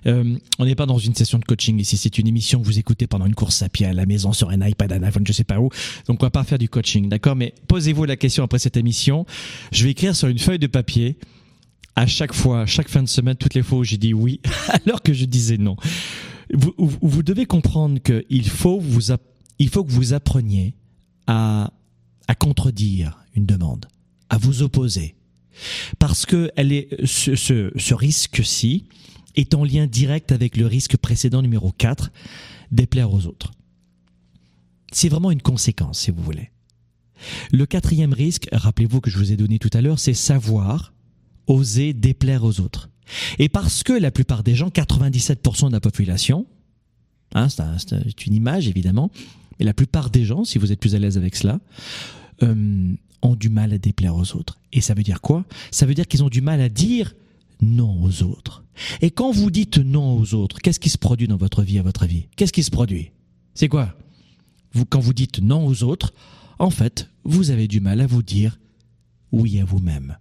Euh, 0.07 0.37
on 0.59 0.65
n'est 0.65 0.75
pas 0.75 0.85
dans 0.85 0.99
une 0.99 1.15
session 1.15 1.39
de 1.39 1.45
coaching 1.45 1.79
ici, 1.79 1.97
c'est 1.97 2.19
une 2.19 2.27
émission 2.27 2.61
que 2.61 2.65
vous 2.65 2.77
écoutez 2.77 3.07
pendant 3.07 3.25
une 3.25 3.33
course 3.33 3.63
à 3.63 3.69
pied 3.69 3.87
à 3.87 3.93
la 3.93 4.05
maison 4.05 4.33
sur 4.33 4.49
un 4.51 4.65
iPad, 4.65 4.91
un 4.91 5.01
iPhone, 5.03 5.25
je 5.25 5.33
sais 5.33 5.43
pas 5.43 5.59
où. 5.59 5.69
Donc 6.07 6.21
on 6.21 6.25
va 6.25 6.29
pas 6.29 6.43
faire 6.43 6.59
du 6.59 6.69
coaching, 6.69 7.09
d'accord? 7.09 7.35
Mais 7.35 7.55
posez-vous 7.67 8.05
la 8.05 8.15
question 8.15 8.43
après 8.43 8.59
cette 8.59 8.77
émission. 8.77 9.25
Je 9.71 9.83
vais 9.83 9.91
écrire 9.91 10.15
sur 10.15 10.27
une 10.27 10.37
feuille 10.37 10.59
de 10.59 10.67
papier 10.67 11.17
à 11.95 12.05
chaque 12.05 12.33
fois, 12.33 12.65
chaque 12.65 12.89
fin 12.89 13.01
de 13.01 13.07
semaine, 13.07 13.35
toutes 13.35 13.53
les 13.55 13.63
fois 13.63 13.79
où 13.79 13.83
j'ai 13.83 13.97
dit 13.97 14.13
oui 14.13 14.41
alors 14.85 15.01
que 15.01 15.13
je 15.13 15.25
disais 15.25 15.57
non. 15.57 15.75
Vous, 16.53 16.73
vous 16.77 17.23
devez 17.23 17.47
comprendre 17.47 17.99
qu'il 17.99 18.47
faut 18.47 18.79
vous, 18.79 19.01
faut 19.01 19.83
que 19.83 19.91
vous 19.91 20.13
appreniez 20.13 20.75
à, 21.25 21.71
à 22.27 22.35
contredire 22.35 23.17
une 23.33 23.47
demande, 23.47 23.87
à 24.29 24.37
vous 24.37 24.61
opposer 24.61 25.15
parce 25.99 26.25
que 26.25 26.51
elle 26.55 26.71
est, 26.71 27.05
ce, 27.05 27.93
risque-ci 27.93 28.85
est 29.35 29.53
en 29.53 29.63
lien 29.63 29.87
direct 29.87 30.31
avec 30.31 30.57
le 30.57 30.65
risque 30.65 30.97
précédent 30.97 31.41
numéro 31.41 31.71
4, 31.71 32.11
déplaire 32.71 33.13
aux 33.13 33.25
autres. 33.25 33.51
C'est 34.91 35.09
vraiment 35.09 35.31
une 35.31 35.41
conséquence, 35.41 35.99
si 35.99 36.11
vous 36.11 36.23
voulez. 36.23 36.51
Le 37.51 37.65
quatrième 37.65 38.13
risque, 38.13 38.47
rappelez-vous 38.51 39.01
que 39.01 39.09
je 39.09 39.17
vous 39.17 39.31
ai 39.31 39.37
donné 39.37 39.59
tout 39.59 39.69
à 39.73 39.81
l'heure, 39.81 39.99
c'est 39.99 40.13
savoir, 40.13 40.93
oser 41.47 41.93
déplaire 41.93 42.43
aux 42.43 42.59
autres. 42.59 42.89
Et 43.39 43.49
parce 43.49 43.83
que 43.83 43.93
la 43.93 44.11
plupart 44.11 44.43
des 44.43 44.55
gens, 44.55 44.69
97% 44.69 45.67
de 45.67 45.71
la 45.71 45.79
population, 45.79 46.45
hein, 47.33 47.47
c'est 47.49 48.25
une 48.25 48.33
image 48.33 48.67
évidemment, 48.67 49.11
mais 49.59 49.65
la 49.65 49.73
plupart 49.73 50.09
des 50.09 50.25
gens, 50.25 50.43
si 50.43 50.57
vous 50.57 50.71
êtes 50.71 50.79
plus 50.79 50.95
à 50.95 50.99
l'aise 50.99 51.17
avec 51.17 51.35
cela, 51.35 51.59
euh, 52.43 52.93
ont 53.21 53.35
du 53.35 53.49
mal 53.49 53.73
à 53.73 53.77
déplaire 53.77 54.15
aux 54.15 54.35
autres. 54.35 54.59
Et 54.73 54.81
ça 54.81 54.93
veut 54.93 55.03
dire 55.03 55.21
quoi? 55.21 55.45
Ça 55.71 55.85
veut 55.85 55.93
dire 55.93 56.07
qu'ils 56.07 56.23
ont 56.23 56.29
du 56.29 56.41
mal 56.41 56.61
à 56.61 56.69
dire 56.69 57.13
non 57.61 58.03
aux 58.03 58.23
autres. 58.23 58.63
Et 59.01 59.11
quand 59.11 59.31
vous 59.31 59.49
dites 59.51 59.77
non 59.77 60.17
aux 60.17 60.33
autres, 60.33 60.59
qu'est-ce 60.59 60.79
qui 60.79 60.89
se 60.89 60.97
produit 60.97 61.27
dans 61.27 61.37
votre 61.37 61.63
vie, 61.63 61.79
à 61.79 61.83
votre 61.83 62.03
avis? 62.03 62.27
Qu'est-ce 62.35 62.53
qui 62.53 62.63
se 62.63 62.71
produit? 62.71 63.11
C'est 63.53 63.69
quoi? 63.69 63.95
Vous, 64.73 64.85
Quand 64.85 64.99
vous 64.99 65.13
dites 65.13 65.39
non 65.39 65.65
aux 65.65 65.83
autres, 65.83 66.13
en 66.59 66.69
fait, 66.69 67.09
vous 67.23 67.51
avez 67.51 67.67
du 67.67 67.79
mal 67.79 68.01
à 68.01 68.07
vous 68.07 68.23
dire 68.23 68.59
oui 69.31 69.59
à 69.59 69.65
vous-même. 69.65 70.17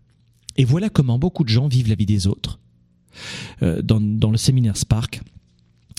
Et 0.56 0.64
voilà 0.64 0.88
comment 0.88 1.18
beaucoup 1.18 1.44
de 1.44 1.48
gens 1.48 1.68
vivent 1.68 1.88
la 1.88 1.94
vie 1.96 2.06
des 2.06 2.26
autres. 2.26 2.60
Euh, 3.62 3.82
dans, 3.82 4.00
dans 4.00 4.30
le 4.30 4.36
séminaire 4.36 4.76
Spark, 4.76 5.20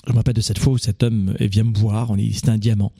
je 0.08 0.12
me 0.12 0.18
rappelle 0.18 0.34
de 0.34 0.41
cette 0.41 0.60
fois 0.60 0.74
où 0.74 0.78
cet 0.78 1.03
homme 1.03 1.36
vient 1.39 1.64
me 1.64 1.78
voir, 1.78 2.12
on 2.12 2.18
est, 2.18 2.32
c'était 2.32 2.49
un 2.49 2.58
diamant, 2.58 2.91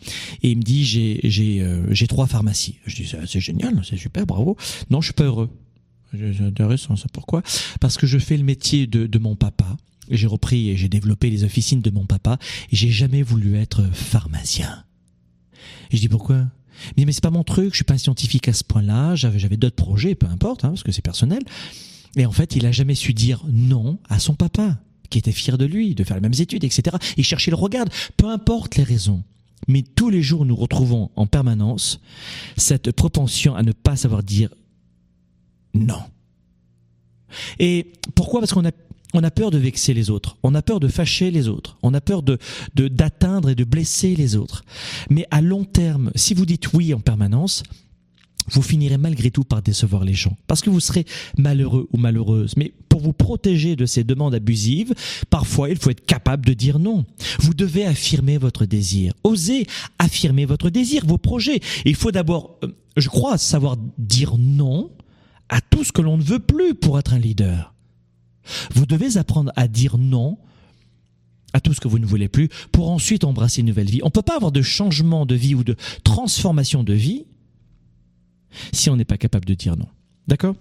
et 0.42 0.52
il 0.52 0.58
me 0.58 0.64
dit 0.64 0.86
j'ai 0.86 1.20
j'ai 1.24 1.62
euh, 1.62 1.86
j'ai 1.94 2.08
trois 2.08 2.28
pharmacies. 2.28 2.78
Je 2.86 2.96
dis 2.96 3.12
c'est 3.28 3.40
génial, 3.40 3.82
c'est 3.88 3.98
super, 3.98 4.26
bravo. 4.26 4.58
Non, 4.90 5.02
je 5.02 5.08
suis 5.08 5.14
pas 5.14 5.26
heureux. 5.26 5.50
C'est 6.14 6.44
intéressant, 6.44 6.96
ça 6.96 7.08
pourquoi? 7.12 7.42
Parce 7.82 7.98
que 7.98 8.08
je 8.08 8.18
fais 8.18 8.38
le 8.38 8.44
métier 8.44 8.88
de, 8.88 9.06
de 9.06 9.20
mon 9.20 9.36
papa. 9.36 9.78
J'ai 10.10 10.28
repris 10.28 10.70
et 10.70 10.78
j'ai 10.78 10.88
développé 10.88 11.30
les 11.30 11.44
officines 11.44 11.82
de 11.82 11.90
mon 11.90 12.06
papa 12.06 12.38
et 12.72 12.76
j'ai 12.76 12.92
jamais 12.92 13.24
voulu 13.24 13.58
être 13.58 13.84
pharmacien. 13.92 14.84
Je 15.92 15.98
dis 15.98 16.08
pourquoi? 16.08 16.46
Mais, 16.98 17.06
mais 17.06 17.12
c'est 17.12 17.24
pas 17.24 17.32
mon 17.32 17.44
truc, 17.44 17.72
je 17.72 17.78
suis 17.78 17.86
pas 17.86 17.98
scientifique 17.98 18.48
à 18.48 18.54
ce 18.54 18.64
point-là, 18.64 19.16
j'avais 19.16 19.40
j'avais 19.40 19.58
d'autres 19.58 19.76
projets, 19.76 20.16
peu 20.16 20.28
importe, 20.28 20.64
hein, 20.64 20.70
parce 20.70 20.84
que 20.84 20.92
c'est 20.92 21.02
personnel. 21.02 21.42
Et 22.16 22.26
en 22.26 22.32
fait, 22.32 22.56
il 22.56 22.66
a 22.66 22.72
jamais 22.72 22.96
su 22.96 23.14
dire 23.14 23.44
non 23.52 24.00
à 24.08 24.20
son 24.20 24.36
papa 24.36 24.78
qui 25.10 25.18
était 25.18 25.32
fier 25.32 25.58
de 25.58 25.66
lui, 25.66 25.96
de 25.96 26.04
faire 26.04 26.18
les 26.18 26.22
mêmes 26.22 26.34
études, 26.40 26.64
etc. 26.64 26.98
Il 27.18 27.24
cherchait 27.24 27.52
le 27.52 27.58
regard, 27.58 27.86
peu 28.18 28.30
importe 28.30 28.76
les 28.76 28.84
raisons. 28.84 29.24
Mais 29.68 29.82
tous 29.82 30.10
les 30.10 30.22
jours, 30.22 30.46
nous 30.46 30.56
retrouvons 30.56 31.10
en 31.16 31.26
permanence 31.26 32.00
cette 32.58 32.92
propension 32.92 33.56
à 33.56 33.64
ne 33.64 33.72
pas 33.72 33.96
savoir 33.96 34.24
dire 34.24 34.50
non. 35.74 36.02
Et 37.60 37.92
pourquoi? 38.14 38.40
Parce 38.40 38.54
qu'on 38.54 38.66
a 38.66 38.72
on 39.16 39.24
a 39.24 39.32
peur 39.32 39.50
de 39.50 39.58
vexer 39.58 39.94
les 39.94 40.10
autres, 40.10 40.38
on 40.44 40.54
a 40.56 40.62
peur 40.62 40.82
de 40.82 40.90
fâcher 40.90 41.32
les 41.32 41.48
autres, 41.48 41.78
on 41.84 41.94
a 41.94 42.02
peur 42.02 42.22
de 42.22 42.38
d'atteindre 42.76 43.50
et 43.50 43.56
de 43.56 43.64
blesser 43.64 44.14
les 44.16 44.36
autres. 44.36 44.66
Mais 45.10 45.26
à 45.32 45.42
long 45.42 45.64
terme, 45.64 46.12
si 46.16 46.34
vous 46.34 46.46
dites 46.46 46.74
oui 46.74 46.94
en 46.94 47.00
permanence, 47.00 47.64
vous 48.48 48.62
finirez 48.62 48.98
malgré 48.98 49.32
tout 49.32 49.44
par 49.44 49.62
décevoir 49.62 50.04
les 50.04 50.14
gens. 50.14 50.38
Parce 50.48 50.62
que 50.62 50.70
vous 50.70 50.80
serez 50.80 51.06
malheureux 51.38 51.88
ou 51.92 51.98
malheureuse. 51.98 52.56
Mais 52.58 52.74
pour 52.90 53.02
vous 53.02 53.14
protéger 53.14 53.76
de 53.76 53.86
ces 53.86 54.04
demandes 54.04 54.36
abusives, 54.36 54.94
parfois 55.30 55.70
il 55.70 55.78
faut 55.78 55.90
être 55.90 56.06
capable 56.06 56.46
de 56.46 56.54
dire 56.54 56.80
non. 56.80 57.06
Vous 57.40 57.54
devez 57.54 57.86
affirmer 57.86 58.38
votre 58.38 58.66
désir. 58.66 59.14
Osez 59.24 59.68
affirmer 60.00 60.46
votre 60.46 60.70
désir, 60.70 61.06
vos 61.06 61.18
projets. 61.18 61.60
il 61.86 61.96
faut 61.96 62.12
d'abord, 62.12 62.58
euh, 62.64 62.68
je 62.98 63.10
crois, 63.10 63.38
savoir 63.38 63.78
dire 63.98 64.38
non 64.38 64.92
à 65.50 65.62
tout 65.62 65.84
ce 65.84 65.92
que 65.92 66.02
l'on 66.02 66.18
ne 66.18 66.24
veut 66.24 66.40
plus 66.40 66.76
pour 66.76 67.00
être 67.00 67.14
un 67.14 67.20
leader. 67.20 67.74
Vous 68.74 68.86
devez 68.86 69.18
apprendre 69.18 69.52
à 69.56 69.68
dire 69.68 69.98
non 69.98 70.38
à 71.54 71.62
tout 71.62 71.74
ce 71.74 71.80
que 71.80 71.88
vous 71.88 72.00
ne 72.00 72.06
voulez 72.06 72.28
plus 72.28 72.50
pour 72.72 72.92
ensuite 72.92 73.24
embrasser 73.24 73.62
une 73.62 73.68
nouvelle 73.68 73.90
vie. 73.90 74.02
On 74.04 74.08
ne 74.08 74.12
peut 74.12 74.22
pas 74.22 74.36
avoir 74.36 74.52
de 74.52 74.62
changement 74.62 75.26
de 75.26 75.36
vie 75.36 75.56
ou 75.56 75.64
de 75.64 75.76
transformation 76.04 76.84
de 76.84 76.94
vie 76.94 77.26
si 78.72 78.90
on 78.90 78.96
n'est 78.96 79.06
pas 79.06 79.18
capable 79.18 79.46
de 79.46 79.54
dire 79.54 79.76
non. 79.76 79.88
D'accord? 80.28 80.56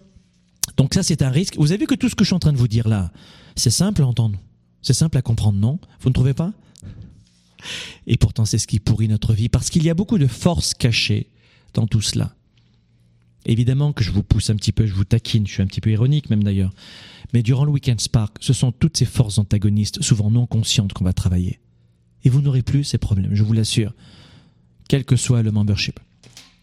Donc 0.76 0.94
ça, 0.94 1.02
c'est 1.02 1.22
un 1.22 1.30
risque. 1.30 1.56
Vous 1.56 1.72
avez 1.72 1.80
vu 1.80 1.86
que 1.86 1.94
tout 1.94 2.08
ce 2.08 2.14
que 2.14 2.24
je 2.24 2.28
suis 2.28 2.34
en 2.34 2.40
train 2.40 2.52
de 2.52 2.58
vous 2.58 2.68
dire 2.68 2.88
là, 2.88 3.12
c'est 3.56 3.70
simple 3.70 4.02
à 4.02 4.06
entendre. 4.06 4.38
C'est 4.82 4.92
simple 4.92 5.16
à 5.16 5.22
comprendre, 5.22 5.58
non? 5.58 5.78
Vous 6.00 6.10
ne 6.10 6.14
trouvez 6.14 6.34
pas? 6.34 6.52
Et 8.06 8.16
pourtant, 8.16 8.44
c'est 8.44 8.58
ce 8.58 8.66
qui 8.66 8.80
pourrit 8.80 9.08
notre 9.08 9.32
vie, 9.32 9.48
parce 9.48 9.70
qu'il 9.70 9.82
y 9.82 9.90
a 9.90 9.94
beaucoup 9.94 10.18
de 10.18 10.26
forces 10.26 10.74
cachées 10.74 11.30
dans 11.72 11.86
tout 11.86 12.02
cela. 12.02 12.34
Évidemment 13.46 13.92
que 13.92 14.04
je 14.04 14.10
vous 14.10 14.22
pousse 14.22 14.50
un 14.50 14.56
petit 14.56 14.72
peu, 14.72 14.86
je 14.86 14.94
vous 14.94 15.04
taquine, 15.04 15.46
je 15.46 15.52
suis 15.52 15.62
un 15.62 15.66
petit 15.66 15.80
peu 15.80 15.90
ironique 15.90 16.30
même 16.30 16.42
d'ailleurs. 16.42 16.72
Mais 17.32 17.42
durant 17.42 17.64
le 17.64 17.70
Weekend 17.72 18.00
Spark, 18.00 18.36
ce 18.40 18.52
sont 18.52 18.72
toutes 18.72 18.96
ces 18.96 19.04
forces 19.04 19.38
antagonistes, 19.38 20.02
souvent 20.02 20.30
non 20.30 20.46
conscientes, 20.46 20.92
qu'on 20.92 21.04
va 21.04 21.12
travailler. 21.12 21.60
Et 22.24 22.30
vous 22.30 22.40
n'aurez 22.40 22.62
plus 22.62 22.84
ces 22.84 22.98
problèmes, 22.98 23.34
je 23.34 23.42
vous 23.42 23.52
l'assure, 23.52 23.92
quel 24.88 25.04
que 25.04 25.16
soit 25.16 25.42
le 25.42 25.50
membership. 25.50 26.00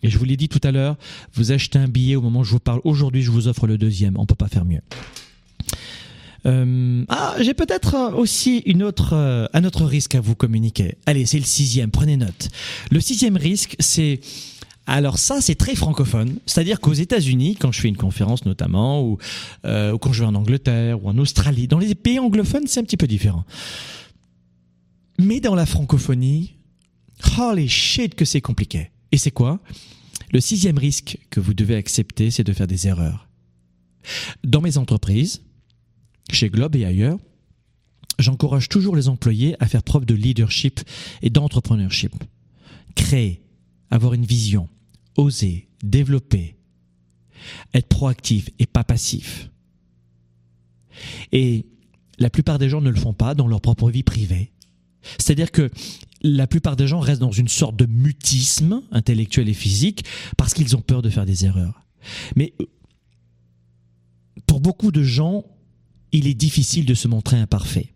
Et 0.04 0.10
je 0.10 0.18
vous 0.18 0.26
l'ai 0.26 0.38
dit 0.38 0.50
tout 0.50 0.62
à 0.64 0.72
l'heure, 0.72 0.98
vous 1.34 1.52
achetez 1.52 1.80
un 1.80 1.88
billet 1.88 2.16
au 2.16 2.22
moment 2.22 2.40
où 2.40 2.44
je 2.44 2.52
vous 2.52 2.60
parle. 2.60 2.82
Aujourd'hui, 2.84 3.22
je 3.22 3.32
vous 3.32 3.48
offre 3.48 3.68
le 3.68 3.78
deuxième. 3.78 4.18
On 4.18 4.26
peut 4.26 4.36
pas 4.36 4.48
faire 4.48 4.66
mieux. 4.66 4.82
Euh, 6.48 7.06
ah, 7.10 7.36
j'ai 7.40 7.54
peut-être 7.54 8.14
aussi 8.16 8.64
une 8.66 8.82
autre, 8.82 9.14
euh, 9.14 9.46
un 9.54 9.64
autre 9.64 9.86
risque 9.86 10.16
à 10.16 10.22
vous 10.22 10.36
communiquer. 10.36 10.96
Allez, 11.06 11.26
c'est 11.26 11.38
le 11.38 11.46
sixième. 11.46 11.92
Prenez 11.92 12.18
note. 12.18 12.50
Le 12.90 13.00
sixième 13.00 13.38
risque, 13.38 13.76
c'est 13.80 14.20
alors 14.88 15.20
ça, 15.20 15.42
c'est 15.42 15.56
très 15.56 15.76
francophone. 15.76 16.40
C'est-à-dire 16.46 16.80
qu'aux 16.80 16.94
États-Unis, 16.94 17.56
quand 17.56 17.72
je 17.72 17.80
fais 17.80 17.88
une 17.88 17.98
conférence 17.98 18.46
notamment, 18.46 19.04
ou, 19.04 19.20
euh, 19.66 19.98
quand 19.98 20.12
je 20.12 20.22
vais 20.22 20.28
en 20.28 20.36
Angleterre 20.36 21.04
ou 21.04 21.10
en 21.10 21.18
Australie, 21.18 21.68
dans 21.68 21.78
les 21.78 21.96
pays 21.96 22.20
anglophones, 22.20 22.68
c'est 22.68 22.80
un 22.80 22.84
petit 22.84 22.98
peu 22.98 23.08
différent. 23.08 23.46
Mais 25.20 25.40
dans 25.40 25.56
la 25.56 25.66
francophonie, 25.66 26.56
holy 27.38 27.70
shit 27.70 28.16
que 28.16 28.26
c'est 28.26 28.42
compliqué. 28.42 28.90
Et 29.12 29.18
c'est 29.18 29.32
quoi? 29.32 29.60
Le 30.32 30.40
sixième 30.40 30.78
risque 30.78 31.18
que 31.30 31.40
vous 31.40 31.54
devez 31.54 31.76
accepter, 31.76 32.32
c'est 32.32 32.44
de 32.44 32.54
faire 32.54 32.68
des 32.68 32.88
erreurs. 32.88 33.28
Dans 34.44 34.62
mes 34.62 34.78
entreprises, 34.78 35.42
chez 36.32 36.50
Globe 36.50 36.76
et 36.76 36.86
ailleurs, 36.86 37.20
j'encourage 38.20 38.70
toujours 38.70 38.96
les 38.96 39.10
employés 39.10 39.56
à 39.60 39.68
faire 39.68 39.84
preuve 39.84 40.06
de 40.06 40.14
leadership 40.14 40.80
et 41.22 41.30
d'entrepreneurship. 41.30 42.14
Créer, 42.96 43.42
avoir 43.90 44.14
une 44.14 44.26
vision, 44.26 44.70
oser, 45.18 45.68
développer, 45.84 46.56
être 47.74 47.88
proactif 47.88 48.50
et 48.60 48.66
pas 48.66 48.84
passif. 48.84 49.50
Et 51.32 51.66
la 52.20 52.30
plupart 52.30 52.60
des 52.60 52.70
gens 52.70 52.82
ne 52.82 52.90
le 52.90 53.00
font 53.00 53.14
pas 53.14 53.34
dans 53.36 53.48
leur 53.48 53.62
propre 53.62 53.90
vie 53.90 54.04
privée. 54.04 54.52
C'est-à-dire 55.18 55.52
que 55.52 55.70
la 56.22 56.48
plupart 56.48 56.76
des 56.76 56.88
gens 56.88 57.00
restent 57.00 57.22
dans 57.22 57.32
une 57.32 57.48
sorte 57.48 57.76
de 57.76 57.86
mutisme 57.86 58.82
intellectuel 58.92 59.50
et 59.50 59.54
physique 59.54 60.06
parce 60.38 60.54
qu'ils 60.54 60.76
ont 60.76 60.82
peur 60.82 61.02
de 61.02 61.10
faire 61.10 61.26
des 61.26 61.46
erreurs. 61.46 61.82
Mais 62.36 62.54
euh, 62.62 62.66
pour 64.46 64.62
beaucoup 64.62 64.92
de 64.92 65.04
gens, 65.04 65.46
il 66.12 66.28
est 66.28 66.34
difficile 66.34 66.86
de 66.86 66.94
se 66.94 67.08
montrer 67.08 67.38
imparfait. 67.38 67.94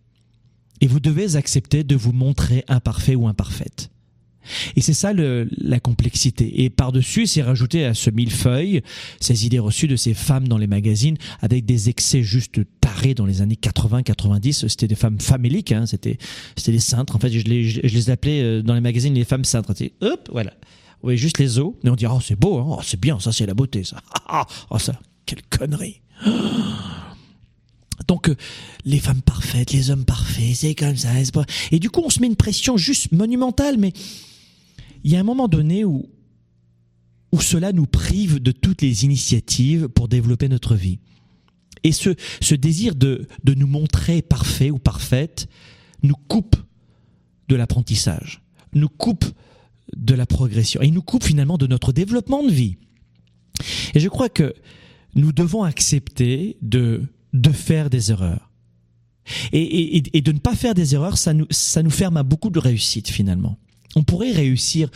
Et 0.81 0.87
vous 0.87 0.99
devez 0.99 1.35
accepter 1.35 1.83
de 1.83 1.95
vous 1.95 2.11
montrer 2.11 2.63
imparfait 2.67 3.15
ou 3.15 3.27
imparfaite. 3.27 3.91
Et 4.75 4.81
c'est 4.81 4.93
ça 4.93 5.13
la 5.13 5.79
complexité. 5.79 6.63
Et 6.63 6.69
par-dessus, 6.69 7.27
c'est 7.27 7.41
rajouté 7.41 7.85
à 7.85 7.93
ce 7.93 8.09
millefeuille 8.09 8.81
ces 9.19 9.45
idées 9.45 9.59
reçues 9.59 9.87
de 9.87 9.95
ces 9.95 10.13
femmes 10.13 10.47
dans 10.47 10.57
les 10.57 10.67
magazines 10.67 11.17
avec 11.41 11.65
des 11.65 11.89
excès 11.89 12.23
juste 12.23 12.59
tarés 12.81 13.13
dans 13.13 13.25
les 13.25 13.41
années 13.41 13.57
80-90. 13.61 14.67
C'était 14.67 14.87
des 14.87 14.95
femmes 14.95 15.19
faméliques, 15.19 15.71
hein, 15.71 15.85
c'était 15.85 16.17
c'était 16.55 16.71
des 16.71 16.79
cintres. 16.79 17.15
En 17.15 17.19
fait, 17.19 17.31
je 17.31 17.43
les, 17.43 17.67
je 17.67 17.81
les 17.81 18.09
appelais 18.09 18.41
euh, 18.41 18.61
dans 18.61 18.73
les 18.73 18.81
magazines 18.81 19.13
les 19.13 19.25
femmes 19.25 19.45
cintres. 19.45 19.73
Hop, 20.01 20.29
voilà. 20.31 20.53
Oui, 21.03 21.17
juste 21.17 21.37
les 21.37 21.59
os. 21.59 21.73
Et 21.83 21.89
on 21.89 21.95
dit, 21.95 22.05
oh, 22.07 22.19
c'est 22.21 22.35
beau, 22.35 22.57
hein. 22.57 22.65
oh, 22.67 22.81
c'est 22.83 22.99
bien, 22.99 23.19
ça, 23.19 23.31
c'est 23.31 23.45
la 23.45 23.53
beauté, 23.53 23.83
ça. 23.83 24.01
oh, 24.69 24.79
ça, 24.79 24.99
quelle 25.25 25.41
connerie. 25.43 26.01
Donc 28.07 28.29
euh, 28.29 28.35
les 28.83 28.99
femmes 28.99 29.21
parfaites, 29.21 29.71
les 29.71 29.89
hommes 29.89 30.05
parfaits, 30.05 30.55
c'est 30.55 30.75
comme 30.75 30.97
ça. 30.97 31.09
Et 31.71 31.79
du 31.79 31.89
coup, 31.89 32.01
on 32.05 32.09
se 32.09 32.19
met 32.19 32.27
une 32.27 32.35
pression 32.35 32.77
juste 32.77 33.11
monumentale, 33.11 33.77
mais 33.77 33.93
il 35.05 35.11
y 35.11 35.15
a 35.15 35.19
un 35.19 35.23
moment 35.23 35.47
donné 35.47 35.85
où, 35.85 36.09
où 37.31 37.39
cela 37.39 37.71
nous 37.71 37.85
prive 37.85 38.41
de 38.41 38.51
toutes 38.51 38.81
les 38.81 39.05
initiatives 39.05 39.87
pour 39.87 40.07
développer 40.07 40.49
notre 40.49 40.73
vie. 40.73 40.97
Et 41.83 41.91
ce, 41.91 42.15
ce 42.41 42.55
désir 42.55 42.95
de, 42.95 43.27
de 43.43 43.53
nous 43.53 43.67
montrer 43.67 44.23
parfait 44.23 44.71
ou 44.71 44.79
parfaite 44.79 45.47
nous 46.01 46.15
coupe 46.15 46.55
de 47.49 47.55
l'apprentissage, 47.55 48.41
nous 48.73 48.89
coupe 48.89 49.25
de 49.95 50.15
la 50.15 50.25
progression 50.25 50.81
et 50.81 50.89
nous 50.89 51.03
coupe 51.03 51.23
finalement 51.23 51.59
de 51.59 51.67
notre 51.67 51.93
développement 51.93 52.41
de 52.41 52.51
vie. 52.51 52.77
Et 53.93 53.99
je 53.99 54.09
crois 54.09 54.29
que 54.29 54.55
nous 55.13 55.31
devons 55.31 55.63
accepter 55.63 56.57
de, 56.63 57.03
de 57.31 57.51
faire 57.51 57.91
des 57.91 58.09
erreurs. 58.09 58.51
Et, 59.51 59.97
et, 60.17 60.21
de 60.21 60.31
ne 60.31 60.39
pas 60.39 60.55
faire 60.55 60.73
des 60.73 60.95
erreurs, 60.95 61.17
ça 61.19 61.33
nous, 61.33 61.47
ça 61.51 61.83
nous 61.83 61.91
ferme 61.91 62.17
à 62.17 62.23
beaucoup 62.23 62.49
de 62.49 62.59
réussite 62.59 63.09
finalement. 63.09 63.59
On 63.95 64.03
pourrait 64.03 64.31
réussir 64.31 64.89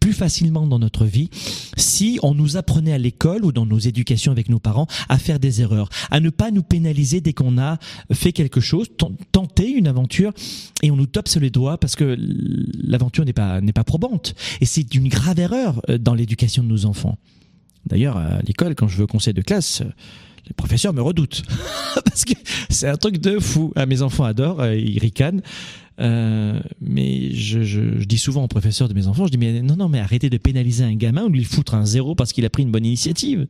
plus 0.00 0.12
facilement 0.12 0.66
dans 0.66 0.78
notre 0.78 1.06
vie 1.06 1.30
si 1.76 2.18
on 2.22 2.34
nous 2.34 2.56
apprenait 2.56 2.92
à 2.92 2.98
l'école 2.98 3.44
ou 3.44 3.52
dans 3.52 3.66
nos 3.66 3.78
éducations 3.78 4.32
avec 4.32 4.48
nos 4.48 4.58
parents 4.58 4.86
à 5.08 5.18
faire 5.18 5.40
des 5.40 5.60
erreurs, 5.60 5.88
à 6.10 6.20
ne 6.20 6.30
pas 6.30 6.50
nous 6.50 6.62
pénaliser 6.62 7.20
dès 7.20 7.32
qu'on 7.32 7.58
a 7.58 7.78
fait 8.12 8.32
quelque 8.32 8.60
chose, 8.60 8.88
tenter 9.32 9.70
une 9.70 9.86
aventure 9.86 10.32
et 10.82 10.90
on 10.90 10.96
nous 10.96 11.06
tope 11.06 11.28
sur 11.28 11.40
les 11.40 11.50
doigts 11.50 11.78
parce 11.78 11.96
que 11.96 12.16
l'aventure 12.82 13.24
n'est 13.24 13.32
pas 13.32 13.60
n'est 13.60 13.72
pas 13.72 13.84
probante. 13.84 14.34
Et 14.60 14.66
c'est 14.66 14.94
une 14.94 15.08
grave 15.08 15.40
erreur 15.40 15.80
euh, 15.88 15.98
dans 15.98 16.14
l'éducation 16.14 16.62
de 16.62 16.68
nos 16.68 16.86
enfants. 16.86 17.18
D'ailleurs, 17.86 18.16
à 18.16 18.40
l'école, 18.42 18.74
quand 18.74 18.88
je 18.88 18.96
veux 18.96 19.06
conseil 19.06 19.34
de 19.34 19.42
classe, 19.42 19.82
euh, 19.82 19.90
les 20.46 20.52
professeurs 20.52 20.92
me 20.92 21.00
redoutent 21.00 21.42
parce 22.04 22.24
que 22.24 22.34
c'est 22.68 22.88
un 22.88 22.96
truc 22.96 23.18
de 23.18 23.38
fou. 23.38 23.72
Ah, 23.76 23.86
mes 23.86 24.02
enfants 24.02 24.24
adorent, 24.24 24.60
euh, 24.60 24.76
ils 24.76 24.98
ricanent. 24.98 25.42
Euh, 26.00 26.60
mais 26.80 27.32
je, 27.32 27.62
je, 27.62 28.00
je, 28.00 28.04
dis 28.04 28.18
souvent 28.18 28.42
aux 28.42 28.48
professeurs 28.48 28.88
de 28.88 28.94
mes 28.94 29.06
enfants, 29.06 29.26
je 29.26 29.30
dis 29.30 29.38
mais 29.38 29.62
non 29.62 29.76
non 29.76 29.88
mais 29.88 30.00
arrêtez 30.00 30.28
de 30.28 30.38
pénaliser 30.38 30.82
un 30.82 30.96
gamin 30.96 31.22
ou 31.24 31.28
de 31.28 31.36
lui 31.36 31.44
foutre 31.44 31.76
un 31.76 31.86
zéro 31.86 32.16
parce 32.16 32.32
qu'il 32.32 32.44
a 32.44 32.50
pris 32.50 32.64
une 32.64 32.72
bonne 32.72 32.84
initiative. 32.84 33.46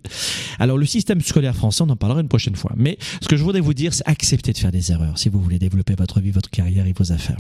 Alors 0.59 0.77
le 0.77 0.85
système 0.85 1.23
scolaire 1.23 1.57
français, 1.57 1.83
on 1.83 1.89
en 1.89 1.97
parlera 1.97 2.21
une 2.21 2.29
prochaine 2.29 2.55
fois. 2.55 2.73
Mais 2.77 2.99
ce 3.23 3.29
que 3.29 3.37
je 3.37 3.43
voudrais 3.43 3.61
vous 3.61 3.73
dire, 3.73 3.95
c'est 3.95 4.07
accepter 4.07 4.53
de 4.53 4.59
faire 4.59 4.73
des 4.73 4.93
erreurs 4.93 5.19
si 5.19 5.31
vous 5.31 5.41
voulez 5.41 5.59
développer 5.59 5.95
votre 5.95 6.21
vie, 6.21 6.33
votre 6.33 6.51
carrière 6.51 6.87
et 6.87 6.93
vos 6.93 7.13
affaires. 7.13 7.39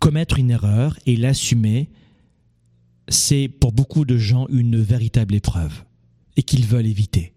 Commettre 0.00 0.38
une 0.38 0.50
erreur 0.50 0.98
et 1.06 1.16
l'assumer, 1.16 1.88
c'est 3.08 3.48
pour 3.48 3.72
beaucoup 3.72 4.04
de 4.04 4.18
gens 4.18 4.46
une 4.48 4.80
véritable 4.80 5.34
épreuve 5.34 5.84
et 6.36 6.42
qu'ils 6.42 6.66
veulent 6.66 6.86
éviter. 6.86 7.32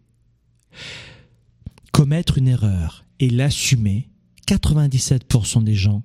Commettre 1.93 2.37
une 2.37 2.49
erreur 2.49 3.05
et 3.21 3.29
l'assumer, 3.29 4.09
97% 4.47 5.63
des 5.63 5.75
gens 5.75 6.03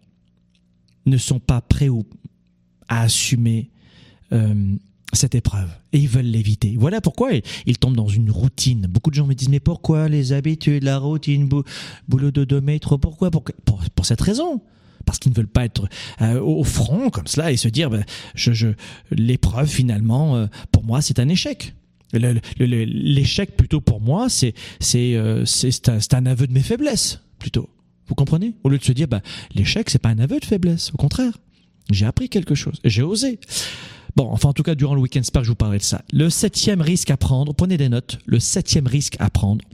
ne 1.06 1.16
sont 1.16 1.40
pas 1.40 1.60
prêts 1.60 1.88
à 2.88 3.02
assumer 3.02 3.70
euh, 4.32 4.74
cette 5.12 5.34
épreuve 5.34 5.68
et 5.92 5.98
ils 5.98 6.08
veulent 6.08 6.24
l'éviter. 6.26 6.76
Voilà 6.78 7.00
pourquoi 7.00 7.30
ils, 7.66 7.78
tombent 7.78 7.96
dans 7.96 8.08
une 8.08 8.30
routine. 8.30 8.86
Beaucoup 8.88 9.10
de 9.10 9.16
gens 9.16 9.26
me 9.26 9.34
disent 9.34 9.48
mais 9.48 9.58
pourquoi 9.58 10.08
les 10.08 10.32
habitudes, 10.32 10.84
la 10.84 10.98
routine, 10.98 11.48
boulot 12.08 12.30
de 12.30 12.60
métro, 12.60 12.96
pourquoi 12.98 13.30
pour, 13.30 13.44
cette 14.04 14.20
raison? 14.20 14.60
Parce 15.04 15.18
qu'ils 15.18 15.32
ne 15.32 15.36
veulent 15.36 15.48
pas 15.48 15.64
être 15.64 15.88
euh, 16.20 16.40
au 16.40 16.62
front 16.62 17.10
comme 17.10 17.26
cela 17.26 17.50
et 17.50 17.56
se 17.56 17.66
dire 17.66 17.90
ben, 17.90 18.04
l'épreuve 19.10 19.68
finalement 19.68 20.36
euh, 20.36 20.46
pour 20.70 20.84
moi 20.84 21.02
c'est 21.02 21.18
un 21.18 21.28
échec. 21.28 21.74
L'échec 22.12 23.56
plutôt 23.56 23.80
pour 23.80 24.00
moi 24.00 24.28
c'est 24.28 24.54
c'est 24.78 25.16
un 26.12 26.26
aveu 26.26 26.46
de 26.46 26.52
mes 26.52 26.62
faiblesses 26.62 27.20
plutôt. 27.38 27.68
Vous 28.10 28.16
comprenez? 28.16 28.54
Au 28.64 28.68
lieu 28.68 28.76
de 28.76 28.84
se 28.84 28.90
dire, 28.92 29.06
bah, 29.06 29.22
l'échec, 29.54 29.88
c'est 29.88 30.00
pas 30.00 30.08
un 30.08 30.18
aveu 30.18 30.40
de 30.40 30.44
faiblesse. 30.44 30.90
Au 30.92 30.96
contraire, 30.96 31.38
j'ai 31.90 32.06
appris 32.06 32.28
quelque 32.28 32.56
chose. 32.56 32.80
J'ai 32.84 33.02
osé. 33.02 33.38
Bon, 34.16 34.28
enfin, 34.32 34.48
en 34.48 34.52
tout 34.52 34.64
cas, 34.64 34.74
durant 34.74 34.96
le 34.96 35.00
week-end 35.00 35.22
Spark, 35.22 35.44
je 35.44 35.50
vous 35.50 35.56
parlerai 35.56 35.78
de 35.78 35.84
ça. 35.84 36.02
Le 36.12 36.28
septième 36.28 36.80
risque 36.80 37.10
à 37.10 37.16
prendre, 37.16 37.54
prenez 37.54 37.76
des 37.76 37.88
notes. 37.88 38.18
Le 38.26 38.40
septième 38.40 38.88
risque 38.88 39.16
à 39.20 39.30
prendre, 39.30 39.64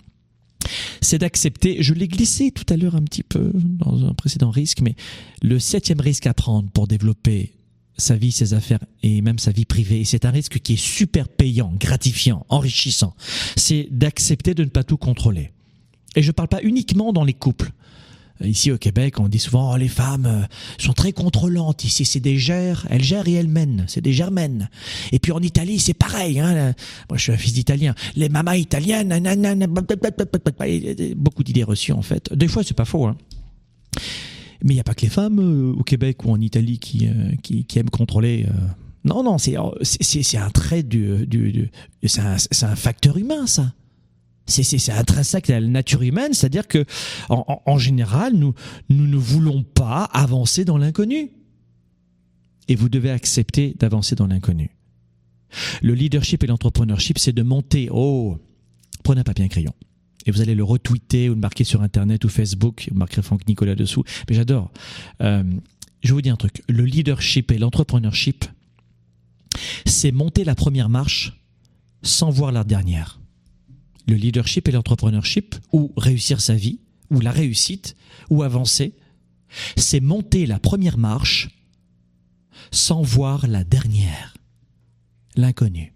c'est 1.00 1.18
d'accepter, 1.18 1.82
je 1.82 1.94
l'ai 1.94 2.08
glissé 2.08 2.50
tout 2.50 2.66
à 2.68 2.76
l'heure 2.76 2.94
un 2.94 3.02
petit 3.02 3.22
peu 3.22 3.52
dans 3.54 4.04
un 4.04 4.12
précédent 4.12 4.50
risque, 4.50 4.82
mais 4.82 4.96
le 5.42 5.58
septième 5.58 6.00
risque 6.00 6.26
à 6.26 6.34
prendre 6.34 6.68
pour 6.70 6.86
développer 6.86 7.54
sa 7.96 8.16
vie, 8.16 8.32
ses 8.32 8.52
affaires 8.52 8.80
et 9.02 9.22
même 9.22 9.38
sa 9.38 9.52
vie 9.52 9.64
privée, 9.64 10.04
c'est 10.04 10.26
un 10.26 10.30
risque 10.30 10.58
qui 10.58 10.74
est 10.74 10.80
super 10.80 11.28
payant, 11.28 11.72
gratifiant, 11.80 12.44
enrichissant, 12.50 13.14
c'est 13.56 13.88
d'accepter 13.90 14.52
de 14.52 14.64
ne 14.64 14.68
pas 14.68 14.84
tout 14.84 14.98
contrôler. 14.98 15.52
Et 16.16 16.22
je 16.22 16.28
ne 16.28 16.32
parle 16.32 16.48
pas 16.48 16.62
uniquement 16.62 17.12
dans 17.12 17.24
les 17.24 17.34
couples. 17.34 17.70
Ici 18.44 18.70
au 18.70 18.78
Québec, 18.78 19.18
on 19.18 19.28
dit 19.28 19.38
souvent 19.38 19.72
oh, 19.72 19.76
les 19.76 19.88
femmes 19.88 20.26
euh, 20.26 20.42
sont 20.78 20.92
très 20.92 21.12
contrôlantes. 21.12 21.84
Ici, 21.84 22.04
c'est 22.04 22.20
des 22.20 22.36
gères, 22.36 22.86
elles 22.90 23.02
gèrent 23.02 23.26
et 23.28 23.32
elles 23.32 23.48
mènent. 23.48 23.84
C'est 23.88 24.02
des 24.02 24.12
germaines. 24.12 24.68
Et 25.12 25.18
puis 25.18 25.32
en 25.32 25.40
Italie, 25.40 25.78
c'est 25.78 25.94
pareil. 25.94 26.38
Hein, 26.38 26.74
moi, 27.08 27.16
je 27.16 27.22
suis 27.22 27.32
un 27.32 27.36
fils 27.36 27.54
d'italien. 27.54 27.94
Les 28.14 28.28
mamas 28.28 28.56
italiennes, 28.56 29.12
beaucoup 31.16 31.44
d'idées 31.44 31.64
reçues 31.64 31.92
en 31.92 32.02
fait. 32.02 32.32
Des 32.32 32.48
fois, 32.48 32.62
c'est 32.62 32.76
pas 32.76 32.84
faux. 32.84 33.06
Hein. 33.06 33.16
Mais 34.62 34.72
il 34.72 34.76
n'y 34.76 34.80
a 34.80 34.84
pas 34.84 34.94
que 34.94 35.02
les 35.02 35.10
femmes 35.10 35.40
euh, 35.40 35.72
au 35.72 35.82
Québec 35.82 36.24
ou 36.24 36.30
en 36.30 36.40
Italie 36.40 36.78
qui, 36.78 37.08
euh, 37.08 37.62
aiment 37.76 37.90
contrôler. 37.90 38.46
Non, 39.04 39.22
non, 39.22 39.38
c'est 39.38 39.56
c'est 39.82 40.36
un 40.36 40.50
trait 40.50 40.82
du, 40.82 41.70
c'est 42.04 42.20
un 42.20 42.76
facteur 42.76 43.16
humain, 43.16 43.46
ça 43.46 43.72
c'est 44.46 44.92
intrinsèque 44.92 45.50
à 45.50 45.60
la 45.60 45.66
nature 45.66 46.02
humaine, 46.02 46.32
c'est-à-dire 46.32 46.68
que 46.68 46.84
en, 47.28 47.62
en, 47.64 47.78
général, 47.78 48.34
nous, 48.34 48.54
nous 48.88 49.06
ne 49.06 49.16
voulons 49.16 49.62
pas 49.62 50.04
avancer 50.04 50.64
dans 50.64 50.78
l'inconnu. 50.78 51.30
Et 52.68 52.74
vous 52.74 52.88
devez 52.88 53.10
accepter 53.10 53.74
d'avancer 53.78 54.16
dans 54.16 54.26
l'inconnu. 54.26 54.70
Le 55.82 55.94
leadership 55.94 56.42
et 56.42 56.46
l'entrepreneurship, 56.46 57.18
c'est 57.18 57.32
de 57.32 57.42
monter. 57.42 57.88
Oh, 57.92 58.38
prenez 59.04 59.20
un 59.20 59.24
papier 59.24 59.44
et 59.44 59.46
un 59.46 59.48
crayon. 59.48 59.72
Et 60.26 60.32
vous 60.32 60.40
allez 60.40 60.56
le 60.56 60.64
retweeter 60.64 61.30
ou 61.30 61.34
le 61.34 61.40
marquer 61.40 61.62
sur 61.62 61.82
Internet 61.82 62.24
ou 62.24 62.28
Facebook. 62.28 62.88
Vous 62.90 62.98
marquerez 62.98 63.22
Franck 63.22 63.46
Nicolas 63.46 63.76
dessous. 63.76 64.02
Mais 64.28 64.34
j'adore. 64.34 64.72
Euh, 65.22 65.44
je 66.02 66.12
vous 66.12 66.20
dis 66.20 66.30
un 66.30 66.36
truc. 66.36 66.62
Le 66.68 66.84
leadership 66.84 67.52
et 67.52 67.58
l'entrepreneurship, 67.58 68.44
c'est 69.84 70.10
monter 70.10 70.42
la 70.42 70.56
première 70.56 70.88
marche 70.88 71.40
sans 72.02 72.30
voir 72.30 72.50
la 72.50 72.64
dernière 72.64 73.20
le 74.06 74.14
leadership 74.14 74.68
et 74.68 74.72
l'entrepreneurship, 74.72 75.56
ou 75.72 75.92
réussir 75.96 76.40
sa 76.40 76.54
vie, 76.54 76.80
ou 77.10 77.20
la 77.20 77.30
réussite, 77.30 77.96
ou 78.30 78.42
avancer, 78.42 78.94
c'est 79.76 80.00
monter 80.00 80.46
la 80.46 80.58
première 80.58 80.98
marche 80.98 81.48
sans 82.70 83.02
voir 83.02 83.46
la 83.46 83.64
dernière, 83.64 84.36
l'inconnu. 85.36 85.95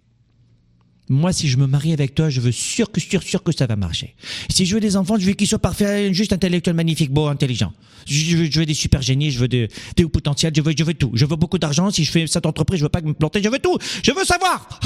Moi, 1.10 1.32
si 1.32 1.48
je 1.48 1.56
me 1.56 1.66
marie 1.66 1.92
avec 1.92 2.14
toi, 2.14 2.30
je 2.30 2.40
veux 2.40 2.52
sûr 2.52 2.92
que 2.92 3.00
sûr 3.00 3.20
sûr 3.24 3.42
que 3.42 3.50
ça 3.50 3.66
va 3.66 3.74
marcher. 3.74 4.14
Si 4.48 4.64
je 4.64 4.74
veux 4.76 4.80
des 4.80 4.96
enfants, 4.96 5.18
je 5.18 5.26
veux 5.26 5.32
qu'ils 5.32 5.48
soient 5.48 5.58
parfaits, 5.58 6.12
juste 6.12 6.32
intellectuels, 6.32 6.76
magnifiques, 6.76 7.10
beaux, 7.10 7.26
intelligents. 7.26 7.72
Je 8.06 8.36
veux, 8.36 8.44
je 8.48 8.62
des 8.62 8.74
super 8.74 9.02
génies, 9.02 9.32
je 9.32 9.40
veux 9.40 9.48
des, 9.48 9.66
des 9.96 10.04
hauts 10.04 10.08
potentiels, 10.08 10.52
je 10.54 10.62
veux, 10.62 10.72
je 10.76 10.84
veux 10.84 10.94
tout. 10.94 11.10
Je 11.14 11.26
veux 11.26 11.34
beaucoup 11.34 11.58
d'argent. 11.58 11.90
Si 11.90 12.04
je 12.04 12.12
fais 12.12 12.28
cette 12.28 12.46
entreprise, 12.46 12.78
je 12.78 12.84
veux 12.84 12.90
pas 12.90 13.00
me 13.00 13.12
planter, 13.12 13.42
je 13.42 13.48
veux 13.48 13.58
tout. 13.58 13.76
Je 14.04 14.12
veux 14.12 14.24
savoir. 14.24 14.78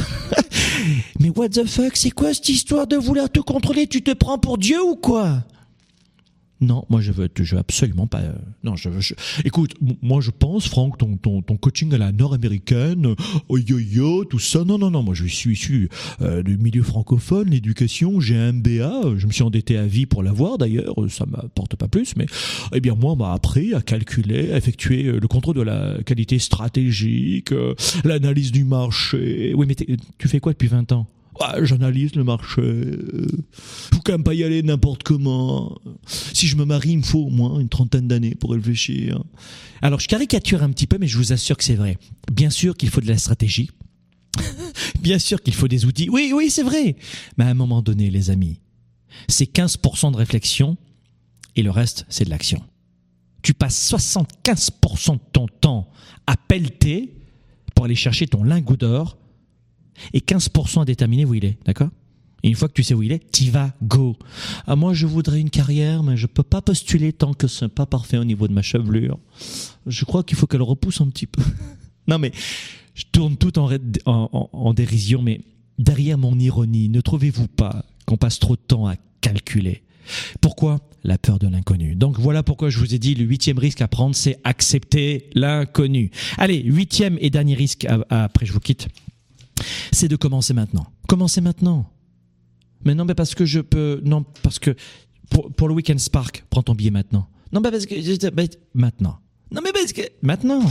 Mais 1.20 1.29
what 1.29 1.51
the 1.51 1.66
fuck, 1.66 1.95
c'est 1.95 2.11
quoi 2.11 2.33
cette 2.33 2.49
histoire 2.49 2.87
de 2.87 2.97
vouloir 2.97 3.29
tout 3.29 3.43
contrôler? 3.43 3.87
Tu 3.87 4.01
te 4.01 4.12
prends 4.12 4.39
pour 4.39 4.57
Dieu 4.57 4.83
ou 4.83 4.97
quoi? 4.97 5.45
Non, 6.61 6.85
moi 6.89 7.01
je 7.01 7.11
veux, 7.13 7.29
je 7.37 7.55
veux 7.55 7.61
absolument 7.61 8.07
pas. 8.07 8.21
euh, 8.21 8.33
non, 8.63 8.77
je, 8.77 8.89
je- 9.01 9.15
écoute, 9.45 9.75
moi 10.03 10.21
je 10.21 10.31
pense, 10.31 10.69
Franck, 10.69 10.97
ton, 10.99 11.17
ton, 11.17 11.43
ton 11.43 11.57
coaching 11.57 11.93
à 11.93 11.99
la 11.99 12.13
nord-américaine, 12.13 13.07
euh, 13.07 13.15
oh, 13.49 13.59
yo 13.59 13.79
yo, 13.79 14.25
tout 14.25 14.39
ça. 14.39 14.65
Non, 14.65 14.79
non, 14.79 14.91
non, 14.91 15.03
moi 15.03 15.15
je 15.15 15.27
suis 15.27 15.53
issu 15.53 15.89
euh, 16.23 16.43
du 16.43 16.57
milieu 16.57 16.83
francophone, 16.83 17.51
l'éducation, 17.51 18.21
j'ai 18.21 18.37
un 18.37 18.55
euh, 18.67 19.19
je 19.19 19.27
me 19.27 19.33
suis 19.33 19.43
endetté 19.43 19.77
à 19.77 19.87
vie 19.87 20.07
pour 20.07 20.23
l'avoir 20.23 20.57
d'ailleurs, 20.57 21.03
euh, 21.03 21.09
ça 21.09 21.27
m'apporte 21.27 21.77
pas 21.77 21.89
plus, 21.89 22.15
mais 22.17 22.27
eh 22.73 22.81
bien 22.81 22.95
moi 22.95 23.13
on 23.13 23.17
m'a 23.17 23.33
appris 23.33 23.75
à 23.75 23.83
calculer, 23.83 24.53
à 24.53 24.57
effectuer 24.57 25.07
euh, 25.07 25.19
le 25.21 25.29
contrôle 25.29 25.57
de 25.57 25.63
la 25.63 25.99
qualité 26.07 26.39
stratégique, 26.39 27.53
euh, 27.53 27.75
l'analyse 28.05 28.53
du 28.53 28.65
marché. 28.65 29.53
Oui, 29.57 29.67
mais 29.67 29.75
tu 29.75 30.29
fais 30.29 30.41
quoi 30.41 30.53
depuis 30.53 30.69
20 30.69 30.93
ans? 30.93 31.07
Ouais, 31.41 31.66
J'analyse 31.66 32.14
le 32.14 32.24
marché. 32.24 32.62
Faut 33.53 34.01
quand 34.05 34.12
même 34.12 34.24
pas 34.24 34.35
y 34.35 34.45
aller 34.45 34.62
n'importe 34.62 35.03
comment. 35.03 35.76
Si 36.07 36.47
je 36.47 36.57
me 36.57 36.64
marie, 36.64 36.91
il 36.91 36.99
me 36.99 37.03
faut 37.03 37.24
au 37.24 37.30
moins 37.30 37.59
une 37.59 37.68
trentaine 37.68 38.07
d'années 38.07 38.35
pour 38.35 38.53
réfléchir. 38.53 39.22
Alors, 39.82 40.01
je 40.01 40.07
caricature 40.07 40.62
un 40.62 40.70
petit 40.70 40.87
peu, 40.87 40.99
mais 40.99 41.09
je 41.09 41.18
vous 41.18 41.32
assure 41.32 41.57
que 41.57 41.64
c'est 41.64 41.74
vrai. 41.74 41.99
Bien 42.32 42.51
sûr 42.51 42.76
qu'il 42.76 42.89
faut 42.89 43.01
de 43.01 43.09
la 43.09 43.18
stratégie. 43.18 43.70
Bien 45.01 45.18
sûr 45.18 45.43
qu'il 45.43 45.55
faut 45.55 45.68
des 45.68 45.85
outils. 45.85 46.09
Oui, 46.09 46.32
oui, 46.35 46.51
c'est 46.51 46.62
vrai. 46.62 46.97
Mais 47.37 47.45
à 47.45 47.49
un 47.49 47.55
moment 47.55 47.82
donné, 47.82 48.11
les 48.11 48.30
amis, 48.30 48.61
c'est 49.28 49.53
15% 49.53 50.12
de 50.12 50.16
réflexion 50.16 50.76
et 51.57 51.62
le 51.62 51.70
reste, 51.70 52.07
c'est 52.09 52.24
de 52.24 52.30
l'action. 52.30 52.62
Tu 53.43 53.55
passes 53.55 53.93
75% 53.93 55.14
de 55.14 55.18
ton 55.32 55.47
temps 55.47 55.91
à 56.26 56.37
pelleter 56.37 57.14
pour 57.74 57.85
aller 57.85 57.95
chercher 57.95 58.26
ton 58.26 58.43
lingot 58.43 58.76
d'or 58.76 59.18
et 60.12 60.20
15% 60.20 60.82
à 60.82 60.84
déterminer 60.84 61.24
où 61.24 61.34
il 61.34 61.45
est, 61.45 61.59
d'accord? 61.64 61.90
Et 62.42 62.49
une 62.49 62.55
fois 62.57 62.68
que 62.68 62.74
tu 62.74 62.82
sais 62.82 62.92
où 62.92 63.03
il 63.03 63.11
est, 63.11 63.30
t'y 63.30 63.49
vas, 63.49 63.72
go. 63.82 64.16
Ah, 64.66 64.76
moi, 64.76 64.92
je 64.92 65.07
voudrais 65.07 65.40
une 65.40 65.49
carrière, 65.49 66.03
mais 66.03 66.16
je 66.18 66.26
peux 66.26 66.42
pas 66.42 66.61
postuler 66.61 67.12
tant 67.14 67.32
que 67.32 67.47
c'est 67.49 67.68
pas 67.68 67.86
parfait 67.86 68.18
au 68.18 68.24
niveau 68.24 68.49
de 68.49 68.53
ma 68.53 68.61
chevelure. 68.61 69.18
Je 69.86 70.05
crois 70.05 70.22
qu'il 70.22 70.36
faut 70.36 70.47
qu'elle 70.47 70.61
repousse 70.61 71.01
un 71.01 71.09
petit 71.09 71.26
peu. 71.26 71.42
non, 72.07 72.18
mais 72.18 72.32
je 72.95 73.05
tourne 73.11 73.36
tout 73.38 73.59
en, 73.59 73.70
en, 74.05 74.49
en- 74.53 74.74
dérision, 74.74 75.22
mais 75.22 75.40
derrière 75.78 76.18
mon 76.18 76.38
ironie, 76.38 76.90
ne 76.90 77.01
trouvez-vous 77.01 77.49
pas 77.49 77.82
qu'on 78.05 78.18
passe 78.18 78.38
trop 78.38 78.57
de 78.57 78.61
temps 78.61 78.86
à 78.86 78.97
calculer? 79.22 79.82
Pourquoi? 80.42 80.80
La 81.03 81.16
peur 81.16 81.38
de 81.38 81.49
l'inconnu. 81.49 81.97
Donc 81.97 82.18
voilà 82.18 82.42
pourquoi 82.42 82.68
je 82.68 82.78
vous 82.78 82.95
ai 82.95 82.99
dit 82.99 83.14
le 83.14 83.24
huitième 83.24 83.59
risque 83.59 83.80
à 83.80 83.88
prendre, 83.88 84.14
c'est 84.14 84.38
accepter 84.45 85.30
l'inconnu. 85.34 86.11
Allez, 86.36 86.62
huitième 86.62 87.16
et 87.22 87.30
dernier 87.30 87.55
risque, 87.55 87.86
après 88.11 88.45
je 88.47 88.53
vous 88.53 88.61
quitte, 88.61 88.88
c'est 89.93 90.09
de 90.09 90.17
commencer 90.17 90.55
maintenant. 90.55 90.87
Commencez 91.09 91.41
maintenant. 91.41 91.91
Mais 92.85 92.95
non, 92.95 93.05
mais 93.05 93.15
parce 93.15 93.35
que 93.35 93.45
je 93.45 93.61
peux. 93.61 94.01
Non, 94.05 94.25
parce 94.43 94.59
que 94.59 94.75
pour, 95.31 95.53
pour 95.53 95.69
le 95.69 95.75
Weekend 95.75 95.99
Spark, 95.99 96.45
prends 96.51 96.62
ton 96.62 96.75
billet 96.75 96.91
maintenant. 96.91 97.29
Non, 97.53 97.61
mais 97.61 97.71
parce 97.71 97.87
que. 97.87 97.95
maintenant. 98.75 99.19
Non, 99.51 99.61
mais 99.62 99.73
parce 99.73 99.93
que. 99.93 100.03
Maintenant. 100.23 100.62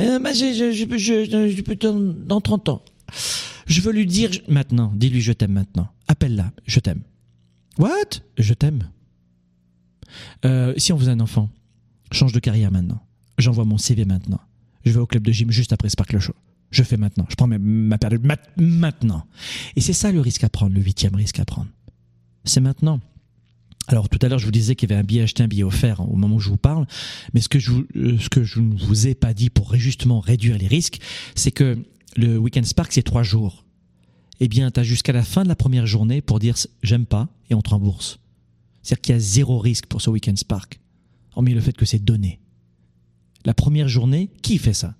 Euh, 0.00 0.18
bah, 0.18 0.32
je, 0.32 0.52
je, 0.54 0.72
je, 0.72 0.98
je, 0.98 1.74
dans, 1.74 2.14
dans 2.26 2.40
30 2.40 2.68
ans. 2.70 2.82
Je 3.66 3.80
veux 3.80 3.92
lui 3.92 4.06
dire 4.06 4.30
maintenant. 4.48 4.92
Dis-lui 4.94 5.20
je 5.20 5.32
t'aime 5.32 5.52
maintenant. 5.52 5.88
Appelle-la. 6.08 6.52
Je 6.66 6.80
t'aime. 6.80 7.02
What? 7.78 8.20
Je 8.38 8.54
t'aime. 8.54 8.90
Euh, 10.44 10.74
si 10.76 10.92
on 10.92 11.06
a 11.06 11.10
un 11.10 11.20
enfant, 11.20 11.48
change 12.10 12.32
de 12.32 12.40
carrière 12.40 12.70
maintenant. 12.70 13.02
J'envoie 13.38 13.64
mon 13.64 13.78
CV 13.78 14.04
maintenant. 14.04 14.40
Je 14.84 14.92
vais 14.92 15.00
au 15.00 15.06
club 15.06 15.22
de 15.22 15.32
gym 15.32 15.50
juste 15.50 15.72
après 15.72 15.88
Sparkle 15.88 16.18
Show. 16.18 16.34
Je 16.72 16.82
fais 16.82 16.96
maintenant. 16.96 17.26
Je 17.28 17.36
prends 17.36 17.46
ma, 17.46 17.58
ma 17.58 17.98
période 17.98 18.24
mat- 18.24 18.50
maintenant. 18.56 19.24
Et 19.76 19.80
c'est 19.80 19.92
ça 19.92 20.10
le 20.10 20.20
risque 20.20 20.42
à 20.42 20.48
prendre, 20.48 20.74
le 20.74 20.80
huitième 20.80 21.14
risque 21.14 21.38
à 21.38 21.44
prendre. 21.44 21.68
C'est 22.44 22.60
maintenant. 22.60 22.98
Alors 23.88 24.08
tout 24.08 24.18
à 24.22 24.28
l'heure, 24.28 24.38
je 24.38 24.46
vous 24.46 24.52
disais 24.52 24.74
qu'il 24.74 24.88
y 24.88 24.92
avait 24.92 25.00
un 25.00 25.04
billet 25.04 25.22
acheté, 25.22 25.42
un 25.42 25.48
billet 25.48 25.64
offert 25.64 26.00
au 26.00 26.16
moment 26.16 26.36
où 26.36 26.40
je 26.40 26.48
vous 26.48 26.56
parle. 26.56 26.86
Mais 27.34 27.40
ce 27.40 27.48
que 27.48 27.58
je, 27.58 27.72
euh, 27.96 28.18
ce 28.18 28.28
que 28.28 28.42
je 28.42 28.60
ne 28.60 28.74
vous 28.76 29.06
ai 29.06 29.14
pas 29.14 29.34
dit 29.34 29.50
pour 29.50 29.74
justement 29.76 30.18
réduire 30.20 30.56
les 30.58 30.66
risques, 30.66 30.98
c'est 31.34 31.50
que 31.52 31.78
le 32.16 32.38
Weekend 32.38 32.64
Spark, 32.64 32.92
c'est 32.92 33.02
trois 33.02 33.22
jours. 33.22 33.64
Eh 34.40 34.48
bien, 34.48 34.70
tu 34.70 34.80
as 34.80 34.82
jusqu'à 34.82 35.12
la 35.12 35.22
fin 35.22 35.42
de 35.44 35.48
la 35.48 35.56
première 35.56 35.86
journée 35.86 36.20
pour 36.20 36.38
dire 36.38 36.56
j'aime 36.82 37.06
pas 37.06 37.28
et 37.50 37.54
on 37.54 37.60
te 37.62 37.70
rembourse. 37.70 38.18
C'est-à-dire 38.82 39.00
qu'il 39.02 39.14
y 39.14 39.16
a 39.16 39.20
zéro 39.20 39.58
risque 39.58 39.86
pour 39.86 40.00
ce 40.00 40.10
Weekend 40.10 40.38
Spark, 40.38 40.80
hormis 41.36 41.52
le 41.54 41.60
fait 41.60 41.76
que 41.76 41.84
c'est 41.84 42.02
donné. 42.02 42.40
La 43.44 43.54
première 43.54 43.88
journée, 43.88 44.30
qui 44.42 44.58
fait 44.58 44.72
ça? 44.72 44.94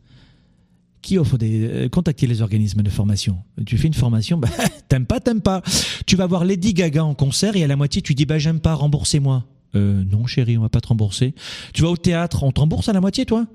Qui 1.03 1.18
offre 1.18 1.36
des 1.36 1.64
euh, 1.64 1.88
contactez 1.88 2.26
les 2.26 2.40
organismes 2.40 2.82
de 2.82 2.90
formation. 2.90 3.38
Tu 3.66 3.76
fais 3.76 3.88
une 3.88 3.94
formation, 3.94 4.38
bah, 4.38 4.48
t'aimes 4.88 5.07
pas, 5.07 5.20
t'aimes 5.20 5.42
pas. 5.42 5.62
Tu 6.07 6.16
vas 6.16 6.26
voir 6.26 6.44
Lady 6.44 6.72
Gaga 6.72 7.05
en 7.05 7.14
concert 7.14 7.57
et 7.57 7.64
à 7.64 7.66
la 7.66 7.76
moitié 7.76 8.00
tu 8.00 8.14
dis 8.14 8.24
bah 8.24 8.38
j'aime 8.38 8.61
pas, 8.61 8.74
remboursez-moi. 8.74 9.44
Euh, 9.74 10.05
non 10.05 10.26
chérie, 10.26 10.57
on 10.59 10.62
va 10.62 10.68
pas 10.68 10.80
te 10.80 10.88
rembourser. 10.88 11.34
Tu 11.74 11.82
vas 11.82 11.88
au 11.88 11.96
théâtre, 11.96 12.42
on 12.44 12.53
te 12.53 12.61
rembourse 12.61 12.88
à 12.88 12.92
la 12.92 13.00
moitié 13.00 13.26
toi? 13.26 13.46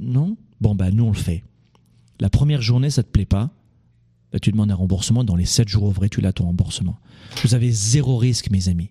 Non? 0.00 0.36
Bon 0.60 0.74
bah 0.74 0.90
nous 0.90 1.04
on 1.04 1.12
le 1.12 1.16
fait. 1.16 1.44
La 2.20 2.30
première 2.30 2.62
journée 2.62 2.90
ça 2.90 3.02
te 3.02 3.10
plaît 3.10 3.26
pas, 3.26 3.50
bah, 4.32 4.38
tu 4.40 4.50
demandes 4.50 4.70
un 4.70 4.76
remboursement 4.76 5.24
dans 5.24 5.36
les 5.36 5.46
7 5.46 5.68
jours 5.68 5.84
ouvrés, 5.84 6.08
tu 6.08 6.20
l'as 6.20 6.32
ton 6.32 6.44
remboursement. 6.44 6.98
Vous 7.44 7.54
avez 7.54 7.70
zéro 7.70 8.16
risque 8.16 8.50
mes 8.50 8.68
amis 8.68 8.90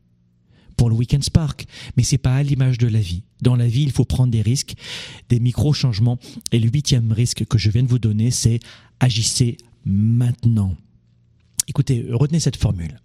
pour 0.78 0.90
le 0.90 0.96
Weekend 0.96 1.24
Spark, 1.24 1.66
mais 1.98 2.04
c'est 2.04 2.18
pas 2.18 2.36
à 2.36 2.44
l'image 2.44 2.78
de 2.78 2.88
la 2.88 3.00
vie. 3.00 3.24
Dans 3.42 3.56
la 3.56 3.68
vie, 3.68 3.84
il 3.84 3.92
faut 3.92 4.06
prendre 4.06 4.32
des 4.32 4.42
risques, 4.42 4.76
des 5.30 5.40
micro-changements. 5.40 6.18
Et 6.52 6.60
le 6.60 6.70
huitième 6.70 7.12
risque 7.12 7.46
que 7.46 7.58
je 7.58 7.70
viens 7.70 7.84
de 7.84 7.88
vous 7.88 8.00
donner, 8.00 8.32
c'est 8.32 8.60
agissez 9.00 9.58
maintenant. 9.86 10.76
Écoutez, 11.68 12.06
retenez 12.12 12.40
cette 12.40 12.56
formule. 12.56 13.02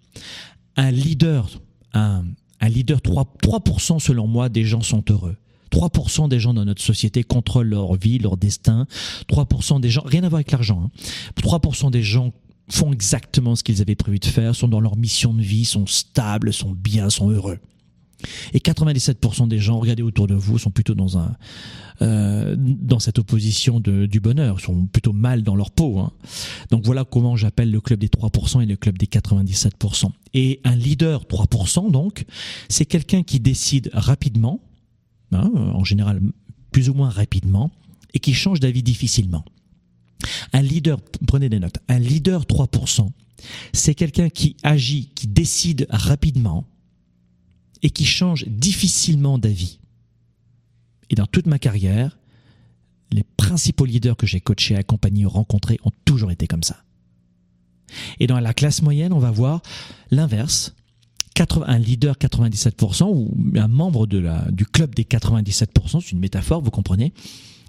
Un 0.77 0.91
leader, 0.91 1.49
un, 1.93 2.23
un 2.61 2.69
leader, 2.69 2.99
3%, 2.99 3.25
3% 3.41 3.99
selon 3.99 4.27
moi 4.27 4.49
des 4.49 4.63
gens 4.63 4.81
sont 4.81 5.03
heureux. 5.09 5.35
3% 5.71 6.29
des 6.29 6.39
gens 6.39 6.53
dans 6.53 6.65
notre 6.65 6.81
société 6.81 7.23
contrôlent 7.23 7.67
leur 7.67 7.95
vie, 7.95 8.19
leur 8.19 8.37
destin. 8.37 8.85
3% 9.27 9.81
des 9.81 9.89
gens, 9.89 10.03
rien 10.05 10.23
à 10.23 10.29
voir 10.29 10.37
avec 10.37 10.51
l'argent, 10.51 10.83
hein. 10.85 10.91
3% 11.41 11.89
des 11.89 12.03
gens 12.03 12.31
font 12.69 12.91
exactement 12.91 13.55
ce 13.55 13.63
qu'ils 13.63 13.81
avaient 13.81 13.95
prévu 13.95 14.19
de 14.19 14.25
faire, 14.25 14.55
sont 14.55 14.67
dans 14.67 14.79
leur 14.79 14.95
mission 14.95 15.33
de 15.33 15.41
vie, 15.41 15.65
sont 15.65 15.85
stables, 15.85 16.53
sont 16.53 16.71
bien, 16.71 17.09
sont 17.09 17.29
heureux. 17.29 17.59
Et 18.53 18.59
97% 18.59 19.47
des 19.47 19.59
gens, 19.59 19.79
regardez 19.79 20.03
autour 20.03 20.27
de 20.27 20.35
vous, 20.35 20.57
sont 20.57 20.71
plutôt 20.71 20.95
dans 20.95 21.17
un 21.17 21.35
euh, 22.01 22.55
dans 22.57 22.99
cette 22.99 23.19
opposition 23.19 23.79
de, 23.79 24.05
du 24.07 24.19
bonheur, 24.19 24.59
sont 24.59 24.85
plutôt 24.87 25.13
mal 25.13 25.43
dans 25.43 25.55
leur 25.55 25.71
peau. 25.71 25.99
hein. 25.99 26.11
Donc 26.71 26.85
voilà 26.85 27.05
comment 27.05 27.35
j'appelle 27.35 27.71
le 27.71 27.81
club 27.81 27.99
des 27.99 28.07
3% 28.07 28.63
et 28.63 28.65
le 28.65 28.75
club 28.75 28.97
des 28.97 29.05
97%. 29.05 30.07
Et 30.33 30.59
un 30.63 30.75
leader 30.75 31.23
3% 31.23 31.91
donc, 31.91 32.25
c'est 32.67 32.85
quelqu'un 32.85 33.23
qui 33.23 33.39
décide 33.39 33.89
rapidement, 33.93 34.59
hein, 35.31 35.51
en 35.73 35.83
général 35.83 36.21
plus 36.71 36.89
ou 36.89 36.93
moins 36.93 37.09
rapidement, 37.09 37.71
et 38.13 38.19
qui 38.19 38.33
change 38.33 38.59
d'avis 38.59 38.83
difficilement. 38.83 39.45
Un 40.53 40.61
leader, 40.61 40.99
prenez 41.27 41.49
des 41.49 41.59
notes, 41.59 41.77
un 41.87 41.99
leader 41.99 42.43
3%, 42.43 43.09
c'est 43.73 43.95
quelqu'un 43.95 44.29
qui 44.29 44.55
agit, 44.63 45.09
qui 45.15 45.27
décide 45.27 45.87
rapidement 45.89 46.65
et 47.81 47.89
qui 47.89 48.05
change 48.05 48.45
difficilement 48.47 49.37
d'avis. 49.37 49.79
Et 51.09 51.15
dans 51.15 51.27
toute 51.27 51.47
ma 51.47 51.59
carrière, 51.59 52.17
les 53.11 53.23
principaux 53.37 53.85
leaders 53.85 54.17
que 54.17 54.25
j'ai 54.25 54.41
coachés, 54.41 54.75
accompagnés 54.75 55.25
ou 55.25 55.29
rencontrés 55.29 55.79
ont 55.83 55.91
toujours 56.05 56.31
été 56.31 56.47
comme 56.47 56.63
ça. 56.63 56.83
Et 58.19 58.27
dans 58.27 58.39
la 58.39 58.53
classe 58.53 58.81
moyenne, 58.81 59.13
on 59.13 59.19
va 59.19 59.31
voir 59.31 59.61
l'inverse. 60.09 60.73
80 61.35 61.65
Un 61.67 61.79
leader 61.79 62.15
97% 62.15 63.05
ou 63.05 63.35
un 63.55 63.67
membre 63.67 64.07
de 64.07 64.19
la, 64.19 64.49
du 64.51 64.65
club 64.65 64.95
des 64.95 65.03
97%, 65.03 66.01
c'est 66.01 66.11
une 66.11 66.19
métaphore, 66.19 66.61
vous 66.61 66.71
comprenez 66.71 67.13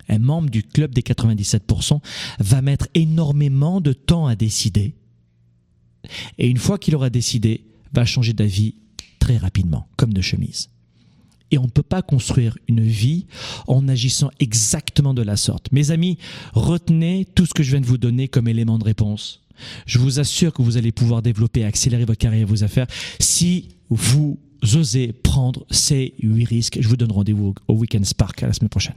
un 0.09 0.19
membre 0.19 0.51
du 0.51 0.63
club 0.63 0.95
des 0.95 1.03
97% 1.03 2.01
va 2.39 2.63
mettre 2.63 2.89
énormément 2.95 3.81
de 3.81 3.93
temps 3.93 4.27
à 4.27 4.37
décider. 4.37 4.95
Et 6.39 6.49
une 6.49 6.59
fois 6.59 6.79
qu'il 6.79 6.95
aura 6.95 7.11
décidé, 7.11 7.65
va 7.93 8.05
changer 8.05 8.33
d'avis 8.33 8.75
très 9.19 9.37
rapidement, 9.37 9.89
comme 9.97 10.13
de 10.13 10.21
chemise. 10.21 10.69
Et 11.51 11.59
on 11.59 11.65
ne 11.65 11.71
peut 11.71 11.83
pas 11.83 12.03
construire 12.03 12.59
une 12.69 12.83
vie 12.83 13.27
en 13.67 13.87
agissant 13.89 14.31
exactement 14.41 15.15
de 15.15 15.23
la 15.23 15.37
sorte. 15.37 15.71
Mes 15.73 15.91
amis, 15.91 16.19
retenez 16.53 17.27
tout 17.35 17.47
ce 17.47 17.55
que 17.55 17.63
je 17.63 17.71
viens 17.71 17.81
de 17.81 17.87
vous 17.87 17.99
donner 17.99 18.29
comme 18.29 18.49
élément 18.49 18.79
de 18.79 18.85
réponse. 18.85 19.43
Je 19.87 19.99
vous 19.99 20.19
assure 20.19 20.53
que 20.53 20.63
vous 20.63 20.77
allez 20.77 20.91
pouvoir 20.91 21.23
développer 21.23 21.61
et 21.61 21.65
accélérer 21.65 22.05
votre 22.05 22.19
carrière 22.19 22.43
et 22.43 22.45
vos 22.45 22.65
affaires 22.65 22.89
si 23.21 23.69
vous 23.89 24.41
osez 24.75 25.13
prendre 25.13 25.65
ces 25.71 26.15
huit 26.21 26.45
risques. 26.45 26.79
Je 26.81 26.89
vous 26.89 26.97
donne 26.97 27.13
rendez-vous 27.13 27.55
au 27.69 27.75
Weekend 27.75 28.05
Spark 28.05 28.43
à 28.43 28.47
la 28.49 28.53
semaine 28.53 28.71
prochaine. 28.71 28.97